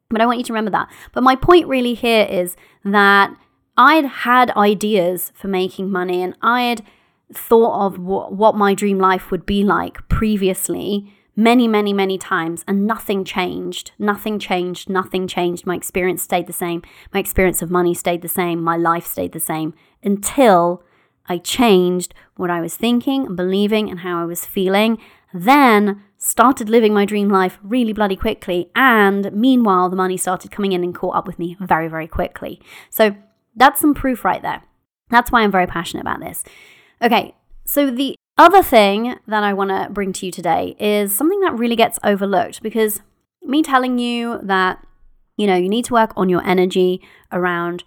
But 0.09 0.23
I 0.23 0.27
want 0.27 0.39
you 0.39 0.45
to 0.45 0.53
remember 0.53 0.71
that. 0.71 0.89
But 1.13 1.23
my 1.23 1.37
point 1.37 1.67
really 1.67 1.95
here 1.95 2.25
is 2.25 2.57
that 2.85 3.37
I'd 3.77 4.05
had 4.05 4.51
ideas 4.57 5.33
for 5.35 5.49
making 5.49 5.91
money 5.91 6.23
and 6.23 6.35
I 6.43 6.63
had 6.63 6.83
thought 7.33 7.87
of 7.87 7.99
what, 7.99 8.33
what 8.33 8.55
my 8.55 8.75
dream 8.75 8.99
life 8.99 9.31
would 9.31 9.45
be 9.45 9.63
like 9.63 10.09
previously 10.09 11.13
many, 11.37 11.69
many, 11.69 11.93
many 11.93 12.17
times, 12.17 12.65
and 12.67 12.87
nothing 12.87 13.23
changed. 13.23 13.93
Nothing 13.99 14.39
changed. 14.39 14.89
Nothing 14.89 15.29
changed. 15.29 15.67
My 15.67 15.77
experience 15.77 16.23
stayed 16.23 16.47
the 16.47 16.53
same. 16.53 16.83
My 17.13 17.21
experience 17.21 17.61
of 17.61 17.71
money 17.71 17.93
stayed 17.93 18.23
the 18.23 18.29
same. 18.29 18.63
My 18.63 18.77
life 18.77 19.07
stayed 19.07 19.33
the 19.33 19.41
same 19.41 19.75
until 20.03 20.83
I 21.29 21.39
changed 21.39 22.15
what 22.37 22.51
I 22.51 22.61
was 22.61 22.77
thinking 22.77 23.35
believing 23.37 23.91
and 23.91 24.01
how 24.01 24.21
I 24.21 24.25
was 24.25 24.47
feeling. 24.47 24.99
Then 25.35 26.03
started 26.17 26.71
living 26.71 26.95
my 26.95 27.05
dream 27.05 27.29
life 27.29 27.59
really 27.63 27.93
bloody 27.93 28.17
quickly. 28.17 28.71
And 28.75 29.31
meanwhile, 29.33 29.91
the 29.91 29.97
money 29.97 30.17
started 30.17 30.51
coming 30.51 30.73
in 30.73 30.83
and 30.83 30.95
caught 30.95 31.17
up 31.17 31.27
with 31.27 31.39
me 31.39 31.57
very, 31.61 31.89
very 31.89 32.09
quickly. 32.09 32.61
So 32.89 33.15
that's 33.57 33.81
some 33.81 33.95
proof 33.95 34.25
right 34.25 34.43
there. 34.43 34.63
That's 35.09 35.33
why 35.33 35.43
I'm 35.43 35.51
very 35.51 35.67
passionate 35.67 36.03
about 36.03 36.21
this. 36.21 36.45
Okay, 37.03 37.35
so 37.65 37.91
the 37.91 38.15
other 38.39 38.63
thing 38.63 39.17
that 39.27 39.43
I 39.43 39.53
want 39.53 39.71
to 39.71 39.89
bring 39.91 40.13
to 40.15 40.27
you 40.27 40.33
today 40.33 40.77
is 40.79 41.15
something 41.15 41.41
that 41.41 41.59
really 41.59 41.77
gets 41.77 41.99
overlooked 42.05 42.63
because 42.63 43.01
me 43.43 43.63
telling 43.63 43.99
you 43.99 44.39
that, 44.43 44.85
you 45.37 45.47
know, 45.47 45.57
you 45.57 45.69
need 45.69 45.85
to 45.87 45.95
work 45.95 46.13
on 46.17 46.29
your 46.29 46.45
energy 46.45 47.01
around 47.33 47.85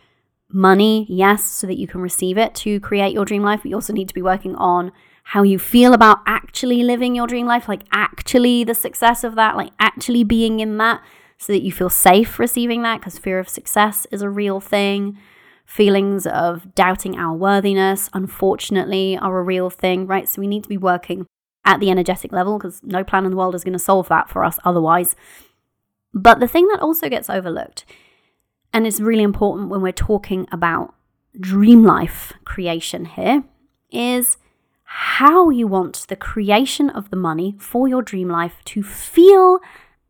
money, 0.52 1.06
yes, 1.10 1.44
so 1.44 1.68
that 1.68 1.78
you 1.78 1.88
can 1.88 2.02
receive 2.02 2.38
it 2.38 2.56
to 2.56 2.80
create 2.80 3.14
your 3.14 3.26
dream 3.26 3.44
life, 3.44 3.62
but 3.62 3.70
you 3.70 3.76
also 3.76 3.94
need 3.94 4.08
to 4.08 4.14
be 4.14 4.22
working 4.22 4.56
on 4.56 4.92
how 5.26 5.44
you 5.44 5.60
feel 5.60 5.94
about 5.94 6.20
actually 6.26 6.82
living 6.82 7.14
your 7.14 7.28
dream 7.28 7.46
life, 7.46 7.68
like 7.68 7.84
actually 7.92 8.64
the 8.64 8.74
success 8.74 9.24
of 9.24 9.36
that, 9.36 9.56
like 9.56 9.72
actually 9.80 10.24
being 10.24 10.60
in 10.60 10.78
that, 10.78 11.02
so 11.38 11.54
that 11.54 11.62
you 11.62 11.72
feel 11.72 11.90
safe 11.90 12.40
receiving 12.40 12.82
that, 12.82 13.00
because 13.00 13.20
fear 13.20 13.38
of 13.38 13.48
success 13.48 14.08
is 14.12 14.24
a 14.24 14.30
real 14.30 14.60
thing. 14.60 15.20
Feelings 15.70 16.26
of 16.26 16.74
doubting 16.74 17.16
our 17.16 17.36
worthiness, 17.36 18.10
unfortunately, 18.12 19.16
are 19.16 19.38
a 19.38 19.44
real 19.44 19.70
thing, 19.70 20.08
right? 20.08 20.28
So 20.28 20.42
we 20.42 20.48
need 20.48 20.64
to 20.64 20.70
be 20.70 20.78
working 20.78 21.28
at 21.64 21.80
the 21.80 21.92
energetic 21.92 22.32
level 22.32 22.58
because 22.58 22.82
no 22.82 23.04
plan 23.04 23.24
in 23.24 23.30
the 23.30 23.38
world 23.38 23.54
is 23.54 23.64
going 23.64 23.74
to 23.74 23.80
solve 23.80 24.10
that 24.10 24.30
for 24.30 24.44
us 24.44 24.58
otherwise. 24.66 25.16
But 26.12 26.40
the 26.40 26.48
thing 26.48 26.68
that 26.70 26.82
also 26.82 27.08
gets 27.08 27.30
overlooked, 27.30 27.86
and 28.74 28.88
it's 28.88 29.00
really 29.00 29.22
important 29.22 29.70
when 29.70 29.84
we're 29.84 29.92
talking 29.92 30.48
about 30.52 30.96
dream 31.40 31.84
life 31.84 32.34
creation 32.46 33.06
here, 33.06 33.44
is 33.92 34.38
how 34.86 35.52
you 35.52 35.68
want 35.68 36.08
the 36.08 36.16
creation 36.16 36.90
of 36.90 37.12
the 37.12 37.16
money 37.16 37.56
for 37.60 37.88
your 37.88 38.02
dream 38.02 38.28
life 38.28 38.56
to 38.66 38.82
feel 38.82 39.60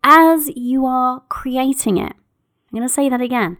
as 0.06 0.48
you 0.56 0.86
are 0.86 1.22
creating 1.28 1.98
it. 1.98 2.13
I'm 2.13 2.78
going 2.78 2.88
to 2.88 2.93
say 2.93 3.10
that 3.10 3.19
again. 3.19 3.58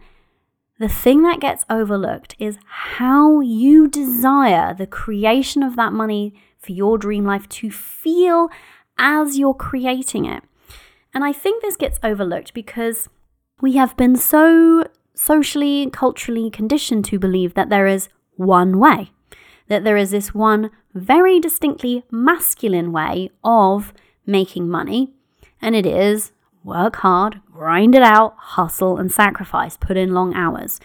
The 0.80 0.88
thing 0.88 1.22
that 1.24 1.40
gets 1.40 1.66
overlooked 1.68 2.34
is 2.38 2.58
how 2.64 3.40
you 3.40 3.86
desire 3.86 4.72
the 4.72 4.86
creation 4.86 5.62
of 5.62 5.76
that 5.76 5.92
money 5.92 6.32
for 6.58 6.72
your 6.72 6.96
dream 6.96 7.26
life 7.26 7.46
to 7.50 7.70
feel 7.70 8.48
as 8.96 9.38
you're 9.38 9.52
creating 9.52 10.24
it. 10.24 10.42
And 11.12 11.22
I 11.22 11.34
think 11.34 11.60
this 11.60 11.76
gets 11.76 12.00
overlooked 12.02 12.54
because 12.54 13.10
we 13.60 13.76
have 13.76 13.94
been 13.98 14.16
so 14.16 14.86
socially, 15.14 15.90
culturally 15.92 16.48
conditioned 16.48 17.04
to 17.04 17.18
believe 17.18 17.52
that 17.52 17.68
there 17.68 17.86
is 17.86 18.08
one 18.36 18.78
way, 18.78 19.10
that 19.68 19.84
there 19.84 19.98
is 19.98 20.12
this 20.12 20.32
one 20.32 20.70
very 20.94 21.38
distinctly 21.38 22.04
masculine 22.10 22.90
way 22.90 23.30
of 23.44 23.92
making 24.24 24.66
money, 24.66 25.12
and 25.60 25.76
it 25.76 25.84
is 25.84 26.32
work 26.64 26.96
hard, 26.96 27.40
grind 27.52 27.94
it 27.94 28.02
out, 28.02 28.34
hustle 28.38 28.98
and 28.98 29.10
sacrifice, 29.10 29.76
put 29.76 29.96
in 29.96 30.12
long 30.12 30.34
hours. 30.34 30.80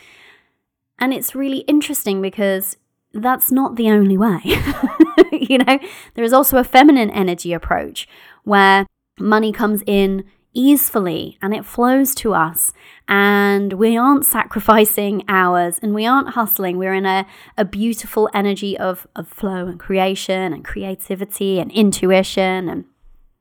And 1.00 1.14
it's 1.14 1.36
really 1.36 1.60
interesting 1.60 2.22
because 2.22 2.78
that's 3.14 3.52
not 3.52 3.76
the 3.76 3.90
only 3.90 4.18
way. 4.18 4.40
you 5.32 5.58
know, 5.58 5.80
there 6.14 6.24
is 6.24 6.34
also 6.34 6.58
a 6.58 6.64
feminine 6.64 7.10
energy 7.10 7.54
approach 7.54 8.08
where 8.44 8.86
money 9.20 9.52
comes 9.52 9.82
in 9.86 10.24
easily 10.56 11.38
and 11.42 11.54
it 11.54 11.66
flows 11.66 12.16
to 12.16 12.34
us 12.34 12.72
and 13.10 13.74
we 13.74 13.98
aren't 13.98 14.26
sacrificing 14.26 15.22
hours 15.28 15.78
and 15.82 15.94
we 15.94 16.06
aren't 16.06 16.30
hustling 16.30 16.78
we're 16.78 16.94
in 16.94 17.06
a, 17.06 17.28
a 17.58 17.66
beautiful 17.66 18.30
energy 18.34 18.78
of, 18.78 19.06
of 19.18 19.28
flow 19.28 19.68
and 19.68 19.80
creation 19.80 20.54
and 20.54 20.64
creativity 20.64 21.60
and 21.60 21.72
intuition 21.74 22.70
and 22.70 22.86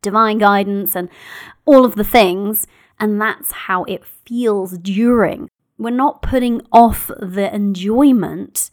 divine 0.04 0.38
guidance 0.38 0.94
and 0.94 1.08
all 1.64 1.84
of 1.84 1.96
the 1.96 2.04
things. 2.04 2.66
And 3.00 3.20
that's 3.20 3.50
how 3.50 3.82
it 3.84 4.04
feels 4.04 4.78
during. 4.78 5.48
We're 5.76 5.90
not 5.90 6.22
putting 6.22 6.62
off 6.70 7.10
the 7.18 7.52
enjoyment 7.52 8.70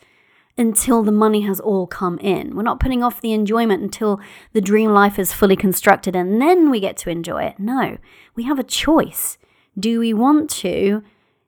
until 0.57 1.01
the 1.01 1.11
money 1.11 1.41
has 1.41 1.59
all 1.59 1.87
come 1.87 2.19
in. 2.19 2.55
We're 2.55 2.61
not 2.61 2.79
putting 2.79 3.01
off 3.01 3.21
the 3.21 3.33
enjoyment 3.33 3.81
until 3.81 4.19
the 4.53 4.61
dream 4.61 4.91
life 4.91 5.17
is 5.17 5.33
fully 5.33 5.55
constructed 5.55 6.15
and 6.15 6.39
then 6.39 6.69
we 6.69 6.79
get 6.79 6.97
to 6.97 7.09
enjoy 7.09 7.43
it. 7.45 7.55
No, 7.57 7.97
we 8.35 8.43
have 8.43 8.59
a 8.59 8.63
choice. 8.63 9.37
Do 9.79 9.99
we 9.99 10.13
want 10.13 10.49
to 10.61 11.01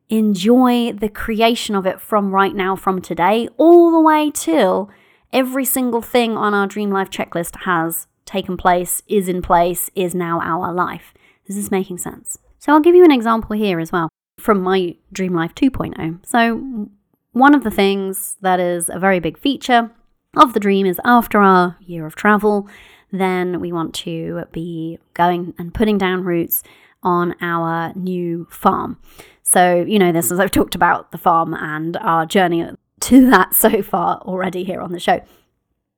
enjoy 0.10 0.92
the 0.94 1.10
creation 1.10 1.76
of 1.76 1.86
it 1.86 2.02
from 2.02 2.32
right 2.32 2.56
now, 2.56 2.76
from 2.76 3.02
today, 3.02 3.48
all 3.58 3.92
the 3.92 4.02
way 4.02 4.32
till 4.34 4.90
every 5.32 5.66
single 5.66 6.02
thing 6.02 6.38
on 6.38 6.54
our 6.54 6.68
dream 6.68 6.92
life 6.92 7.10
checklist 7.10 7.64
has 7.64 8.08
taken 8.26 8.58
place, 8.58 9.02
is 9.08 9.28
in 9.28 9.42
place, 9.42 9.90
is 9.96 10.16
now 10.16 10.40
our 10.42 10.74
life. 10.74 11.14
Is 11.46 11.56
this 11.56 11.72
making 11.72 11.98
sense? 11.98 12.38
So 12.60 12.72
I'll 12.72 12.80
give 12.80 12.96
you 12.96 13.04
an 13.04 13.12
example 13.12 13.56
here 13.56 13.80
as 13.80 13.92
well 13.92 14.10
from 14.40 14.62
my 14.62 14.96
Dream 15.12 15.34
Life 15.34 15.56
2.0. 15.56 16.26
So, 16.26 16.90
one 17.32 17.56
of 17.56 17.64
the 17.64 17.72
things 17.72 18.38
that 18.42 18.60
is 18.60 18.90
a 18.90 19.00
very 19.00 19.20
big 19.20 19.40
feature 19.40 19.90
of 20.38 20.54
the 20.54 20.60
dream 20.60 20.86
is 20.86 21.00
after 21.04 21.40
our 21.40 21.78
year 21.82 22.06
of 22.06 22.16
travel, 22.16 22.68
then 23.12 23.60
we 23.60 23.72
want 23.72 23.94
to 23.96 24.44
be 24.52 25.00
going 25.14 25.54
and 25.58 25.74
putting 25.74 25.98
down 25.98 26.24
roots 26.24 26.64
on 27.02 27.36
our 27.42 27.92
new 27.96 28.48
farm. 28.50 28.98
So, 29.44 29.84
you 29.88 30.00
know, 30.00 30.12
this 30.12 30.32
as 30.32 30.40
I've 30.40 30.52
talked 30.52 30.76
about 30.76 31.12
the 31.12 31.18
farm 31.18 31.54
and 31.54 31.98
our 31.98 32.26
journey 32.26 32.70
to 33.02 33.30
that 33.30 33.54
so 33.56 33.82
far 33.82 34.18
already 34.22 34.64
here 34.64 34.82
on 34.82 34.92
the 34.92 35.00
show. 35.00 35.22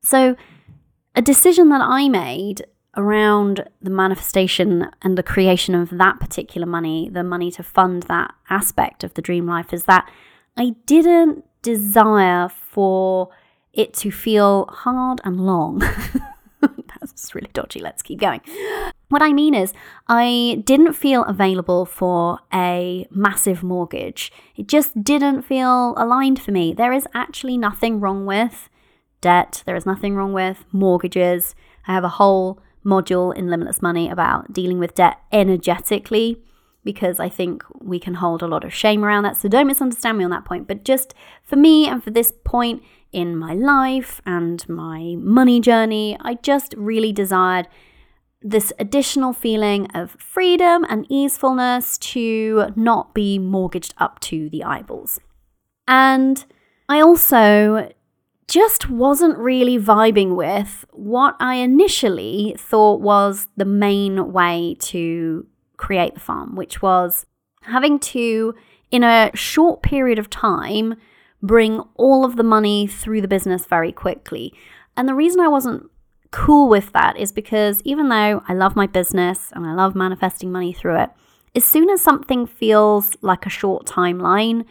So, 0.03 0.35
a 1.15 1.21
decision 1.21 1.69
that 1.69 1.81
I 1.81 2.09
made 2.09 2.65
around 2.97 3.67
the 3.81 3.89
manifestation 3.89 4.89
and 5.01 5.17
the 5.17 5.23
creation 5.23 5.75
of 5.75 5.89
that 5.91 6.19
particular 6.19 6.65
money, 6.65 7.09
the 7.09 7.23
money 7.23 7.51
to 7.51 7.63
fund 7.63 8.03
that 8.03 8.33
aspect 8.49 9.03
of 9.03 9.13
the 9.13 9.21
dream 9.21 9.45
life, 9.45 9.73
is 9.73 9.83
that 9.83 10.09
I 10.57 10.75
didn't 10.85 11.43
desire 11.61 12.49
for 12.49 13.29
it 13.73 13.93
to 13.95 14.11
feel 14.11 14.67
hard 14.67 15.19
and 15.23 15.41
long. 15.41 15.79
That's 16.61 17.35
really 17.35 17.49
dodgy. 17.53 17.79
Let's 17.79 18.01
keep 18.01 18.19
going. 18.19 18.41
What 19.09 19.21
I 19.21 19.33
mean 19.33 19.53
is, 19.53 19.73
I 20.07 20.63
didn't 20.65 20.93
feel 20.93 21.23
available 21.25 21.85
for 21.85 22.39
a 22.53 23.07
massive 23.11 23.61
mortgage. 23.61 24.31
It 24.55 24.67
just 24.67 25.03
didn't 25.03 25.43
feel 25.43 25.93
aligned 25.97 26.41
for 26.41 26.51
me. 26.51 26.73
There 26.73 26.93
is 26.93 27.07
actually 27.13 27.57
nothing 27.57 27.99
wrong 27.99 28.25
with 28.25 28.69
debt, 29.25 29.63
there 29.65 29.75
is 29.75 29.87
nothing 29.87 30.15
wrong 30.15 30.33
with 30.33 30.63
mortgages. 30.71 31.55
I 31.87 31.93
have 31.93 32.03
a 32.03 32.17
whole 32.19 32.61
module 32.85 33.35
in 33.35 33.49
Limitless 33.49 33.81
Money 33.81 34.07
about 34.07 34.53
dealing 34.53 34.77
with 34.77 34.93
debt 34.93 35.17
energetically 35.31 36.43
because 36.83 37.19
I 37.19 37.27
think 37.29 37.63
we 37.81 37.97
can 37.99 38.13
hold 38.13 38.43
a 38.43 38.47
lot 38.47 38.63
of 38.63 38.71
shame 38.71 39.03
around 39.03 39.23
that. 39.23 39.35
So 39.35 39.49
don't 39.49 39.65
misunderstand 39.65 40.19
me 40.19 40.23
on 40.23 40.29
that 40.29 40.45
point. 40.45 40.67
But 40.67 40.85
just 40.85 41.15
for 41.41 41.55
me 41.55 41.87
and 41.87 42.03
for 42.03 42.11
this 42.11 42.31
point 42.43 42.83
in 43.11 43.35
my 43.35 43.55
life 43.55 44.21
and 44.27 44.67
my 44.69 45.15
money 45.17 45.59
journey, 45.59 46.15
I 46.21 46.35
just 46.35 46.75
really 46.77 47.11
desired 47.11 47.67
this 48.43 48.71
additional 48.77 49.33
feeling 49.33 49.87
of 49.95 50.11
freedom 50.19 50.85
and 50.87 51.07
easefulness 51.09 51.97
to 51.97 52.67
not 52.75 53.15
be 53.15 53.39
mortgaged 53.39 53.95
up 53.97 54.19
to 54.19 54.51
the 54.51 54.63
eyeballs. 54.63 55.19
And 55.87 56.45
I 56.87 57.01
also 57.01 57.89
just 58.47 58.89
wasn't 58.89 59.37
really 59.37 59.77
vibing 59.79 60.35
with 60.35 60.85
what 60.91 61.35
I 61.39 61.55
initially 61.55 62.55
thought 62.57 63.01
was 63.01 63.47
the 63.57 63.65
main 63.65 64.31
way 64.31 64.77
to 64.81 65.47
create 65.77 66.13
the 66.13 66.19
farm, 66.19 66.55
which 66.55 66.81
was 66.81 67.25
having 67.63 67.99
to, 67.99 68.53
in 68.91 69.03
a 69.03 69.31
short 69.33 69.81
period 69.81 70.19
of 70.19 70.29
time, 70.29 70.95
bring 71.41 71.79
all 71.95 72.23
of 72.23 72.35
the 72.35 72.43
money 72.43 72.87
through 72.87 73.21
the 73.21 73.27
business 73.27 73.65
very 73.65 73.91
quickly. 73.91 74.53
And 74.95 75.07
the 75.07 75.15
reason 75.15 75.41
I 75.41 75.47
wasn't 75.47 75.89
cool 76.31 76.69
with 76.69 76.91
that 76.93 77.17
is 77.17 77.31
because 77.31 77.81
even 77.83 78.09
though 78.09 78.43
I 78.47 78.53
love 78.53 78.75
my 78.75 78.87
business 78.87 79.51
and 79.53 79.65
I 79.65 79.73
love 79.73 79.95
manifesting 79.95 80.51
money 80.51 80.73
through 80.73 80.99
it, 80.99 81.09
as 81.55 81.65
soon 81.65 81.89
as 81.89 82.01
something 82.01 82.45
feels 82.45 83.15
like 83.21 83.45
a 83.45 83.49
short 83.49 83.85
timeline, 83.85 84.65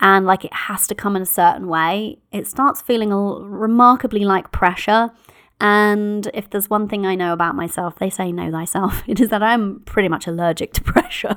and 0.00 0.26
like 0.26 0.44
it 0.44 0.52
has 0.52 0.86
to 0.88 0.94
come 0.94 1.16
in 1.16 1.22
a 1.22 1.26
certain 1.26 1.68
way, 1.68 2.18
it 2.32 2.46
starts 2.46 2.82
feeling 2.82 3.10
remarkably 3.10 4.24
like 4.24 4.52
pressure. 4.52 5.10
And 5.58 6.30
if 6.34 6.50
there's 6.50 6.68
one 6.68 6.86
thing 6.86 7.06
I 7.06 7.14
know 7.14 7.32
about 7.32 7.54
myself, 7.54 7.98
they 7.98 8.10
say 8.10 8.30
know 8.30 8.50
thyself. 8.50 9.02
It 9.08 9.20
is 9.20 9.30
that 9.30 9.42
I'm 9.42 9.80
pretty 9.80 10.08
much 10.08 10.26
allergic 10.26 10.72
to 10.74 10.82
pressure. 10.84 11.36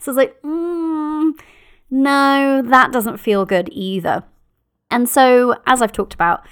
so 0.00 0.10
it's 0.10 0.16
like, 0.16 0.40
mm, 0.42 1.32
no, 1.90 2.62
that 2.62 2.92
doesn't 2.92 3.18
feel 3.18 3.44
good 3.44 3.68
either. 3.72 4.24
And 4.90 5.08
so, 5.08 5.54
as 5.66 5.82
I've 5.82 5.92
talked 5.92 6.14
about, 6.14 6.46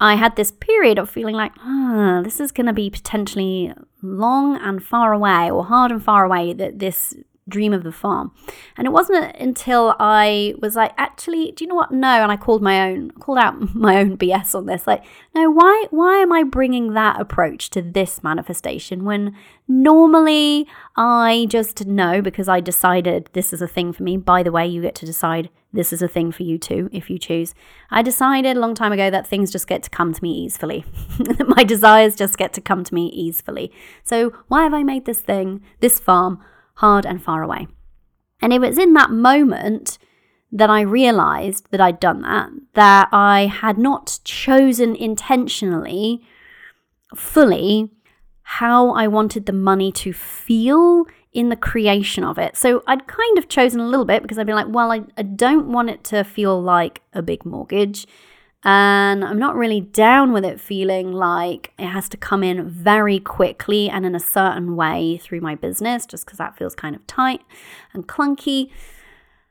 I 0.00 0.14
had 0.14 0.36
this 0.36 0.50
period 0.50 0.98
of 0.98 1.10
feeling 1.10 1.34
like, 1.34 1.52
ah, 1.58 2.22
this 2.24 2.40
is 2.40 2.52
going 2.52 2.66
to 2.66 2.72
be 2.72 2.88
potentially 2.90 3.72
long 4.02 4.56
and 4.56 4.82
far 4.82 5.12
away, 5.12 5.50
or 5.50 5.64
hard 5.66 5.92
and 5.92 6.02
far 6.02 6.24
away, 6.24 6.54
that 6.54 6.78
this 6.78 7.14
dream 7.48 7.72
of 7.72 7.82
the 7.82 7.92
farm. 7.92 8.32
And 8.76 8.86
it 8.86 8.90
wasn't 8.90 9.36
until 9.36 9.96
I 9.98 10.54
was 10.60 10.76
like, 10.76 10.92
actually, 10.96 11.52
do 11.52 11.64
you 11.64 11.68
know 11.68 11.74
what? 11.74 11.90
No. 11.90 12.22
And 12.22 12.30
I 12.30 12.36
called 12.36 12.62
my 12.62 12.88
own, 12.88 13.10
called 13.12 13.38
out 13.38 13.54
my 13.74 13.98
own 13.98 14.16
BS 14.16 14.54
on 14.54 14.66
this. 14.66 14.86
Like, 14.86 15.04
no, 15.34 15.50
why, 15.50 15.86
why 15.90 16.18
am 16.18 16.32
I 16.32 16.44
bringing 16.44 16.94
that 16.94 17.20
approach 17.20 17.70
to 17.70 17.82
this 17.82 18.22
manifestation 18.22 19.04
when 19.04 19.36
normally 19.66 20.66
I 20.96 21.46
just 21.48 21.86
know 21.86 22.22
because 22.22 22.48
I 22.48 22.60
decided 22.60 23.28
this 23.32 23.52
is 23.52 23.62
a 23.62 23.68
thing 23.68 23.92
for 23.92 24.02
me. 24.02 24.16
By 24.16 24.42
the 24.42 24.52
way, 24.52 24.66
you 24.66 24.82
get 24.82 24.94
to 24.96 25.06
decide 25.06 25.50
this 25.72 25.92
is 25.92 26.02
a 26.02 26.08
thing 26.08 26.32
for 26.32 26.42
you 26.42 26.58
too, 26.58 26.90
if 26.92 27.08
you 27.08 27.18
choose. 27.18 27.54
I 27.90 28.02
decided 28.02 28.56
a 28.56 28.60
long 28.60 28.74
time 28.74 28.92
ago 28.92 29.08
that 29.10 29.26
things 29.26 29.50
just 29.50 29.66
get 29.66 29.82
to 29.84 29.90
come 29.90 30.12
to 30.12 30.22
me 30.22 30.32
easily. 30.32 30.84
my 31.46 31.64
desires 31.64 32.14
just 32.14 32.36
get 32.36 32.52
to 32.54 32.60
come 32.60 32.84
to 32.84 32.94
me 32.94 33.06
easily. 33.06 33.72
So 34.04 34.34
why 34.48 34.64
have 34.64 34.74
I 34.74 34.82
made 34.82 35.06
this 35.06 35.22
thing, 35.22 35.62
this 35.80 35.98
farm, 35.98 36.40
hard 36.74 37.06
and 37.06 37.22
far 37.22 37.42
away. 37.42 37.68
And 38.40 38.52
it 38.52 38.60
was 38.60 38.78
in 38.78 38.92
that 38.94 39.10
moment 39.10 39.98
that 40.50 40.68
I 40.68 40.82
realized 40.82 41.66
that 41.70 41.80
I'd 41.80 42.00
done 42.00 42.22
that, 42.22 42.50
that 42.74 43.08
I 43.12 43.46
had 43.46 43.78
not 43.78 44.18
chosen 44.24 44.94
intentionally, 44.94 46.20
fully, 47.16 47.90
how 48.42 48.90
I 48.90 49.06
wanted 49.06 49.46
the 49.46 49.52
money 49.52 49.90
to 49.92 50.12
feel 50.12 51.06
in 51.32 51.48
the 51.48 51.56
creation 51.56 52.22
of 52.24 52.38
it. 52.38 52.56
So 52.56 52.82
I'd 52.86 53.06
kind 53.06 53.38
of 53.38 53.48
chosen 53.48 53.80
a 53.80 53.88
little 53.88 54.04
bit 54.04 54.20
because 54.20 54.38
I'd 54.38 54.46
be 54.46 54.52
like, 54.52 54.66
well, 54.68 54.92
I, 54.92 55.02
I 55.16 55.22
don't 55.22 55.72
want 55.72 55.88
it 55.88 56.04
to 56.04 56.24
feel 56.24 56.60
like 56.60 57.00
a 57.14 57.22
big 57.22 57.46
mortgage. 57.46 58.06
And 58.64 59.24
I'm 59.24 59.40
not 59.40 59.56
really 59.56 59.80
down 59.80 60.32
with 60.32 60.44
it 60.44 60.60
feeling 60.60 61.12
like 61.12 61.72
it 61.78 61.88
has 61.88 62.08
to 62.10 62.16
come 62.16 62.44
in 62.44 62.68
very 62.68 63.18
quickly 63.18 63.90
and 63.90 64.06
in 64.06 64.14
a 64.14 64.20
certain 64.20 64.76
way 64.76 65.18
through 65.18 65.40
my 65.40 65.56
business, 65.56 66.06
just 66.06 66.24
because 66.24 66.38
that 66.38 66.56
feels 66.56 66.76
kind 66.76 66.94
of 66.94 67.04
tight 67.06 67.40
and 67.92 68.06
clunky. 68.06 68.70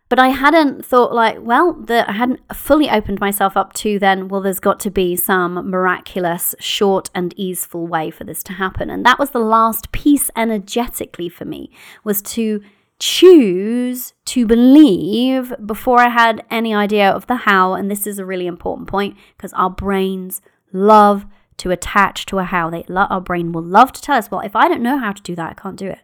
But 0.07 0.19
I 0.19 0.29
hadn't 0.29 0.85
thought, 0.85 1.13
like, 1.13 1.37
well, 1.39 1.73
that 1.73 2.09
I 2.09 2.11
hadn't 2.11 2.41
fully 2.53 2.89
opened 2.89 3.21
myself 3.21 3.55
up 3.55 3.71
to 3.75 3.97
then, 3.97 4.27
well, 4.27 4.41
there's 4.41 4.59
got 4.59 4.79
to 4.81 4.91
be 4.91 5.15
some 5.15 5.69
miraculous, 5.69 6.53
short, 6.59 7.09
and 7.15 7.33
easeful 7.37 7.87
way 7.87 8.11
for 8.11 8.25
this 8.25 8.43
to 8.43 8.53
happen. 8.53 8.89
And 8.89 9.05
that 9.05 9.19
was 9.19 9.29
the 9.29 9.39
last 9.39 9.91
piece 9.93 10.29
energetically 10.35 11.29
for 11.29 11.45
me, 11.45 11.71
was 12.03 12.21
to 12.23 12.61
choose 13.01 14.13
to 14.25 14.45
believe 14.45 15.51
before 15.65 15.99
I 15.99 16.09
had 16.09 16.45
any 16.51 16.73
idea 16.73 17.09
of 17.09 17.25
the 17.25 17.35
how. 17.35 17.73
And 17.73 17.89
this 17.89 18.05
is 18.05 18.19
a 18.19 18.25
really 18.25 18.45
important 18.45 18.87
point 18.87 19.17
because 19.35 19.51
our 19.53 19.71
brains 19.71 20.39
love 20.71 21.25
to 21.57 21.71
attach 21.71 22.27
to 22.27 22.37
a 22.37 22.43
how. 22.43 22.69
They 22.69 22.85
lo- 22.87 23.07
our 23.09 23.19
brain 23.19 23.53
will 23.53 23.63
love 23.63 23.91
to 23.93 24.01
tell 24.01 24.17
us, 24.17 24.29
well, 24.29 24.41
if 24.41 24.55
I 24.55 24.67
don't 24.67 24.83
know 24.83 24.99
how 24.99 25.13
to 25.13 25.21
do 25.23 25.35
that, 25.35 25.49
I 25.49 25.53
can't 25.53 25.77
do 25.77 25.87
it. 25.87 25.99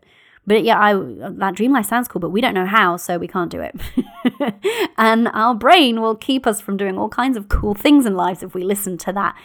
But 0.47 0.63
yeah, 0.63 0.79
I 0.79 0.93
that 0.93 1.55
dream 1.55 1.73
life 1.73 1.85
sounds 1.85 2.07
cool, 2.07 2.21
but 2.21 2.31
we 2.31 2.41
don't 2.41 2.53
know 2.53 2.65
how, 2.65 2.97
so 2.97 3.17
we 3.17 3.27
can't 3.27 3.51
do 3.51 3.61
it. 3.61 3.75
and 4.97 5.27
our 5.33 5.53
brain 5.53 6.01
will 6.01 6.15
keep 6.15 6.47
us 6.47 6.61
from 6.61 6.77
doing 6.77 6.97
all 6.97 7.09
kinds 7.09 7.37
of 7.37 7.47
cool 7.47 7.75
things 7.75 8.05
in 8.05 8.15
life 8.15 8.41
if 8.41 8.55
we 8.55 8.63
listen 8.63 8.97
to 8.99 9.13
that 9.13 9.35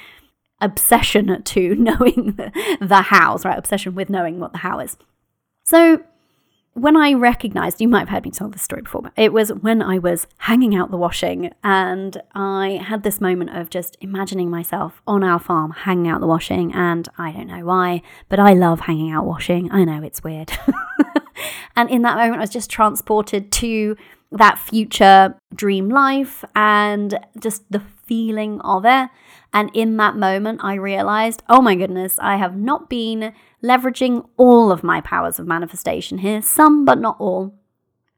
obsession 0.60 1.42
to 1.42 1.74
knowing 1.74 2.34
the, 2.36 2.78
the 2.80 3.02
hows, 3.02 3.44
right? 3.44 3.58
Obsession 3.58 3.94
with 3.94 4.08
knowing 4.08 4.38
what 4.38 4.52
the 4.52 4.58
how 4.58 4.78
is. 4.78 4.96
So 5.64 6.02
when 6.74 6.96
I 6.96 7.12
recognized, 7.12 7.80
you 7.80 7.88
might 7.88 8.00
have 8.00 8.08
heard 8.08 8.24
me 8.24 8.30
tell 8.30 8.48
this 8.48 8.62
story 8.62 8.82
before, 8.82 9.02
but 9.02 9.12
it 9.16 9.32
was 9.32 9.52
when 9.52 9.82
I 9.82 9.98
was 9.98 10.26
hanging 10.38 10.74
out 10.74 10.90
the 10.90 10.96
washing 10.96 11.52
and 11.62 12.20
I 12.34 12.82
had 12.82 13.02
this 13.02 13.20
moment 13.20 13.54
of 13.54 13.68
just 13.68 13.96
imagining 14.00 14.48
myself 14.48 15.02
on 15.06 15.22
our 15.22 15.38
farm 15.38 15.72
hanging 15.72 16.08
out 16.08 16.20
the 16.20 16.26
washing. 16.26 16.72
And 16.72 17.08
I 17.18 17.30
don't 17.32 17.48
know 17.48 17.64
why, 17.64 18.00
but 18.30 18.40
I 18.40 18.54
love 18.54 18.80
hanging 18.80 19.10
out 19.10 19.26
washing. 19.26 19.70
I 19.70 19.84
know 19.84 20.02
it's 20.02 20.24
weird. 20.24 20.52
and 21.76 21.90
in 21.90 22.02
that 22.02 22.16
moment, 22.16 22.36
I 22.36 22.40
was 22.40 22.50
just 22.50 22.70
transported 22.70 23.52
to 23.52 23.96
that 24.30 24.58
future 24.58 25.36
dream 25.54 25.90
life 25.90 26.42
and 26.56 27.18
just 27.38 27.70
the 27.70 27.80
feeling 27.80 28.60
of 28.62 28.86
it. 28.86 29.10
And 29.52 29.70
in 29.74 29.96
that 29.98 30.16
moment, 30.16 30.60
I 30.62 30.74
realized, 30.74 31.42
oh 31.48 31.60
my 31.60 31.74
goodness, 31.74 32.18
I 32.18 32.36
have 32.36 32.56
not 32.56 32.88
been 32.88 33.34
leveraging 33.62 34.26
all 34.36 34.72
of 34.72 34.82
my 34.82 35.00
powers 35.00 35.38
of 35.38 35.46
manifestation 35.46 36.18
here, 36.18 36.40
some 36.40 36.84
but 36.84 36.98
not 36.98 37.16
all. 37.18 37.54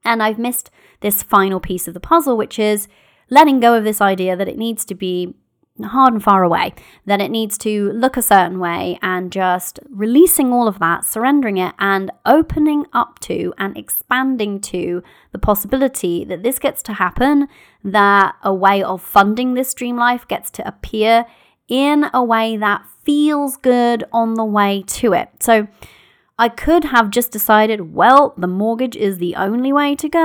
And 0.04 0.22
I've 0.22 0.38
missed 0.38 0.70
this 1.00 1.22
final 1.22 1.60
piece 1.60 1.88
of 1.88 1.94
the 1.94 2.00
puzzle, 2.00 2.36
which 2.36 2.58
is 2.58 2.88
letting 3.30 3.58
go 3.58 3.74
of 3.74 3.84
this 3.84 4.00
idea 4.00 4.36
that 4.36 4.48
it 4.48 4.58
needs 4.58 4.84
to 4.84 4.94
be 4.94 5.34
hard 5.82 6.12
and 6.12 6.22
far 6.22 6.42
away, 6.44 6.72
that 7.04 7.20
it 7.20 7.30
needs 7.30 7.58
to 7.58 7.90
look 7.92 8.16
a 8.16 8.22
certain 8.22 8.60
way, 8.60 8.98
and 9.02 9.32
just 9.32 9.80
releasing 9.90 10.52
all 10.52 10.68
of 10.68 10.78
that, 10.78 11.04
surrendering 11.04 11.56
it, 11.56 11.74
and 11.78 12.10
opening 12.24 12.86
up 12.92 13.18
to 13.20 13.52
and 13.58 13.76
expanding 13.76 14.60
to 14.60 15.02
the 15.32 15.38
possibility 15.38 16.24
that 16.24 16.42
this 16.42 16.58
gets 16.58 16.82
to 16.84 16.92
happen, 16.94 17.48
that 17.82 18.36
a 18.42 18.54
way 18.54 18.82
of 18.82 19.02
funding 19.02 19.54
this 19.54 19.74
dream 19.74 19.96
life 19.96 20.28
gets 20.28 20.50
to 20.52 20.66
appear 20.66 21.26
in 21.66 22.06
a 22.14 22.22
way 22.22 22.56
that 22.56 22.84
feels 23.02 23.56
good 23.56 24.04
on 24.12 24.34
the 24.34 24.44
way 24.44 24.84
to 24.86 25.12
it. 25.12 25.28
So, 25.40 25.66
I 26.36 26.48
could 26.48 26.86
have 26.86 27.10
just 27.10 27.30
decided, 27.30 27.94
well, 27.94 28.34
the 28.36 28.48
mortgage 28.48 28.96
is 28.96 29.18
the 29.18 29.36
only 29.36 29.72
way 29.72 29.94
to 29.94 30.08
go, 30.08 30.18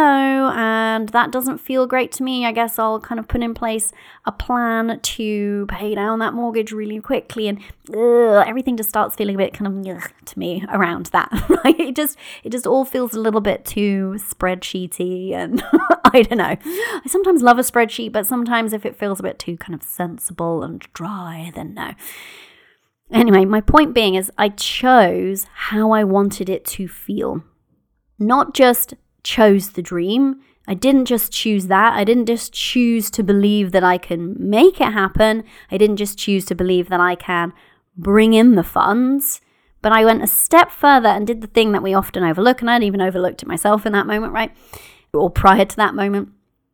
and 0.55 1.09
that 1.09 1.29
doesn't 1.29 1.59
feel 1.59 1.85
great 1.85 2.11
to 2.13 2.23
me. 2.23 2.47
I 2.47 2.51
guess 2.51 2.79
I'll 2.79 2.99
kind 2.99 3.19
of 3.19 3.27
put 3.27 3.43
in 3.43 3.53
place 3.53 3.91
a 4.25 4.31
plan 4.31 4.99
to 4.99 5.67
pay 5.69 5.93
down 5.93 6.17
that 6.17 6.33
mortgage 6.33 6.71
really 6.71 6.99
quickly, 6.99 7.47
and 7.47 7.59
ugh, 7.89 8.43
everything 8.47 8.75
just 8.75 8.89
starts 8.89 9.15
feeling 9.15 9.35
a 9.35 9.37
bit 9.37 9.53
kind 9.53 9.67
of 9.87 9.97
ugh, 9.97 10.11
to 10.25 10.39
me 10.39 10.65
around 10.69 11.07
that. 11.07 11.29
Right? 11.63 11.79
It 11.79 11.95
just 11.95 12.17
it 12.43 12.51
just 12.51 12.65
all 12.65 12.85
feels 12.85 13.13
a 13.13 13.19
little 13.19 13.41
bit 13.41 13.65
too 13.65 14.15
spreadsheety, 14.17 15.33
and 15.33 15.61
I 16.05 16.23
don't 16.23 16.37
know. 16.37 16.55
I 16.65 17.01
sometimes 17.05 17.43
love 17.43 17.59
a 17.59 17.63
spreadsheet, 17.63 18.13
but 18.13 18.25
sometimes 18.25 18.73
if 18.73 18.83
it 18.85 18.95
feels 18.95 19.19
a 19.19 19.23
bit 19.23 19.37
too 19.37 19.57
kind 19.57 19.75
of 19.75 19.83
sensible 19.83 20.63
and 20.63 20.79
dry, 20.93 21.51
then 21.53 21.75
no. 21.75 21.93
Anyway, 23.11 23.45
my 23.45 23.61
point 23.61 23.93
being 23.93 24.15
is 24.15 24.31
I 24.37 24.49
chose 24.49 25.47
how 25.53 25.91
I 25.91 26.03
wanted 26.03 26.49
it 26.49 26.63
to 26.65 26.87
feel. 26.87 27.43
Not 28.19 28.53
just 28.53 28.93
chose 29.23 29.71
the 29.71 29.81
dream. 29.81 30.41
I 30.67 30.75
didn't 30.75 31.05
just 31.05 31.31
choose 31.31 31.67
that. 31.67 31.93
I 31.93 32.03
didn't 32.03 32.27
just 32.27 32.53
choose 32.53 33.09
to 33.11 33.23
believe 33.23 33.71
that 33.71 33.83
I 33.83 33.97
can 33.97 34.35
make 34.37 34.79
it 34.79 34.93
happen. 34.93 35.43
I 35.71 35.77
didn't 35.77 35.97
just 35.97 36.19
choose 36.19 36.45
to 36.45 36.55
believe 36.55 36.89
that 36.89 36.99
I 36.99 37.15
can 37.15 37.53
bring 37.97 38.33
in 38.33 38.55
the 38.55 38.63
funds. 38.63 39.41
But 39.81 39.93
I 39.93 40.05
went 40.05 40.23
a 40.23 40.27
step 40.27 40.71
further 40.71 41.07
and 41.07 41.25
did 41.25 41.41
the 41.41 41.47
thing 41.47 41.71
that 41.71 41.81
we 41.81 41.93
often 41.93 42.23
overlook, 42.23 42.61
and 42.61 42.69
I'd 42.69 42.83
even 42.83 43.01
overlooked 43.01 43.41
it 43.41 43.47
myself 43.47 43.85
in 43.85 43.93
that 43.93 44.07
moment, 44.07 44.33
right? 44.33 44.51
Or 45.13 45.29
prior 45.29 45.65
to 45.65 45.75
that 45.77 45.95
moment, 45.95 46.29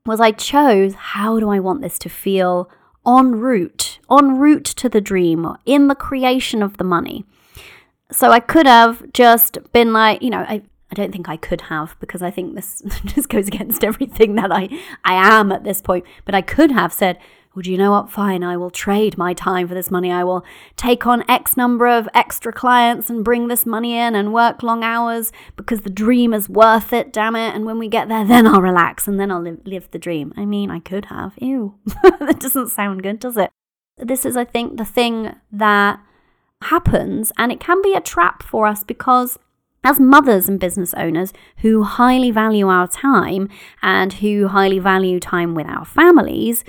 was 0.06 0.20
I 0.20 0.32
chose 0.32 0.96
how 0.96 1.40
do 1.40 1.50
I 1.50 1.60
want 1.60 1.82
this 1.82 2.00
to 2.00 2.10
feel 2.10 2.70
en 3.06 3.40
route, 3.40 4.00
en 4.10 4.38
route 4.38 4.66
to 4.66 4.90
the 4.90 5.02
dream, 5.02 5.46
or 5.46 5.58
in 5.66 5.88
the 5.88 5.96
creation 5.96 6.64
of 6.64 6.78
the 6.78 6.84
money. 6.84 7.26
So 8.12 8.32
I 8.32 8.40
could 8.40 8.68
have 8.68 9.12
just 9.14 9.58
been 9.72 9.94
like, 9.94 10.22
you 10.22 10.30
know, 10.30 10.46
I, 10.48 10.62
I 10.92 10.96
don't 10.96 11.12
think 11.12 11.28
I 11.28 11.38
could 11.38 11.62
have 11.62 11.96
because 12.00 12.22
I 12.22 12.32
think 12.32 12.56
this 12.56 12.82
just 13.06 13.30
goes 13.30 13.48
against 13.48 13.84
everything 13.84 14.36
that 14.36 14.52
I, 14.52 14.70
I 15.04 15.16
am 15.16 15.52
at 15.52 15.64
this 15.64 15.82
point. 15.82 16.06
But 16.24 16.36
I 16.36 16.42
could 16.42 16.72
have 16.72 16.94
said, 16.94 17.18
would 17.56 17.68
you 17.68 17.78
know 17.78 17.92
what? 17.92 18.12
Fine, 18.12 18.44
I 18.44 18.58
will 18.58 18.70
trade 18.70 19.18
my 19.18 19.34
time 19.34 19.68
for 19.68 19.74
this 19.74 19.90
money. 19.90 20.12
I 20.12 20.24
will 20.24 20.46
take 20.76 21.08
on 21.08 21.30
X 21.30 21.56
number 21.56 21.88
of 21.88 22.10
extra 22.14 22.52
clients 22.52 23.10
and 23.10 23.24
bring 23.24 23.48
this 23.48 23.66
money 23.66 23.98
in 23.98 24.14
and 24.14 24.34
work 24.34 24.62
long 24.62 24.84
hours 24.84 25.32
because 25.56 25.82
the 25.82 25.90
dream 25.90 26.34
is 26.34 26.50
worth 26.50 26.92
it, 26.92 27.14
damn 27.14 27.36
it. 27.36 27.56
And 27.56 27.66
when 27.66 27.80
we 27.80 27.88
get 27.88 28.10
there, 28.10 28.26
then 28.26 28.46
I'll 28.46 28.62
relax 28.62 29.08
and 29.08 29.20
then 29.20 29.32
I'll 29.32 29.42
live, 29.42 29.60
live 29.66 29.90
the 29.92 30.00
dream. 30.00 30.34
I 30.36 30.46
mean, 30.46 30.70
I 30.70 30.80
could 30.80 31.06
have. 31.06 31.34
Ew. 31.38 31.76
that 31.86 32.40
doesn't 32.40 32.70
sound 32.70 33.04
good, 33.04 33.20
does 33.20 33.38
it? 33.38 33.52
This 33.98 34.26
is, 34.26 34.36
I 34.36 34.44
think, 34.44 34.78
the 34.78 34.86
thing 34.86 35.36
that 35.52 36.02
happens, 36.64 37.32
and 37.38 37.52
it 37.52 37.60
can 37.60 37.82
be 37.82 37.94
a 37.94 38.02
trap 38.02 38.44
for 38.44 38.68
us 38.68 38.84
because 38.84 39.38
as 39.84 40.00
mothers 40.00 40.50
and 40.50 40.60
business 40.60 40.94
owners 40.96 41.32
who 41.58 41.84
highly 41.84 42.32
value 42.32 42.68
our 42.68 42.88
time 42.88 43.48
and 43.82 44.14
who 44.14 44.48
highly 44.48 44.80
value 44.80 45.20
time 45.20 45.54
with 45.54 45.68
our 45.68 45.86
families, 45.86 46.64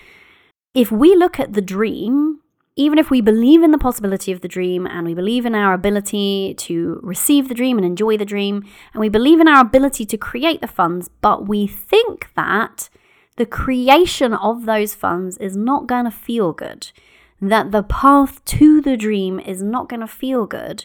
if 0.77 0.93
we 0.93 1.17
look 1.17 1.41
at 1.41 1.55
the 1.55 1.63
dream, 1.63 2.41
even 2.77 2.99
if 2.99 3.11
we 3.11 3.23
believe 3.23 3.63
in 3.63 3.71
the 3.71 3.79
possibility 3.79 4.31
of 4.31 4.43
the 4.43 4.49
dream 4.49 4.87
and 4.87 5.07
we 5.07 5.15
believe 5.15 5.47
in 5.47 5.55
our 5.55 5.73
ability 5.73 6.53
to 6.59 7.01
receive 7.03 7.49
the 7.49 7.55
dream 7.55 7.79
and 7.79 7.87
enjoy 7.87 8.19
the 8.19 8.27
dream, 8.27 8.63
and 8.93 9.01
we 9.01 9.09
believe 9.09 9.41
in 9.41 9.49
our 9.49 9.63
ability 9.63 10.05
to 10.05 10.19
create 10.19 10.61
the 10.61 10.67
funds, 10.67 11.09
but 11.23 11.49
we 11.49 11.67
think 11.67 12.29
that 12.37 12.91
the 13.37 13.47
creation 13.47 14.35
of 14.35 14.67
those 14.67 14.95
funds 14.95 15.39
is 15.39 15.57
not 15.57 15.87
going 15.87 16.05
to 16.05 16.11
feel 16.11 16.53
good, 16.53 16.93
that 17.41 17.73
the 17.73 17.83
path 17.83 18.45
to 18.45 18.83
the 18.83 18.99
dream 18.99 19.41
is 19.41 19.63
not 19.63 19.89
going 19.89 20.01
to 20.01 20.07
feel 20.07 20.47
good, 20.47 20.85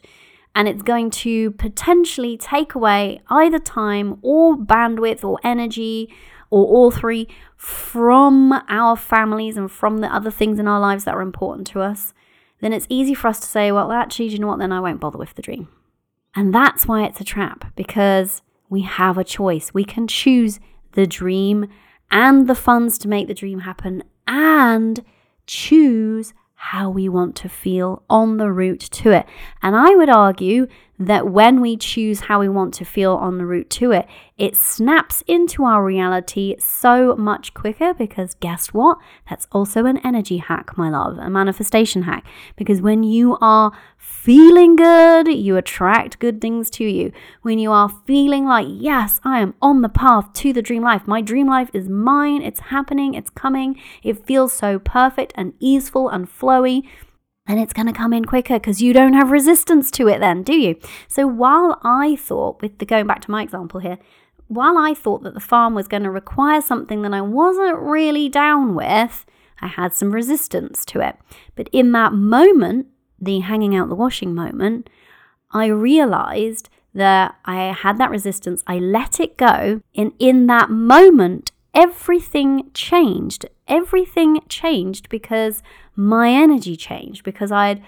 and 0.55 0.69
it's 0.69 0.83
going 0.83 1.09
to 1.09 1.51
potentially 1.51 2.37
take 2.37 2.75
away 2.75 3.19
either 3.29 3.59
time 3.59 4.19
or 4.21 4.55
bandwidth 4.55 5.25
or 5.25 5.37
energy 5.43 6.09
or 6.51 6.65
all 6.67 6.91
three 6.91 7.27
from 7.57 8.53
our 8.67 8.95
families 8.95 9.57
and 9.57 9.71
from 9.71 9.99
the 9.99 10.13
other 10.13 10.29
things 10.29 10.59
in 10.59 10.67
our 10.67 10.79
lives 10.79 11.05
that 11.05 11.15
are 11.15 11.21
important 11.21 11.65
to 11.67 11.81
us, 11.81 12.13
then 12.59 12.73
it's 12.73 12.85
easy 12.89 13.15
for 13.15 13.27
us 13.29 13.39
to 13.39 13.47
say, 13.47 13.71
well, 13.71 13.91
actually, 13.91 14.27
do 14.27 14.33
you 14.33 14.39
know 14.39 14.47
what? 14.47 14.59
Then 14.59 14.71
I 14.71 14.79
won't 14.79 14.99
bother 14.99 15.17
with 15.17 15.33
the 15.33 15.41
dream. 15.41 15.69
And 16.35 16.53
that's 16.53 16.87
why 16.87 17.03
it's 17.05 17.19
a 17.19 17.25
trap 17.25 17.73
because 17.75 18.41
we 18.69 18.81
have 18.81 19.17
a 19.17 19.23
choice. 19.23 19.73
We 19.73 19.83
can 19.83 20.07
choose 20.07 20.59
the 20.91 21.07
dream 21.07 21.67
and 22.11 22.47
the 22.47 22.55
funds 22.55 22.97
to 22.99 23.07
make 23.07 23.27
the 23.27 23.33
dream 23.33 23.59
happen 23.59 24.03
and 24.27 25.03
choose 25.47 26.33
how 26.66 26.88
we 26.91 27.09
want 27.09 27.36
to 27.36 27.49
feel 27.49 28.03
on 28.07 28.38
the 28.38 28.51
route 28.51 28.80
to 28.80 29.09
it. 29.09 29.26
And 29.64 29.76
I 29.76 29.95
would 29.95 30.09
argue 30.09 30.68
that 30.99 31.28
when 31.28 31.59
we 31.59 31.76
choose 31.76 32.20
how 32.22 32.39
we 32.39 32.47
want 32.47 32.72
to 32.76 32.86
feel 32.86 33.16
on 33.16 33.39
the 33.39 33.45
route 33.47 33.72
to 33.72 33.91
it, 33.91 34.07
it 34.38 34.55
snaps 34.55 35.24
into 35.26 35.66
our 35.66 35.84
reality 35.84 36.55
so 36.59 37.16
much 37.16 37.55
quicker 37.55 37.95
because 37.95 38.36
guess 38.36 38.68
what? 38.68 38.99
That's 39.28 39.47
also 39.51 39.88
an 39.88 39.97
energy 40.05 40.38
hack, 40.38 40.78
my 40.78 40.91
love, 40.91 41.18
a 41.18 41.32
manifestation 41.32 42.03
hack. 42.03 42.24
Because 42.55 42.80
when 42.80 43.01
you 43.01 43.39
are 43.41 43.72
feeling 44.24 44.76
good, 44.76 45.28
you 45.28 45.57
attract 45.57 46.19
good 46.19 46.39
things 46.39 46.69
to 46.69 46.84
you. 46.84 47.11
When 47.41 47.57
you 47.57 47.72
are 47.72 47.89
feeling 48.05 48.45
like, 48.45 48.67
yes, 48.69 49.19
I 49.24 49.39
am 49.39 49.55
on 49.61 49.82
the 49.82 49.89
path 49.89 50.32
to 50.34 50.53
the 50.53 50.61
dream 50.61 50.84
life, 50.84 51.07
my 51.07 51.22
dream 51.22 51.47
life 51.47 51.72
is 51.74 51.89
mine, 51.89 52.43
it's 52.43 52.59
happening, 52.59 53.15
it's 53.15 53.32
coming, 53.32 53.82
it 54.03 54.26
feels 54.26 54.53
so 54.53 54.78
perfect 54.78 55.34
and 55.36 55.53
easeful 55.59 56.07
and 56.09 56.28
flowy 56.30 56.88
then 57.47 57.57
it's 57.57 57.74
going 57.74 57.88
to 57.88 57.93
come 57.93 58.13
in 58.13 58.24
quicker 58.24 58.59
because 58.59 58.82
you 58.82 58.93
don't 58.93 59.13
have 59.13 59.32
resistance 59.32 59.89
to 59.91 60.07
it 60.07 60.19
then, 60.19 60.43
do 60.43 60.53
you? 60.53 60.76
So 61.07 61.26
while 61.28 61.80
I 61.84 62.15
thought, 62.15 62.61
with 62.61 62.78
the 62.78 62.86
going 62.86 63.07
back 63.07 63.22
to 63.22 63.32
my 63.32 63.41
example 63.41 63.80
here, 63.80 63.97
while 64.47 64.78
I 64.78 64.93
thought 64.93 65.24
that 65.24 65.34
the 65.34 65.39
farm 65.39 65.74
was 65.74 65.88
going 65.88 66.03
to 66.03 66.11
require 66.11 66.61
something 66.61 67.01
that 67.01 67.13
I 67.13 67.22
wasn't 67.22 67.80
really 67.80 68.30
down 68.30 68.76
with, 68.76 69.26
I 69.59 69.67
had 69.67 69.93
some 69.93 70.11
resistance 70.11 70.86
to 70.86 71.01
it. 71.01 71.15
But 71.55 71.67
in 71.72 71.91
that 71.93 72.13
moment, 72.13 72.88
the 73.22 73.39
hanging 73.39 73.76
out 73.76 73.89
the 73.89 73.95
washing 73.95 74.34
moment, 74.34 74.89
I 75.51 75.67
realized 75.67 76.69
that 76.93 77.36
I 77.45 77.72
had 77.72 77.97
that 77.97 78.09
resistance. 78.09 78.63
I 78.67 78.78
let 78.80 79.19
it 79.19 79.38
go. 79.38 79.82
And 79.95 80.11
in 80.19 80.47
that 80.47 80.69
moment, 80.69 81.51
everything 81.74 82.72
changed. 82.74 83.45
Everything 83.67 84.41
changed 84.49 85.07
because 85.09 85.63
my 85.95 86.30
energy 86.30 86.76
changed, 86.76 87.24
because 87.24 87.51
I'd 87.51 87.82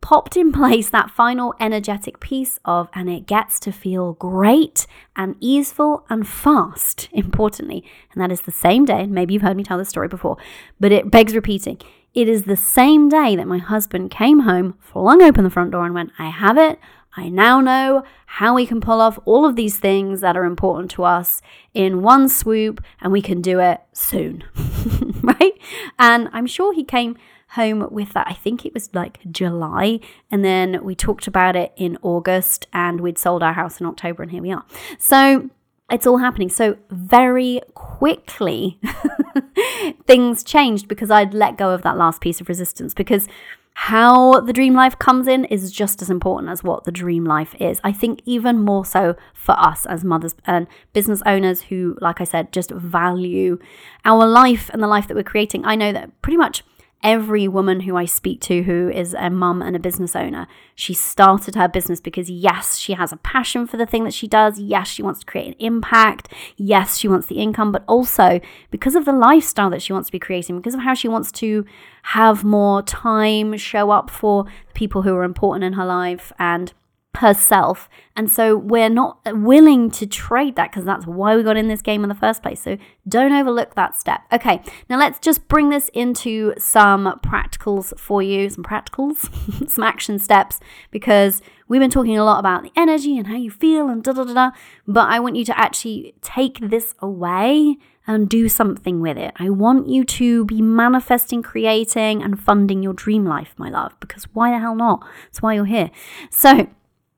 popped 0.00 0.36
in 0.36 0.52
place 0.60 0.90
that 0.90 1.10
final 1.10 1.54
energetic 1.60 2.20
piece 2.20 2.58
of, 2.64 2.88
and 2.92 3.08
it 3.08 3.26
gets 3.26 3.60
to 3.60 3.72
feel 3.72 4.14
great 4.14 4.86
and 5.16 5.36
easeful 5.40 6.04
and 6.10 6.26
fast, 6.26 7.08
importantly. 7.12 7.84
And 8.12 8.20
that 8.22 8.32
is 8.32 8.42
the 8.42 8.50
same 8.50 8.84
day, 8.84 9.06
maybe 9.06 9.34
you've 9.34 9.42
heard 9.42 9.56
me 9.56 9.64
tell 9.64 9.78
this 9.78 9.88
story 9.88 10.08
before, 10.08 10.36
but 10.80 10.92
it 10.92 11.10
begs 11.10 11.34
repeating. 11.34 11.78
It 12.14 12.28
is 12.28 12.42
the 12.42 12.56
same 12.56 13.08
day 13.08 13.36
that 13.36 13.46
my 13.46 13.58
husband 13.58 14.10
came 14.10 14.40
home, 14.40 14.74
flung 14.78 15.22
open 15.22 15.44
the 15.44 15.50
front 15.50 15.70
door, 15.70 15.86
and 15.86 15.94
went, 15.94 16.12
I 16.18 16.28
have 16.28 16.58
it. 16.58 16.78
I 17.16 17.28
now 17.28 17.60
know 17.60 18.04
how 18.26 18.54
we 18.54 18.66
can 18.66 18.80
pull 18.80 19.00
off 19.00 19.18
all 19.24 19.44
of 19.44 19.56
these 19.56 19.78
things 19.78 20.20
that 20.20 20.36
are 20.36 20.44
important 20.44 20.90
to 20.92 21.04
us 21.04 21.42
in 21.74 22.02
one 22.02 22.28
swoop, 22.28 22.82
and 23.00 23.12
we 23.12 23.22
can 23.22 23.40
do 23.40 23.60
it 23.60 23.80
soon. 23.92 24.44
right? 25.22 25.52
And 25.98 26.28
I'm 26.32 26.46
sure 26.46 26.74
he 26.74 26.84
came 26.84 27.16
home 27.50 27.86
with 27.90 28.12
that. 28.14 28.26
I 28.28 28.34
think 28.34 28.64
it 28.64 28.72
was 28.72 28.94
like 28.94 29.20
July. 29.30 30.00
And 30.30 30.44
then 30.44 30.82
we 30.82 30.94
talked 30.94 31.26
about 31.26 31.54
it 31.56 31.72
in 31.76 31.98
August, 32.02 32.66
and 32.72 33.00
we'd 33.00 33.18
sold 33.18 33.42
our 33.42 33.52
house 33.52 33.80
in 33.80 33.86
October, 33.86 34.22
and 34.22 34.32
here 34.32 34.42
we 34.42 34.52
are. 34.52 34.64
So 34.98 35.50
it's 35.90 36.06
all 36.06 36.18
happening 36.18 36.48
so 36.48 36.76
very 36.90 37.60
quickly. 37.74 38.78
things 40.06 40.42
changed 40.42 40.88
because 40.88 41.10
I'd 41.10 41.34
let 41.34 41.56
go 41.56 41.70
of 41.70 41.82
that 41.82 41.96
last 41.96 42.20
piece 42.20 42.40
of 42.40 42.48
resistance 42.48 42.94
because 42.94 43.28
how 43.74 44.40
the 44.40 44.52
dream 44.52 44.74
life 44.74 44.98
comes 44.98 45.26
in 45.26 45.46
is 45.46 45.72
just 45.72 46.02
as 46.02 46.10
important 46.10 46.50
as 46.50 46.62
what 46.62 46.84
the 46.84 46.92
dream 46.92 47.24
life 47.24 47.54
is. 47.58 47.80
I 47.82 47.92
think 47.92 48.20
even 48.26 48.58
more 48.58 48.84
so 48.84 49.16
for 49.32 49.58
us 49.58 49.86
as 49.86 50.04
mothers 50.04 50.34
and 50.46 50.66
business 50.92 51.22
owners 51.24 51.62
who, 51.62 51.96
like 52.00 52.20
I 52.20 52.24
said, 52.24 52.52
just 52.52 52.70
value 52.70 53.58
our 54.04 54.26
life 54.26 54.68
and 54.74 54.82
the 54.82 54.86
life 54.86 55.08
that 55.08 55.14
we're 55.14 55.22
creating. 55.22 55.64
I 55.64 55.74
know 55.74 55.90
that 55.92 56.20
pretty 56.20 56.36
much 56.36 56.64
every 57.02 57.48
woman 57.48 57.80
who 57.80 57.96
I 57.96 58.04
speak 58.04 58.40
to 58.42 58.62
who 58.62 58.88
is 58.88 59.14
a 59.14 59.28
mum 59.30 59.60
and 59.60 59.74
a 59.74 59.80
business 59.80 60.14
owner, 60.14 60.46
she 60.74 60.94
started 60.94 61.54
her 61.54 61.68
business 61.68 62.00
because, 62.00 62.30
yes, 62.30 62.78
she 62.78 62.92
has 62.94 63.12
a 63.12 63.16
passion 63.16 63.66
for 63.66 63.76
the 63.76 63.86
thing 63.86 64.04
that 64.04 64.14
she 64.14 64.28
does. 64.28 64.58
Yes, 64.58 64.88
she 64.88 65.02
wants 65.02 65.20
to 65.20 65.26
create 65.26 65.48
an 65.48 65.54
impact. 65.58 66.28
Yes, 66.56 66.98
she 66.98 67.08
wants 67.08 67.26
the 67.26 67.40
income, 67.40 67.72
but 67.72 67.84
also 67.86 68.40
because 68.70 68.94
of 68.94 69.04
the 69.04 69.12
lifestyle 69.12 69.70
that 69.70 69.82
she 69.82 69.92
wants 69.92 70.08
to 70.08 70.12
be 70.12 70.18
creating, 70.18 70.56
because 70.56 70.74
of 70.74 70.80
how 70.80 70.94
she 70.94 71.08
wants 71.08 71.32
to 71.32 71.64
have 72.02 72.44
more 72.44 72.82
time, 72.82 73.56
show 73.56 73.90
up 73.90 74.10
for 74.10 74.46
people 74.74 75.02
who 75.02 75.14
are 75.14 75.24
important 75.24 75.64
in 75.64 75.72
her 75.74 75.86
life, 75.86 76.32
and 76.38 76.72
herself. 77.16 77.88
And 78.16 78.30
so 78.30 78.56
we're 78.56 78.90
not 78.90 79.20
willing 79.26 79.90
to 79.92 80.06
trade 80.06 80.56
that 80.56 80.70
because 80.70 80.84
that's 80.84 81.06
why 81.06 81.36
we 81.36 81.42
got 81.42 81.56
in 81.56 81.68
this 81.68 81.82
game 81.82 82.02
in 82.02 82.08
the 82.08 82.14
first 82.14 82.42
place. 82.42 82.60
So 82.60 82.76
don't 83.08 83.32
overlook 83.32 83.74
that 83.74 83.94
step. 83.94 84.22
Okay, 84.32 84.62
now 84.88 84.98
let's 84.98 85.18
just 85.18 85.48
bring 85.48 85.70
this 85.70 85.88
into 85.94 86.54
some 86.58 87.20
practicals 87.24 87.98
for 87.98 88.22
you, 88.22 88.48
some 88.50 88.64
practicals, 88.64 89.68
some 89.70 89.84
action 89.84 90.18
steps, 90.18 90.60
because 90.90 91.42
we've 91.68 91.80
been 91.80 91.90
talking 91.90 92.18
a 92.18 92.24
lot 92.24 92.38
about 92.38 92.62
the 92.62 92.72
energy 92.76 93.16
and 93.18 93.28
how 93.28 93.36
you 93.36 93.50
feel 93.50 93.88
and 93.88 94.02
da 94.02 94.12
da 94.12 94.24
da 94.24 94.34
da. 94.34 94.50
But 94.86 95.08
I 95.08 95.20
want 95.20 95.36
you 95.36 95.44
to 95.46 95.58
actually 95.58 96.14
take 96.22 96.58
this 96.60 96.94
away 96.98 97.76
and 98.06 98.28
do 98.28 98.48
something 98.48 99.00
with 99.00 99.16
it. 99.16 99.32
I 99.36 99.50
want 99.50 99.88
you 99.88 100.04
to 100.04 100.44
be 100.44 100.60
manifesting, 100.60 101.42
creating, 101.42 102.22
and 102.22 102.40
funding 102.40 102.82
your 102.82 102.92
dream 102.92 103.24
life, 103.24 103.54
my 103.56 103.70
love, 103.70 103.94
because 104.00 104.24
why 104.32 104.50
the 104.50 104.58
hell 104.58 104.74
not? 104.74 105.06
That's 105.24 105.40
why 105.40 105.54
you're 105.54 105.66
here. 105.66 105.90
So, 106.30 106.68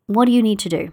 what 0.06 0.26
do 0.26 0.32
you 0.32 0.42
need 0.42 0.58
to 0.60 0.68
do? 0.68 0.92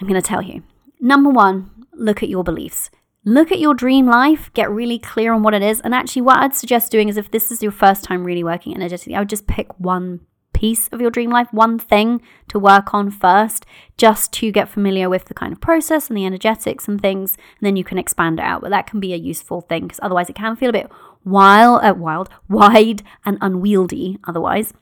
I'm 0.00 0.06
going 0.06 0.20
to 0.20 0.26
tell 0.26 0.42
you. 0.42 0.62
Number 1.00 1.30
one, 1.30 1.70
look 1.92 2.22
at 2.22 2.28
your 2.28 2.44
beliefs. 2.44 2.90
Look 3.24 3.50
at 3.50 3.58
your 3.58 3.74
dream 3.74 4.06
life, 4.06 4.52
get 4.54 4.70
really 4.70 5.00
clear 5.00 5.32
on 5.32 5.42
what 5.42 5.52
it 5.52 5.62
is. 5.62 5.80
And 5.80 5.92
actually, 5.94 6.22
what 6.22 6.38
I'd 6.38 6.54
suggest 6.54 6.92
doing 6.92 7.08
is 7.08 7.16
if 7.16 7.30
this 7.30 7.50
is 7.50 7.62
your 7.62 7.72
first 7.72 8.04
time 8.04 8.24
really 8.24 8.44
working 8.44 8.74
energetically, 8.74 9.16
I 9.16 9.18
would 9.18 9.28
just 9.28 9.48
pick 9.48 9.78
one 9.80 10.20
piece 10.52 10.88
of 10.88 11.00
your 11.00 11.10
dream 11.10 11.30
life, 11.30 11.48
one 11.52 11.78
thing 11.78 12.22
to 12.48 12.58
work 12.58 12.94
on 12.94 13.10
first, 13.10 13.66
just 13.98 14.32
to 14.34 14.52
get 14.52 14.68
familiar 14.68 15.10
with 15.10 15.24
the 15.24 15.34
kind 15.34 15.52
of 15.52 15.60
process 15.60 16.08
and 16.08 16.16
the 16.16 16.24
energetics 16.24 16.86
and 16.86 17.00
things. 17.00 17.34
And 17.34 17.66
then 17.66 17.76
you 17.76 17.82
can 17.82 17.98
expand 17.98 18.38
it 18.38 18.44
out. 18.44 18.60
But 18.60 18.70
that 18.70 18.86
can 18.86 19.00
be 19.00 19.12
a 19.12 19.16
useful 19.16 19.60
thing 19.60 19.82
because 19.82 20.00
otherwise, 20.02 20.30
it 20.30 20.36
can 20.36 20.54
feel 20.54 20.70
a 20.70 20.72
bit 20.72 20.90
wild, 21.24 21.82
uh, 21.82 21.94
wild, 21.96 22.28
wide, 22.48 23.02
and 23.24 23.38
unwieldy 23.40 24.18
otherwise. 24.24 24.72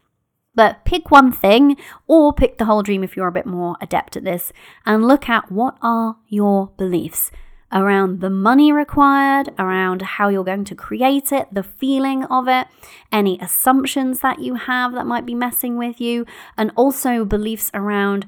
But 0.54 0.84
pick 0.84 1.10
one 1.10 1.32
thing 1.32 1.76
or 2.06 2.32
pick 2.32 2.58
the 2.58 2.64
whole 2.64 2.82
dream 2.82 3.02
if 3.02 3.16
you're 3.16 3.28
a 3.28 3.32
bit 3.32 3.46
more 3.46 3.76
adept 3.80 4.16
at 4.16 4.24
this 4.24 4.52
and 4.86 5.06
look 5.06 5.28
at 5.28 5.50
what 5.50 5.76
are 5.82 6.16
your 6.28 6.68
beliefs 6.76 7.30
around 7.72 8.20
the 8.20 8.30
money 8.30 8.70
required, 8.70 9.52
around 9.58 10.00
how 10.02 10.28
you're 10.28 10.44
going 10.44 10.64
to 10.64 10.76
create 10.76 11.32
it, 11.32 11.48
the 11.52 11.64
feeling 11.64 12.24
of 12.26 12.46
it, 12.46 12.68
any 13.10 13.38
assumptions 13.40 14.20
that 14.20 14.38
you 14.38 14.54
have 14.54 14.92
that 14.92 15.06
might 15.06 15.26
be 15.26 15.34
messing 15.34 15.76
with 15.76 16.00
you, 16.00 16.24
and 16.56 16.70
also 16.76 17.24
beliefs 17.24 17.72
around 17.74 18.26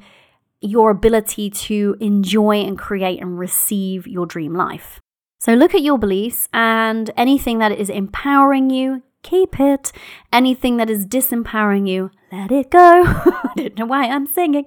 your 0.61 0.91
ability 0.91 1.49
to 1.49 1.97
enjoy 2.01 2.57
and 2.57 2.77
create 2.77 3.21
and 3.21 3.39
receive 3.39 4.07
your 4.09 4.27
dream 4.27 4.53
life. 4.53 5.01
So 5.39 5.55
look 5.55 5.75
at 5.75 5.83
your 5.83 5.99
beliefs 5.99 6.49
and 6.53 7.11
anything 7.17 7.59
that 7.59 7.71
is 7.71 7.89
empowering 7.89 8.71
you, 8.71 9.03
keep 9.27 9.59
it. 9.59 9.93
Anything 10.33 10.77
that 10.77 10.89
is 10.89 11.05
disempowering 11.05 11.89
you, 11.89 12.11
let 12.31 12.53
it 12.53 12.71
go. 12.71 13.03
I 13.07 13.53
don't 13.57 13.79
know 13.79 13.87
why 13.87 14.05
I'm 14.05 14.27
singing. 14.27 14.67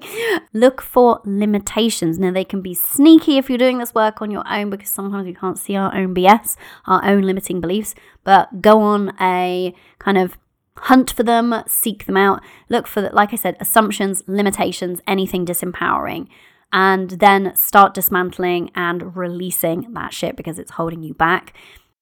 Look 0.54 0.82
for 0.82 1.22
limitations. 1.26 2.20
Now, 2.20 2.32
they 2.32 2.44
can 2.44 2.62
be 2.62 2.74
sneaky 2.74 3.38
if 3.38 3.50
you're 3.50 3.58
doing 3.58 3.78
this 3.78 3.96
work 3.96 4.22
on 4.22 4.32
your 4.32 4.44
own 4.48 4.70
because 4.70 4.90
sometimes 4.90 5.26
we 5.26 5.34
can't 5.34 5.58
see 5.58 5.76
our 5.76 5.96
own 5.96 6.14
BS, 6.14 6.58
our 6.86 7.04
own 7.06 7.22
limiting 7.24 7.62
beliefs, 7.62 7.96
but 8.24 8.62
go 8.62 8.82
on 8.82 9.14
a 9.22 9.74
kind 9.98 10.18
of 10.18 10.38
hunt 10.78 11.12
for 11.12 11.24
them, 11.24 11.64
seek 11.68 12.06
them 12.06 12.18
out, 12.18 12.42
look 12.70 12.88
for, 12.88 13.10
like 13.14 13.34
I 13.34 13.38
said, 13.38 13.56
assumptions, 13.60 14.24
limitations, 14.28 15.02
anything 15.08 15.46
disempowering 15.46 16.28
and 16.72 17.12
then 17.12 17.56
start 17.56 17.94
dismantling 17.94 18.70
and 18.76 19.16
releasing 19.16 19.92
that 19.94 20.14
shit 20.14 20.36
because 20.36 20.60
it's 20.60 20.72
holding 20.72 21.02
you 21.02 21.14
back. 21.14 21.54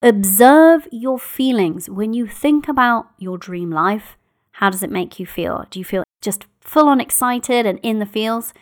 Observe 0.03 0.87
your 0.91 1.17
feelings 1.17 1.89
when 1.89 2.13
you 2.13 2.27
think 2.27 2.67
about 2.67 3.07
your 3.17 3.35
dream 3.35 3.71
life. 3.71 4.15
How 4.51 4.69
does 4.69 4.83
it 4.83 4.91
make 4.91 5.19
you 5.19 5.25
feel? 5.25 5.65
Do 5.71 5.79
you 5.79 5.85
feel 5.85 6.03
just 6.21 6.45
full 6.61 6.87
on 6.87 7.01
excited 7.01 7.65
and 7.65 7.79
in 7.81 7.97
the 7.97 8.05
feels? 8.05 8.53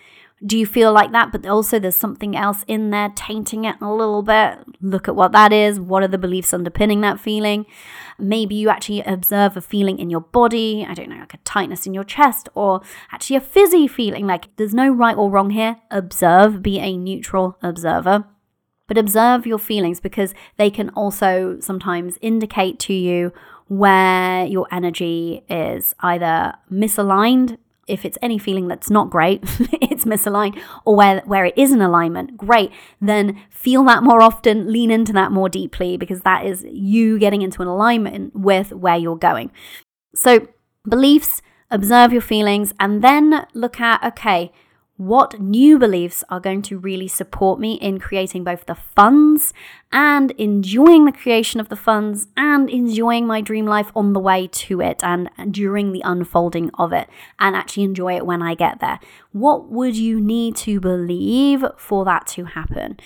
Do 0.45 0.57
you 0.57 0.65
feel 0.65 0.93
like 0.93 1.11
that? 1.11 1.33
But 1.33 1.45
also, 1.45 1.77
there's 1.77 1.97
something 1.97 2.38
else 2.38 2.63
in 2.67 2.89
there 2.91 3.09
tainting 3.09 3.65
it 3.65 3.75
a 3.81 3.91
little 3.91 4.21
bit. 4.21 4.59
Look 4.79 5.09
at 5.09 5.15
what 5.17 5.33
that 5.33 5.51
is. 5.51 5.77
What 5.77 6.03
are 6.03 6.07
the 6.07 6.17
beliefs 6.17 6.53
underpinning 6.53 7.01
that 7.01 7.19
feeling? 7.19 7.65
Maybe 8.17 8.55
you 8.55 8.69
actually 8.69 9.01
observe 9.01 9.57
a 9.57 9.61
feeling 9.61 9.99
in 9.99 10.09
your 10.09 10.21
body. 10.21 10.86
I 10.88 10.93
don't 10.93 11.09
know, 11.09 11.17
like 11.17 11.33
a 11.33 11.39
tightness 11.39 11.86
in 11.86 11.93
your 11.93 12.03
chest, 12.05 12.47
or 12.55 12.81
actually 13.11 13.36
a 13.36 13.41
fizzy 13.41 13.89
feeling. 13.89 14.25
Like 14.25 14.55
there's 14.55 14.73
no 14.73 14.89
right 14.89 15.17
or 15.17 15.29
wrong 15.29 15.49
here. 15.49 15.77
Observe, 15.91 16.61
be 16.61 16.79
a 16.79 16.95
neutral 16.95 17.57
observer. 17.61 18.25
But 18.88 18.97
observe 18.97 19.47
your 19.47 19.57
feelings 19.57 19.99
because 19.99 20.33
they 20.57 20.69
can 20.69 20.89
also 20.89 21.57
sometimes 21.59 22.17
indicate 22.21 22.79
to 22.79 22.93
you 22.93 23.33
where 23.67 24.45
your 24.45 24.67
energy 24.71 25.43
is 25.49 25.95
either 26.01 26.53
misaligned. 26.71 27.57
If 27.88 28.03
it's 28.03 28.17
any 28.21 28.39
feeling 28.39 28.67
that's 28.67 28.89
not 28.89 29.09
great, 29.09 29.41
it's 29.81 30.05
misaligned, 30.05 30.59
or 30.86 30.95
where, 30.95 31.21
where 31.25 31.45
it 31.45 31.55
is 31.55 31.71
in 31.71 31.81
alignment, 31.81 32.36
great. 32.36 32.71
Then 32.99 33.41
feel 33.49 33.83
that 33.86 34.03
more 34.03 34.21
often, 34.21 34.71
lean 34.71 34.89
into 34.89 35.13
that 35.13 35.31
more 35.31 35.49
deeply 35.49 35.95
because 35.97 36.21
that 36.21 36.45
is 36.45 36.65
you 36.67 37.19
getting 37.19 37.43
into 37.43 37.61
an 37.61 37.67
alignment 37.67 38.36
with 38.36 38.71
where 38.71 38.97
you're 38.97 39.15
going. 39.15 39.51
So, 40.15 40.47
beliefs, 40.88 41.43
observe 41.69 42.11
your 42.11 42.21
feelings, 42.21 42.73
and 42.79 43.03
then 43.03 43.45
look 43.53 43.79
at 43.79 44.03
okay, 44.03 44.51
what 44.97 45.41
new 45.41 45.77
beliefs 45.77 46.23
are 46.29 46.39
going 46.39 46.61
to 46.61 46.77
really 46.77 47.07
support 47.07 47.59
me 47.59 47.73
in 47.75 47.99
creating 47.99 48.45
both 48.45 48.65
the 48.65 48.75
funds 48.75 49.53
and 49.91 50.31
enjoying 50.31 51.03
the 51.03 51.11
creation 51.11 51.59
of 51.59 51.67
the 51.67 51.75
funds 51.75 52.27
and 52.37 52.69
enjoying 52.69 53.27
my 53.27 53.41
dream 53.41 53.65
life 53.65 53.91
on 53.93 54.13
the 54.13 54.19
way 54.19 54.47
to 54.47 54.79
it 54.79 55.03
and 55.03 55.29
during 55.51 55.91
the 55.91 56.01
unfolding 56.05 56.71
of 56.75 56.93
it 56.93 57.09
and 57.39 57.55
actually 57.57 57.83
enjoy 57.83 58.15
it 58.15 58.25
when 58.25 58.41
I 58.41 58.55
get 58.55 58.79
there. 58.79 58.99
What 59.33 59.69
would 59.69 59.97
you 59.97 60.21
need 60.21 60.55
to 60.57 60.79
believe 60.79 61.65
for 61.77 62.05
that 62.05 62.25
to 62.27 62.45
happen? 62.45 62.97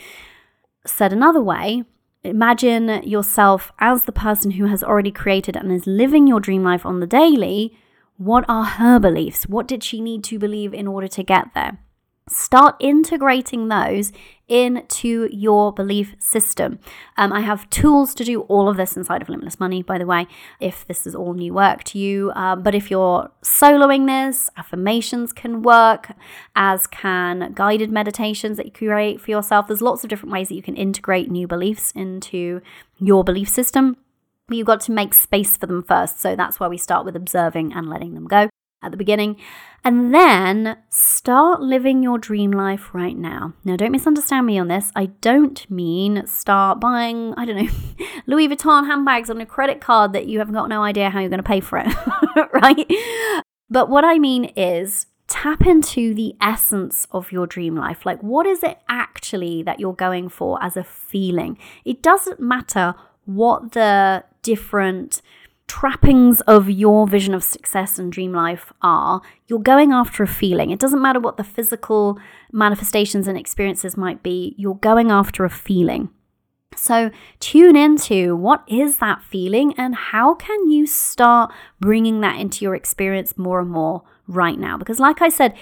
Said 0.85 1.11
another 1.11 1.41
way, 1.41 1.85
imagine 2.23 3.01
yourself 3.01 3.71
as 3.79 4.03
the 4.03 4.11
person 4.11 4.51
who 4.51 4.67
has 4.67 4.83
already 4.83 5.11
created 5.11 5.55
and 5.55 5.71
is 5.71 5.87
living 5.87 6.27
your 6.27 6.39
dream 6.39 6.63
life 6.63 6.85
on 6.85 6.99
the 6.99 7.07
daily 7.07 7.75
what 8.19 8.43
are 8.49 8.65
her 8.65 8.99
beliefs? 8.99 9.47
What 9.47 9.65
did 9.65 9.81
she 9.81 10.01
need 10.01 10.25
to 10.25 10.37
believe 10.37 10.73
in 10.73 10.87
order 10.87 11.07
to 11.07 11.23
get 11.23 11.53
there? 11.55 11.79
Start 12.27 12.75
integrating 12.81 13.69
those 13.69 14.11
into 14.49 15.29
your 15.31 15.71
belief 15.71 16.15
system. 16.19 16.79
Um, 17.15 17.31
I 17.31 17.39
have 17.39 17.69
tools 17.69 18.13
to 18.15 18.25
do 18.25 18.41
all 18.41 18.67
of 18.67 18.75
this 18.75 18.97
inside 18.97 19.21
of 19.21 19.29
Limitless 19.29 19.57
Money, 19.57 19.83
by 19.83 19.97
the 19.97 20.05
way, 20.05 20.27
if 20.59 20.85
this 20.85 21.07
is 21.07 21.15
all 21.15 21.33
new 21.33 21.53
work 21.53 21.85
to 21.85 21.97
you. 21.97 22.33
Um, 22.35 22.61
but 22.61 22.75
if 22.75 22.91
you're 22.91 23.31
soloing 23.41 24.05
this, 24.05 24.49
affirmations 24.57 25.31
can 25.31 25.61
work, 25.61 26.11
as 26.57 26.87
can 26.87 27.53
guided 27.53 27.89
meditations 27.89 28.57
that 28.57 28.65
you 28.65 28.71
create 28.73 29.21
for 29.21 29.31
yourself. 29.31 29.67
There's 29.67 29.81
lots 29.81 30.03
of 30.03 30.09
different 30.09 30.33
ways 30.33 30.49
that 30.49 30.55
you 30.55 30.61
can 30.61 30.75
integrate 30.75 31.31
new 31.31 31.47
beliefs 31.47 31.93
into 31.95 32.61
your 32.97 33.23
belief 33.23 33.47
system 33.47 33.95
you've 34.57 34.67
got 34.67 34.81
to 34.81 34.91
make 34.91 35.13
space 35.13 35.57
for 35.57 35.67
them 35.67 35.83
first. 35.83 36.19
So 36.19 36.35
that's 36.35 36.59
why 36.59 36.67
we 36.67 36.77
start 36.77 37.05
with 37.05 37.15
observing 37.15 37.73
and 37.73 37.89
letting 37.89 38.13
them 38.13 38.27
go 38.27 38.49
at 38.81 38.91
the 38.91 38.97
beginning. 38.97 39.37
And 39.83 40.13
then 40.13 40.77
start 40.89 41.61
living 41.61 42.03
your 42.03 42.17
dream 42.17 42.51
life 42.51 42.93
right 42.93 43.17
now. 43.17 43.53
Now, 43.63 43.77
don't 43.77 43.91
misunderstand 43.91 44.45
me 44.45 44.59
on 44.59 44.67
this. 44.67 44.91
I 44.95 45.07
don't 45.21 45.69
mean 45.69 46.25
start 46.27 46.79
buying, 46.79 47.33
I 47.37 47.45
don't 47.45 47.55
know, 47.55 47.71
Louis 48.27 48.49
Vuitton 48.49 48.87
handbags 48.87 49.29
on 49.29 49.39
a 49.39 49.45
credit 49.45 49.79
card 49.79 50.13
that 50.13 50.27
you 50.27 50.39
have 50.39 50.51
got 50.51 50.69
no 50.69 50.83
idea 50.83 51.09
how 51.09 51.19
you're 51.19 51.29
going 51.29 51.43
to 51.43 51.43
pay 51.43 51.61
for 51.61 51.77
it, 51.77 51.87
right? 52.53 52.91
But 53.69 53.89
what 53.89 54.03
I 54.03 54.19
mean 54.19 54.45
is 54.55 55.05
tap 55.27 55.65
into 55.65 56.13
the 56.13 56.35
essence 56.41 57.07
of 57.11 57.31
your 57.31 57.47
dream 57.47 57.75
life. 57.75 58.05
Like, 58.05 58.21
what 58.21 58.45
is 58.45 58.63
it 58.63 58.79
actually 58.89 59.63
that 59.63 59.79
you're 59.79 59.93
going 59.93 60.27
for 60.27 60.61
as 60.61 60.75
a 60.75 60.83
feeling? 60.83 61.57
It 61.85 62.01
doesn't 62.01 62.39
matter 62.39 62.95
what 63.25 63.73
the 63.73 64.23
different 64.41 65.21
trappings 65.67 66.41
of 66.41 66.69
your 66.69 67.07
vision 67.07 67.33
of 67.33 67.43
success 67.43 67.99
and 67.99 68.11
dream 68.11 68.33
life 68.33 68.73
are, 68.81 69.21
you're 69.47 69.59
going 69.59 69.91
after 69.93 70.23
a 70.23 70.27
feeling. 70.27 70.71
It 70.71 70.79
doesn't 70.79 71.01
matter 71.01 71.19
what 71.19 71.37
the 71.37 71.43
physical 71.43 72.19
manifestations 72.51 73.27
and 73.27 73.37
experiences 73.37 73.95
might 73.95 74.23
be, 74.23 74.55
you're 74.57 74.75
going 74.75 75.11
after 75.11 75.45
a 75.45 75.49
feeling. 75.49 76.09
So, 76.75 77.11
tune 77.39 77.75
into 77.75 78.35
what 78.35 78.63
is 78.67 78.97
that 78.97 79.21
feeling 79.21 79.73
and 79.77 79.95
how 79.95 80.33
can 80.33 80.69
you 80.69 80.85
start 80.85 81.51
bringing 81.79 82.21
that 82.21 82.39
into 82.39 82.63
your 82.63 82.75
experience 82.75 83.37
more 83.37 83.59
and 83.59 83.69
more 83.69 84.03
right 84.27 84.57
now? 84.57 84.77
Because, 84.77 84.99
like 84.99 85.21
I 85.21 85.29
said, 85.29 85.55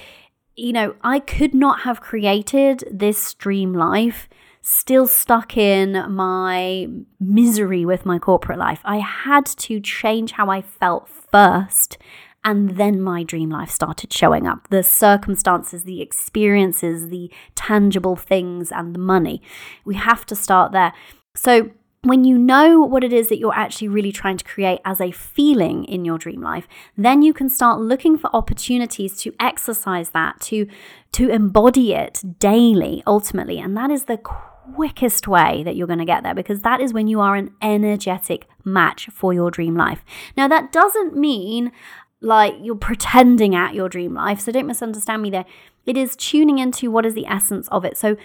you 0.55 0.73
know, 0.73 0.95
I 1.03 1.19
could 1.19 1.53
not 1.53 1.81
have 1.81 2.01
created 2.01 2.83
this 2.91 3.33
dream 3.33 3.73
life 3.73 4.27
still 4.69 5.07
stuck 5.07 5.55
in 5.55 5.93
my 6.13 6.89
misery 7.21 7.85
with 7.85 8.05
my 8.05 8.19
corporate 8.19 8.59
life. 8.59 8.81
I 8.83 8.97
had 8.97 9.45
to 9.45 9.79
change 9.79 10.33
how 10.33 10.49
I 10.49 10.61
felt 10.61 11.07
first. 11.07 11.97
And 12.43 12.71
then 12.71 13.01
my 13.01 13.23
dream 13.23 13.49
life 13.49 13.69
started 13.69 14.11
showing 14.11 14.45
up 14.45 14.67
the 14.69 14.83
circumstances, 14.83 15.85
the 15.85 16.01
experiences, 16.01 17.07
the 17.07 17.31
tangible 17.55 18.17
things, 18.17 18.69
and 18.69 18.93
the 18.93 18.99
money. 18.99 19.41
We 19.85 19.95
have 19.95 20.25
to 20.25 20.35
start 20.35 20.73
there. 20.73 20.91
So, 21.33 21.71
when 22.03 22.23
you 22.25 22.37
know 22.37 22.81
what 22.81 23.03
it 23.03 23.11
is 23.11 23.27
that 23.29 23.39
you're 23.39 23.55
actually 23.55 23.87
really 23.87 24.11
trying 24.11 24.37
to 24.37 24.45
create 24.45 24.79
as 24.85 25.01
a 25.01 25.11
feeling 25.11 25.83
in 25.85 26.05
your 26.05 26.17
dream 26.17 26.41
life, 26.41 26.67
then 26.95 27.21
you 27.21 27.33
can 27.33 27.49
start 27.49 27.81
looking 27.81 28.17
for 28.17 28.29
opportunities 28.35 29.17
to 29.17 29.33
exercise 29.39 30.09
that, 30.11 30.39
to 30.41 30.67
to 31.13 31.29
embody 31.29 31.93
it 31.93 32.21
daily 32.39 33.01
ultimately. 33.07 33.59
And 33.59 33.75
that 33.75 33.89
is 33.89 34.05
the 34.05 34.19
quickest 34.75 35.27
way 35.27 35.63
that 35.63 35.75
you're 35.75 35.87
going 35.87 35.99
to 35.99 36.05
get 36.05 36.23
there 36.23 36.35
because 36.35 36.61
that 36.61 36.79
is 36.79 36.93
when 36.93 37.07
you 37.07 37.19
are 37.19 37.35
an 37.35 37.51
energetic 37.61 38.47
match 38.63 39.09
for 39.11 39.33
your 39.33 39.51
dream 39.51 39.75
life. 39.75 40.03
Now 40.35 40.47
that 40.47 40.71
doesn't 40.71 41.15
mean 41.15 41.71
like 42.21 42.55
you're 42.61 42.75
pretending 42.75 43.55
at 43.55 43.73
your 43.73 43.89
dream 43.89 44.13
life, 44.13 44.39
so 44.39 44.51
don't 44.51 44.67
misunderstand 44.67 45.21
me 45.21 45.29
there. 45.29 45.45
It 45.85 45.97
is 45.97 46.15
tuning 46.15 46.59
into 46.59 46.91
what 46.91 47.05
is 47.05 47.13
the 47.13 47.27
essence 47.27 47.67
of 47.69 47.85
it. 47.85 47.97
So 47.97 48.17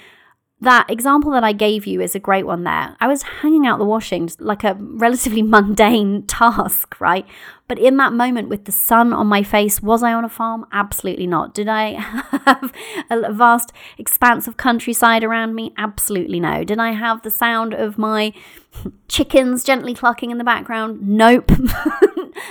that 0.63 0.89
example 0.89 1.33
that 1.33 1.43
I 1.43 1.53
gave 1.53 1.87
you 1.87 2.01
is 2.01 2.15
a 2.15 2.21
great 2.21 2.47
one 2.47 2.63
there. 2.63 2.97
I 3.01 3.09
was 3.09 3.23
hanging 3.23 3.67
out 3.67 3.79
the 3.79 3.85
washing, 3.85 4.31
like 4.39 4.63
a 4.63 4.77
relatively 4.79 5.43
mundane 5.55 6.23
task, 6.27 7.01
right? 7.01 7.27
But 7.67 7.81
in 7.81 7.97
that 7.97 8.13
moment 8.13 8.49
with 8.49 8.65
the 8.65 8.73
sun 8.73 9.13
on 9.13 9.27
my 9.27 9.43
face, 9.43 9.83
was 9.83 10.05
I 10.05 10.13
on 10.13 10.25
a 10.25 10.29
farm? 10.29 10.67
Absolutely 10.73 11.27
not. 11.27 11.53
Did 11.53 11.69
I 11.69 11.93
have 12.47 12.73
a 13.11 13.33
vast 13.33 13.73
expanse 13.99 14.47
of 14.47 14.57
countryside 14.57 15.25
around 15.25 15.55
me? 15.57 15.73
Absolutely 15.77 16.39
no. 16.39 16.63
Did 16.63 16.79
I 16.79 16.93
have 16.93 17.23
the 17.23 17.31
sound 17.31 17.75
of 17.75 17.99
my 17.99 18.33
chickens 19.09 19.65
gently 19.65 19.95
clucking 19.95 20.31
in 20.31 20.39
the 20.39 20.45
background? 20.45 21.03
Nope. 21.03 21.51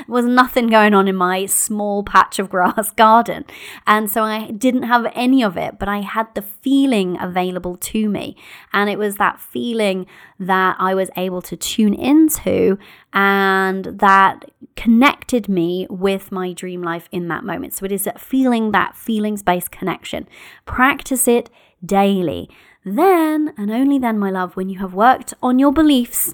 Was 0.08 0.26
nothing 0.26 0.68
going 0.68 0.94
on 0.94 1.08
in 1.08 1.16
my 1.16 1.46
small 1.46 2.04
patch 2.04 2.40
of 2.40 2.50
grass 2.50 2.92
garden. 2.96 3.46
And 3.86 4.10
so 4.10 4.24
I 4.24 4.52
didn't 4.52 4.84
have 4.84 5.12
any 5.16 5.44
of 5.44 5.58
it, 5.58 5.80
but 5.80 5.88
I 5.88 6.02
had 6.02 6.28
the 6.36 6.42
feeling 6.42 7.18
available 7.20 7.78
to 7.78 8.10
me. 8.10 8.36
And 8.74 8.90
it 8.90 8.98
was 8.98 9.18
that 9.18 9.40
feeling 9.40 10.06
that 10.40 10.76
I 10.80 10.94
was 10.94 11.10
able 11.16 11.42
to 11.44 11.56
tune 11.56 11.94
into 11.94 12.78
and 13.14 13.86
that 13.86 14.46
connected 14.76 15.50
me 15.50 15.86
with 15.90 16.32
my 16.32 16.54
dream 16.54 16.82
life 16.82 17.08
in 17.12 17.28
that 17.28 17.44
moment. 17.44 17.74
So 17.74 17.86
it 17.86 17.92
is 17.92 18.06
that 18.06 18.20
feeling 18.20 18.72
that 18.72 18.96
feelings 18.96 19.44
based 19.44 19.72
connection. 19.72 20.28
Practice 20.66 21.28
it 21.28 21.50
daily. 21.86 22.50
Then, 22.84 23.54
and 23.58 23.70
only 23.70 24.00
then, 24.00 24.18
my 24.18 24.32
love, 24.32 24.56
when 24.56 24.70
you 24.70 24.80
have 24.80 24.94
worked 24.94 25.36
on 25.44 25.60
your 25.60 25.72
beliefs 25.72 26.34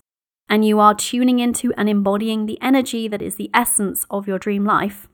and 0.49 0.65
you 0.65 0.79
are 0.79 0.93
tuning 0.93 1.39
into 1.39 1.73
and 1.73 1.89
embodying 1.89 2.45
the 2.45 2.59
energy 2.61 3.07
that 3.07 3.21
is 3.21 3.35
the 3.35 3.49
essence 3.53 4.05
of 4.09 4.27
your 4.27 4.39
dream 4.39 4.65
life, 4.65 5.07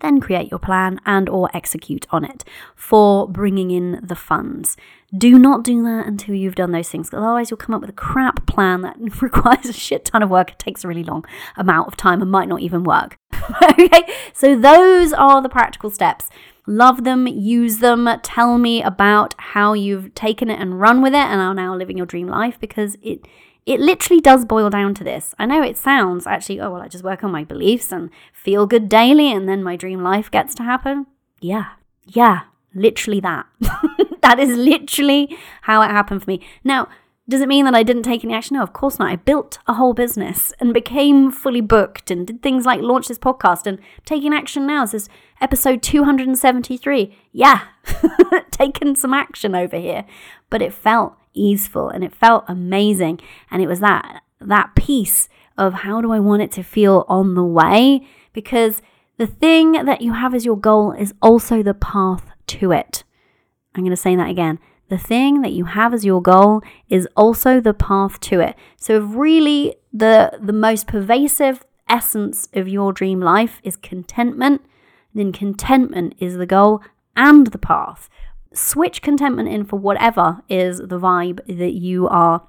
then 0.00 0.20
create 0.20 0.50
your 0.50 0.58
plan 0.58 1.00
and 1.04 1.28
or 1.28 1.50
execute 1.54 2.06
on 2.10 2.24
it 2.24 2.44
for 2.74 3.28
bringing 3.28 3.70
in 3.70 4.00
the 4.02 4.16
funds. 4.16 4.76
Do 5.16 5.38
not 5.38 5.62
do 5.62 5.82
that 5.82 6.06
until 6.06 6.34
you've 6.34 6.54
done 6.54 6.72
those 6.72 6.88
things. 6.88 7.12
Otherwise, 7.12 7.50
you'll 7.50 7.58
come 7.58 7.74
up 7.74 7.82
with 7.82 7.90
a 7.90 7.94
crap 7.94 8.46
plan 8.46 8.80
that 8.82 8.96
requires 9.22 9.66
a 9.66 9.72
shit 9.72 10.06
ton 10.06 10.22
of 10.22 10.30
work. 10.30 10.52
It 10.52 10.58
takes 10.58 10.84
a 10.84 10.88
really 10.88 11.04
long 11.04 11.24
amount 11.56 11.88
of 11.88 11.96
time 11.96 12.22
and 12.22 12.30
might 12.30 12.48
not 12.48 12.60
even 12.60 12.84
work. 12.84 13.18
okay, 13.62 14.04
so 14.32 14.58
those 14.58 15.12
are 15.12 15.42
the 15.42 15.48
practical 15.48 15.90
steps. 15.90 16.30
Love 16.66 17.04
them, 17.04 17.26
use 17.26 17.78
them. 17.78 18.08
Tell 18.22 18.56
me 18.56 18.82
about 18.82 19.34
how 19.36 19.72
you've 19.72 20.14
taken 20.14 20.48
it 20.48 20.60
and 20.60 20.80
run 20.80 21.02
with 21.02 21.12
it 21.12 21.16
and 21.16 21.40
are 21.40 21.54
now 21.54 21.74
living 21.74 21.96
your 21.96 22.06
dream 22.06 22.28
life 22.28 22.58
because 22.60 22.96
it 23.02 23.26
it 23.64 23.80
literally 23.80 24.20
does 24.20 24.44
boil 24.44 24.70
down 24.70 24.94
to 24.94 25.04
this. 25.04 25.34
I 25.38 25.46
know 25.46 25.62
it 25.62 25.76
sounds 25.76 26.26
actually, 26.26 26.60
oh, 26.60 26.70
well, 26.72 26.82
I 26.82 26.88
just 26.88 27.04
work 27.04 27.22
on 27.22 27.30
my 27.30 27.44
beliefs 27.44 27.92
and 27.92 28.10
feel 28.32 28.66
good 28.66 28.88
daily 28.88 29.30
and 29.30 29.48
then 29.48 29.62
my 29.62 29.76
dream 29.76 30.02
life 30.02 30.30
gets 30.30 30.54
to 30.56 30.62
happen. 30.62 31.06
Yeah, 31.40 31.70
yeah, 32.06 32.42
literally 32.74 33.20
that. 33.20 33.46
that 34.22 34.38
is 34.40 34.56
literally 34.56 35.36
how 35.62 35.82
it 35.82 35.90
happened 35.90 36.22
for 36.22 36.30
me. 36.30 36.40
Now, 36.64 36.88
does 37.28 37.40
it 37.40 37.48
mean 37.48 37.64
that 37.64 37.74
I 37.74 37.82
didn't 37.82 38.02
take 38.02 38.24
any 38.24 38.34
action? 38.34 38.56
No, 38.56 38.62
of 38.62 38.72
course 38.72 38.98
not. 38.98 39.10
I 39.10 39.16
built 39.16 39.58
a 39.66 39.74
whole 39.74 39.94
business 39.94 40.52
and 40.58 40.74
became 40.74 41.30
fully 41.30 41.60
booked 41.60 42.10
and 42.10 42.26
did 42.26 42.42
things 42.42 42.66
like 42.66 42.80
launch 42.80 43.08
this 43.08 43.18
podcast 43.18 43.66
and 43.66 43.78
taking 44.04 44.34
action 44.34 44.66
now. 44.66 44.84
This 44.84 44.94
is 44.94 45.08
episode 45.40 45.82
273. 45.82 47.16
Yeah, 47.30 47.62
taking 48.50 48.96
some 48.96 49.14
action 49.14 49.54
over 49.54 49.78
here. 49.78 50.04
But 50.50 50.62
it 50.62 50.74
felt 50.74 51.16
easeful 51.32 51.88
and 51.88 52.02
it 52.02 52.14
felt 52.14 52.44
amazing. 52.48 53.20
And 53.50 53.62
it 53.62 53.68
was 53.68 53.80
that 53.80 54.22
that 54.40 54.74
piece 54.74 55.28
of 55.56 55.74
how 55.74 56.00
do 56.00 56.10
I 56.10 56.18
want 56.18 56.42
it 56.42 56.50
to 56.52 56.64
feel 56.64 57.04
on 57.08 57.34
the 57.34 57.44
way? 57.44 58.06
Because 58.32 58.82
the 59.16 59.26
thing 59.28 59.72
that 59.72 60.00
you 60.00 60.14
have 60.14 60.34
as 60.34 60.44
your 60.44 60.56
goal 60.56 60.90
is 60.92 61.14
also 61.22 61.62
the 61.62 61.74
path 61.74 62.30
to 62.48 62.72
it. 62.72 63.04
I'm 63.74 63.82
going 63.84 63.90
to 63.90 63.96
say 63.96 64.16
that 64.16 64.28
again. 64.28 64.58
The 64.92 64.98
thing 64.98 65.40
that 65.40 65.52
you 65.52 65.64
have 65.64 65.94
as 65.94 66.04
your 66.04 66.20
goal 66.20 66.60
is 66.90 67.08
also 67.16 67.60
the 67.60 67.72
path 67.72 68.20
to 68.28 68.40
it. 68.40 68.54
So 68.76 69.02
if 69.02 69.04
really 69.16 69.76
the 69.90 70.38
the 70.38 70.52
most 70.52 70.86
pervasive 70.86 71.64
essence 71.88 72.50
of 72.52 72.68
your 72.68 72.92
dream 72.92 73.18
life 73.18 73.58
is 73.62 73.76
contentment, 73.76 74.60
then 75.14 75.32
contentment 75.32 76.14
is 76.18 76.36
the 76.36 76.44
goal 76.44 76.82
and 77.16 77.46
the 77.46 77.58
path 77.58 78.10
switch 78.52 79.00
contentment 79.00 79.48
in 79.48 79.64
for 79.64 79.78
whatever 79.78 80.42
is 80.50 80.76
the 80.76 81.00
vibe 81.00 81.40
that 81.46 81.72
you 81.72 82.06
are, 82.08 82.46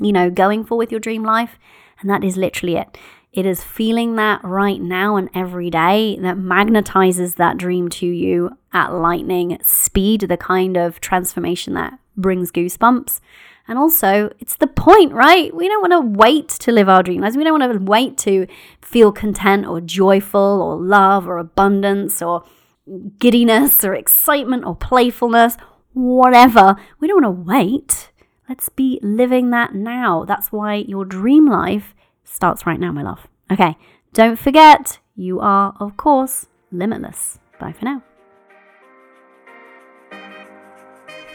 you 0.00 0.10
know, 0.10 0.30
going 0.30 0.64
for 0.64 0.78
with 0.78 0.90
your 0.90 1.00
dream 1.00 1.22
life. 1.22 1.58
And 2.00 2.08
that 2.08 2.24
is 2.24 2.38
literally 2.38 2.76
it. 2.76 2.96
It 3.34 3.46
is 3.46 3.64
feeling 3.64 4.14
that 4.14 4.44
right 4.44 4.80
now 4.80 5.16
and 5.16 5.28
every 5.34 5.68
day 5.68 6.16
that 6.22 6.36
magnetizes 6.36 7.34
that 7.34 7.56
dream 7.56 7.88
to 7.88 8.06
you 8.06 8.56
at 8.72 8.94
lightning 8.94 9.58
speed, 9.60 10.20
the 10.22 10.36
kind 10.36 10.76
of 10.76 11.00
transformation 11.00 11.74
that 11.74 11.98
brings 12.16 12.52
goosebumps. 12.52 13.18
And 13.66 13.76
also, 13.76 14.30
it's 14.38 14.54
the 14.54 14.68
point, 14.68 15.12
right? 15.12 15.52
We 15.52 15.66
don't 15.66 15.80
want 15.80 15.92
to 15.92 16.18
wait 16.18 16.48
to 16.48 16.70
live 16.70 16.88
our 16.88 17.02
dream 17.02 17.22
lives. 17.22 17.36
We 17.36 17.42
don't 17.42 17.58
want 17.58 17.72
to 17.72 17.84
wait 17.84 18.16
to 18.18 18.46
feel 18.80 19.10
content 19.10 19.66
or 19.66 19.80
joyful 19.80 20.62
or 20.62 20.76
love 20.76 21.26
or 21.26 21.38
abundance 21.38 22.22
or 22.22 22.44
giddiness 23.18 23.82
or 23.82 23.94
excitement 23.94 24.64
or 24.64 24.76
playfulness, 24.76 25.56
whatever. 25.92 26.76
We 27.00 27.08
don't 27.08 27.24
want 27.24 27.36
to 27.36 27.50
wait. 27.50 28.12
Let's 28.48 28.68
be 28.68 29.00
living 29.02 29.50
that 29.50 29.74
now. 29.74 30.24
That's 30.24 30.52
why 30.52 30.76
your 30.76 31.04
dream 31.04 31.46
life 31.46 31.96
starts 32.24 32.66
right 32.66 32.80
now, 32.80 32.92
my 32.92 33.02
love. 33.02 33.26
Okay, 33.50 33.76
don't 34.12 34.38
forget, 34.38 34.98
you 35.14 35.40
are, 35.40 35.74
of 35.78 35.96
course, 35.96 36.46
limitless. 36.72 37.38
Bye 37.60 37.72
for 37.72 37.84
now. 37.84 38.02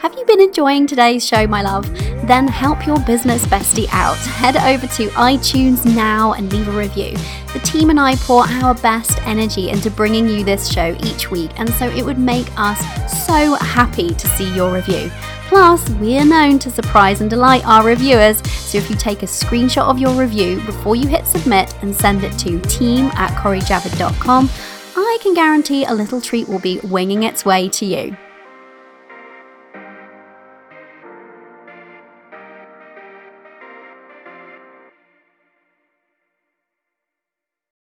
Have 0.00 0.14
you 0.14 0.24
been 0.24 0.40
enjoying 0.40 0.86
today's 0.86 1.26
show, 1.26 1.46
my 1.46 1.60
love? 1.60 1.86
Then 2.26 2.48
help 2.48 2.86
your 2.86 2.98
business 3.00 3.44
bestie 3.44 3.86
out. 3.92 4.16
Head 4.16 4.56
over 4.56 4.86
to 4.94 5.08
iTunes 5.08 5.84
now 5.84 6.32
and 6.32 6.50
leave 6.50 6.68
a 6.68 6.72
review. 6.72 7.14
The 7.52 7.60
team 7.64 7.90
and 7.90 8.00
I 8.00 8.14
pour 8.16 8.44
our 8.44 8.74
best 8.74 9.18
energy 9.26 9.68
into 9.68 9.90
bringing 9.90 10.26
you 10.26 10.42
this 10.42 10.72
show 10.72 10.96
each 11.02 11.30
week, 11.30 11.50
and 11.56 11.68
so 11.74 11.86
it 11.90 12.02
would 12.02 12.18
make 12.18 12.46
us 12.56 12.80
so 13.26 13.54
happy 13.56 14.14
to 14.14 14.28
see 14.28 14.54
your 14.54 14.72
review. 14.72 15.10
Plus, 15.50 15.90
we 15.98 16.16
are 16.16 16.24
known 16.24 16.60
to 16.60 16.70
surprise 16.70 17.20
and 17.20 17.28
delight 17.28 17.66
our 17.66 17.84
reviewers, 17.84 18.40
so 18.50 18.78
if 18.78 18.88
you 18.88 18.94
take 18.94 19.24
a 19.24 19.26
screenshot 19.26 19.82
of 19.82 19.98
your 19.98 20.14
review 20.14 20.64
before 20.64 20.94
you 20.94 21.08
hit 21.08 21.26
submit 21.26 21.74
and 21.82 21.92
send 21.92 22.22
it 22.22 22.38
to 22.38 22.60
team 22.60 23.06
at 23.14 23.32
corijavid.com, 23.32 24.48
I 24.94 25.18
can 25.20 25.34
guarantee 25.34 25.86
a 25.86 25.92
little 25.92 26.20
treat 26.20 26.48
will 26.48 26.60
be 26.60 26.78
winging 26.84 27.24
its 27.24 27.44
way 27.44 27.68
to 27.68 27.84
you. 27.84 28.16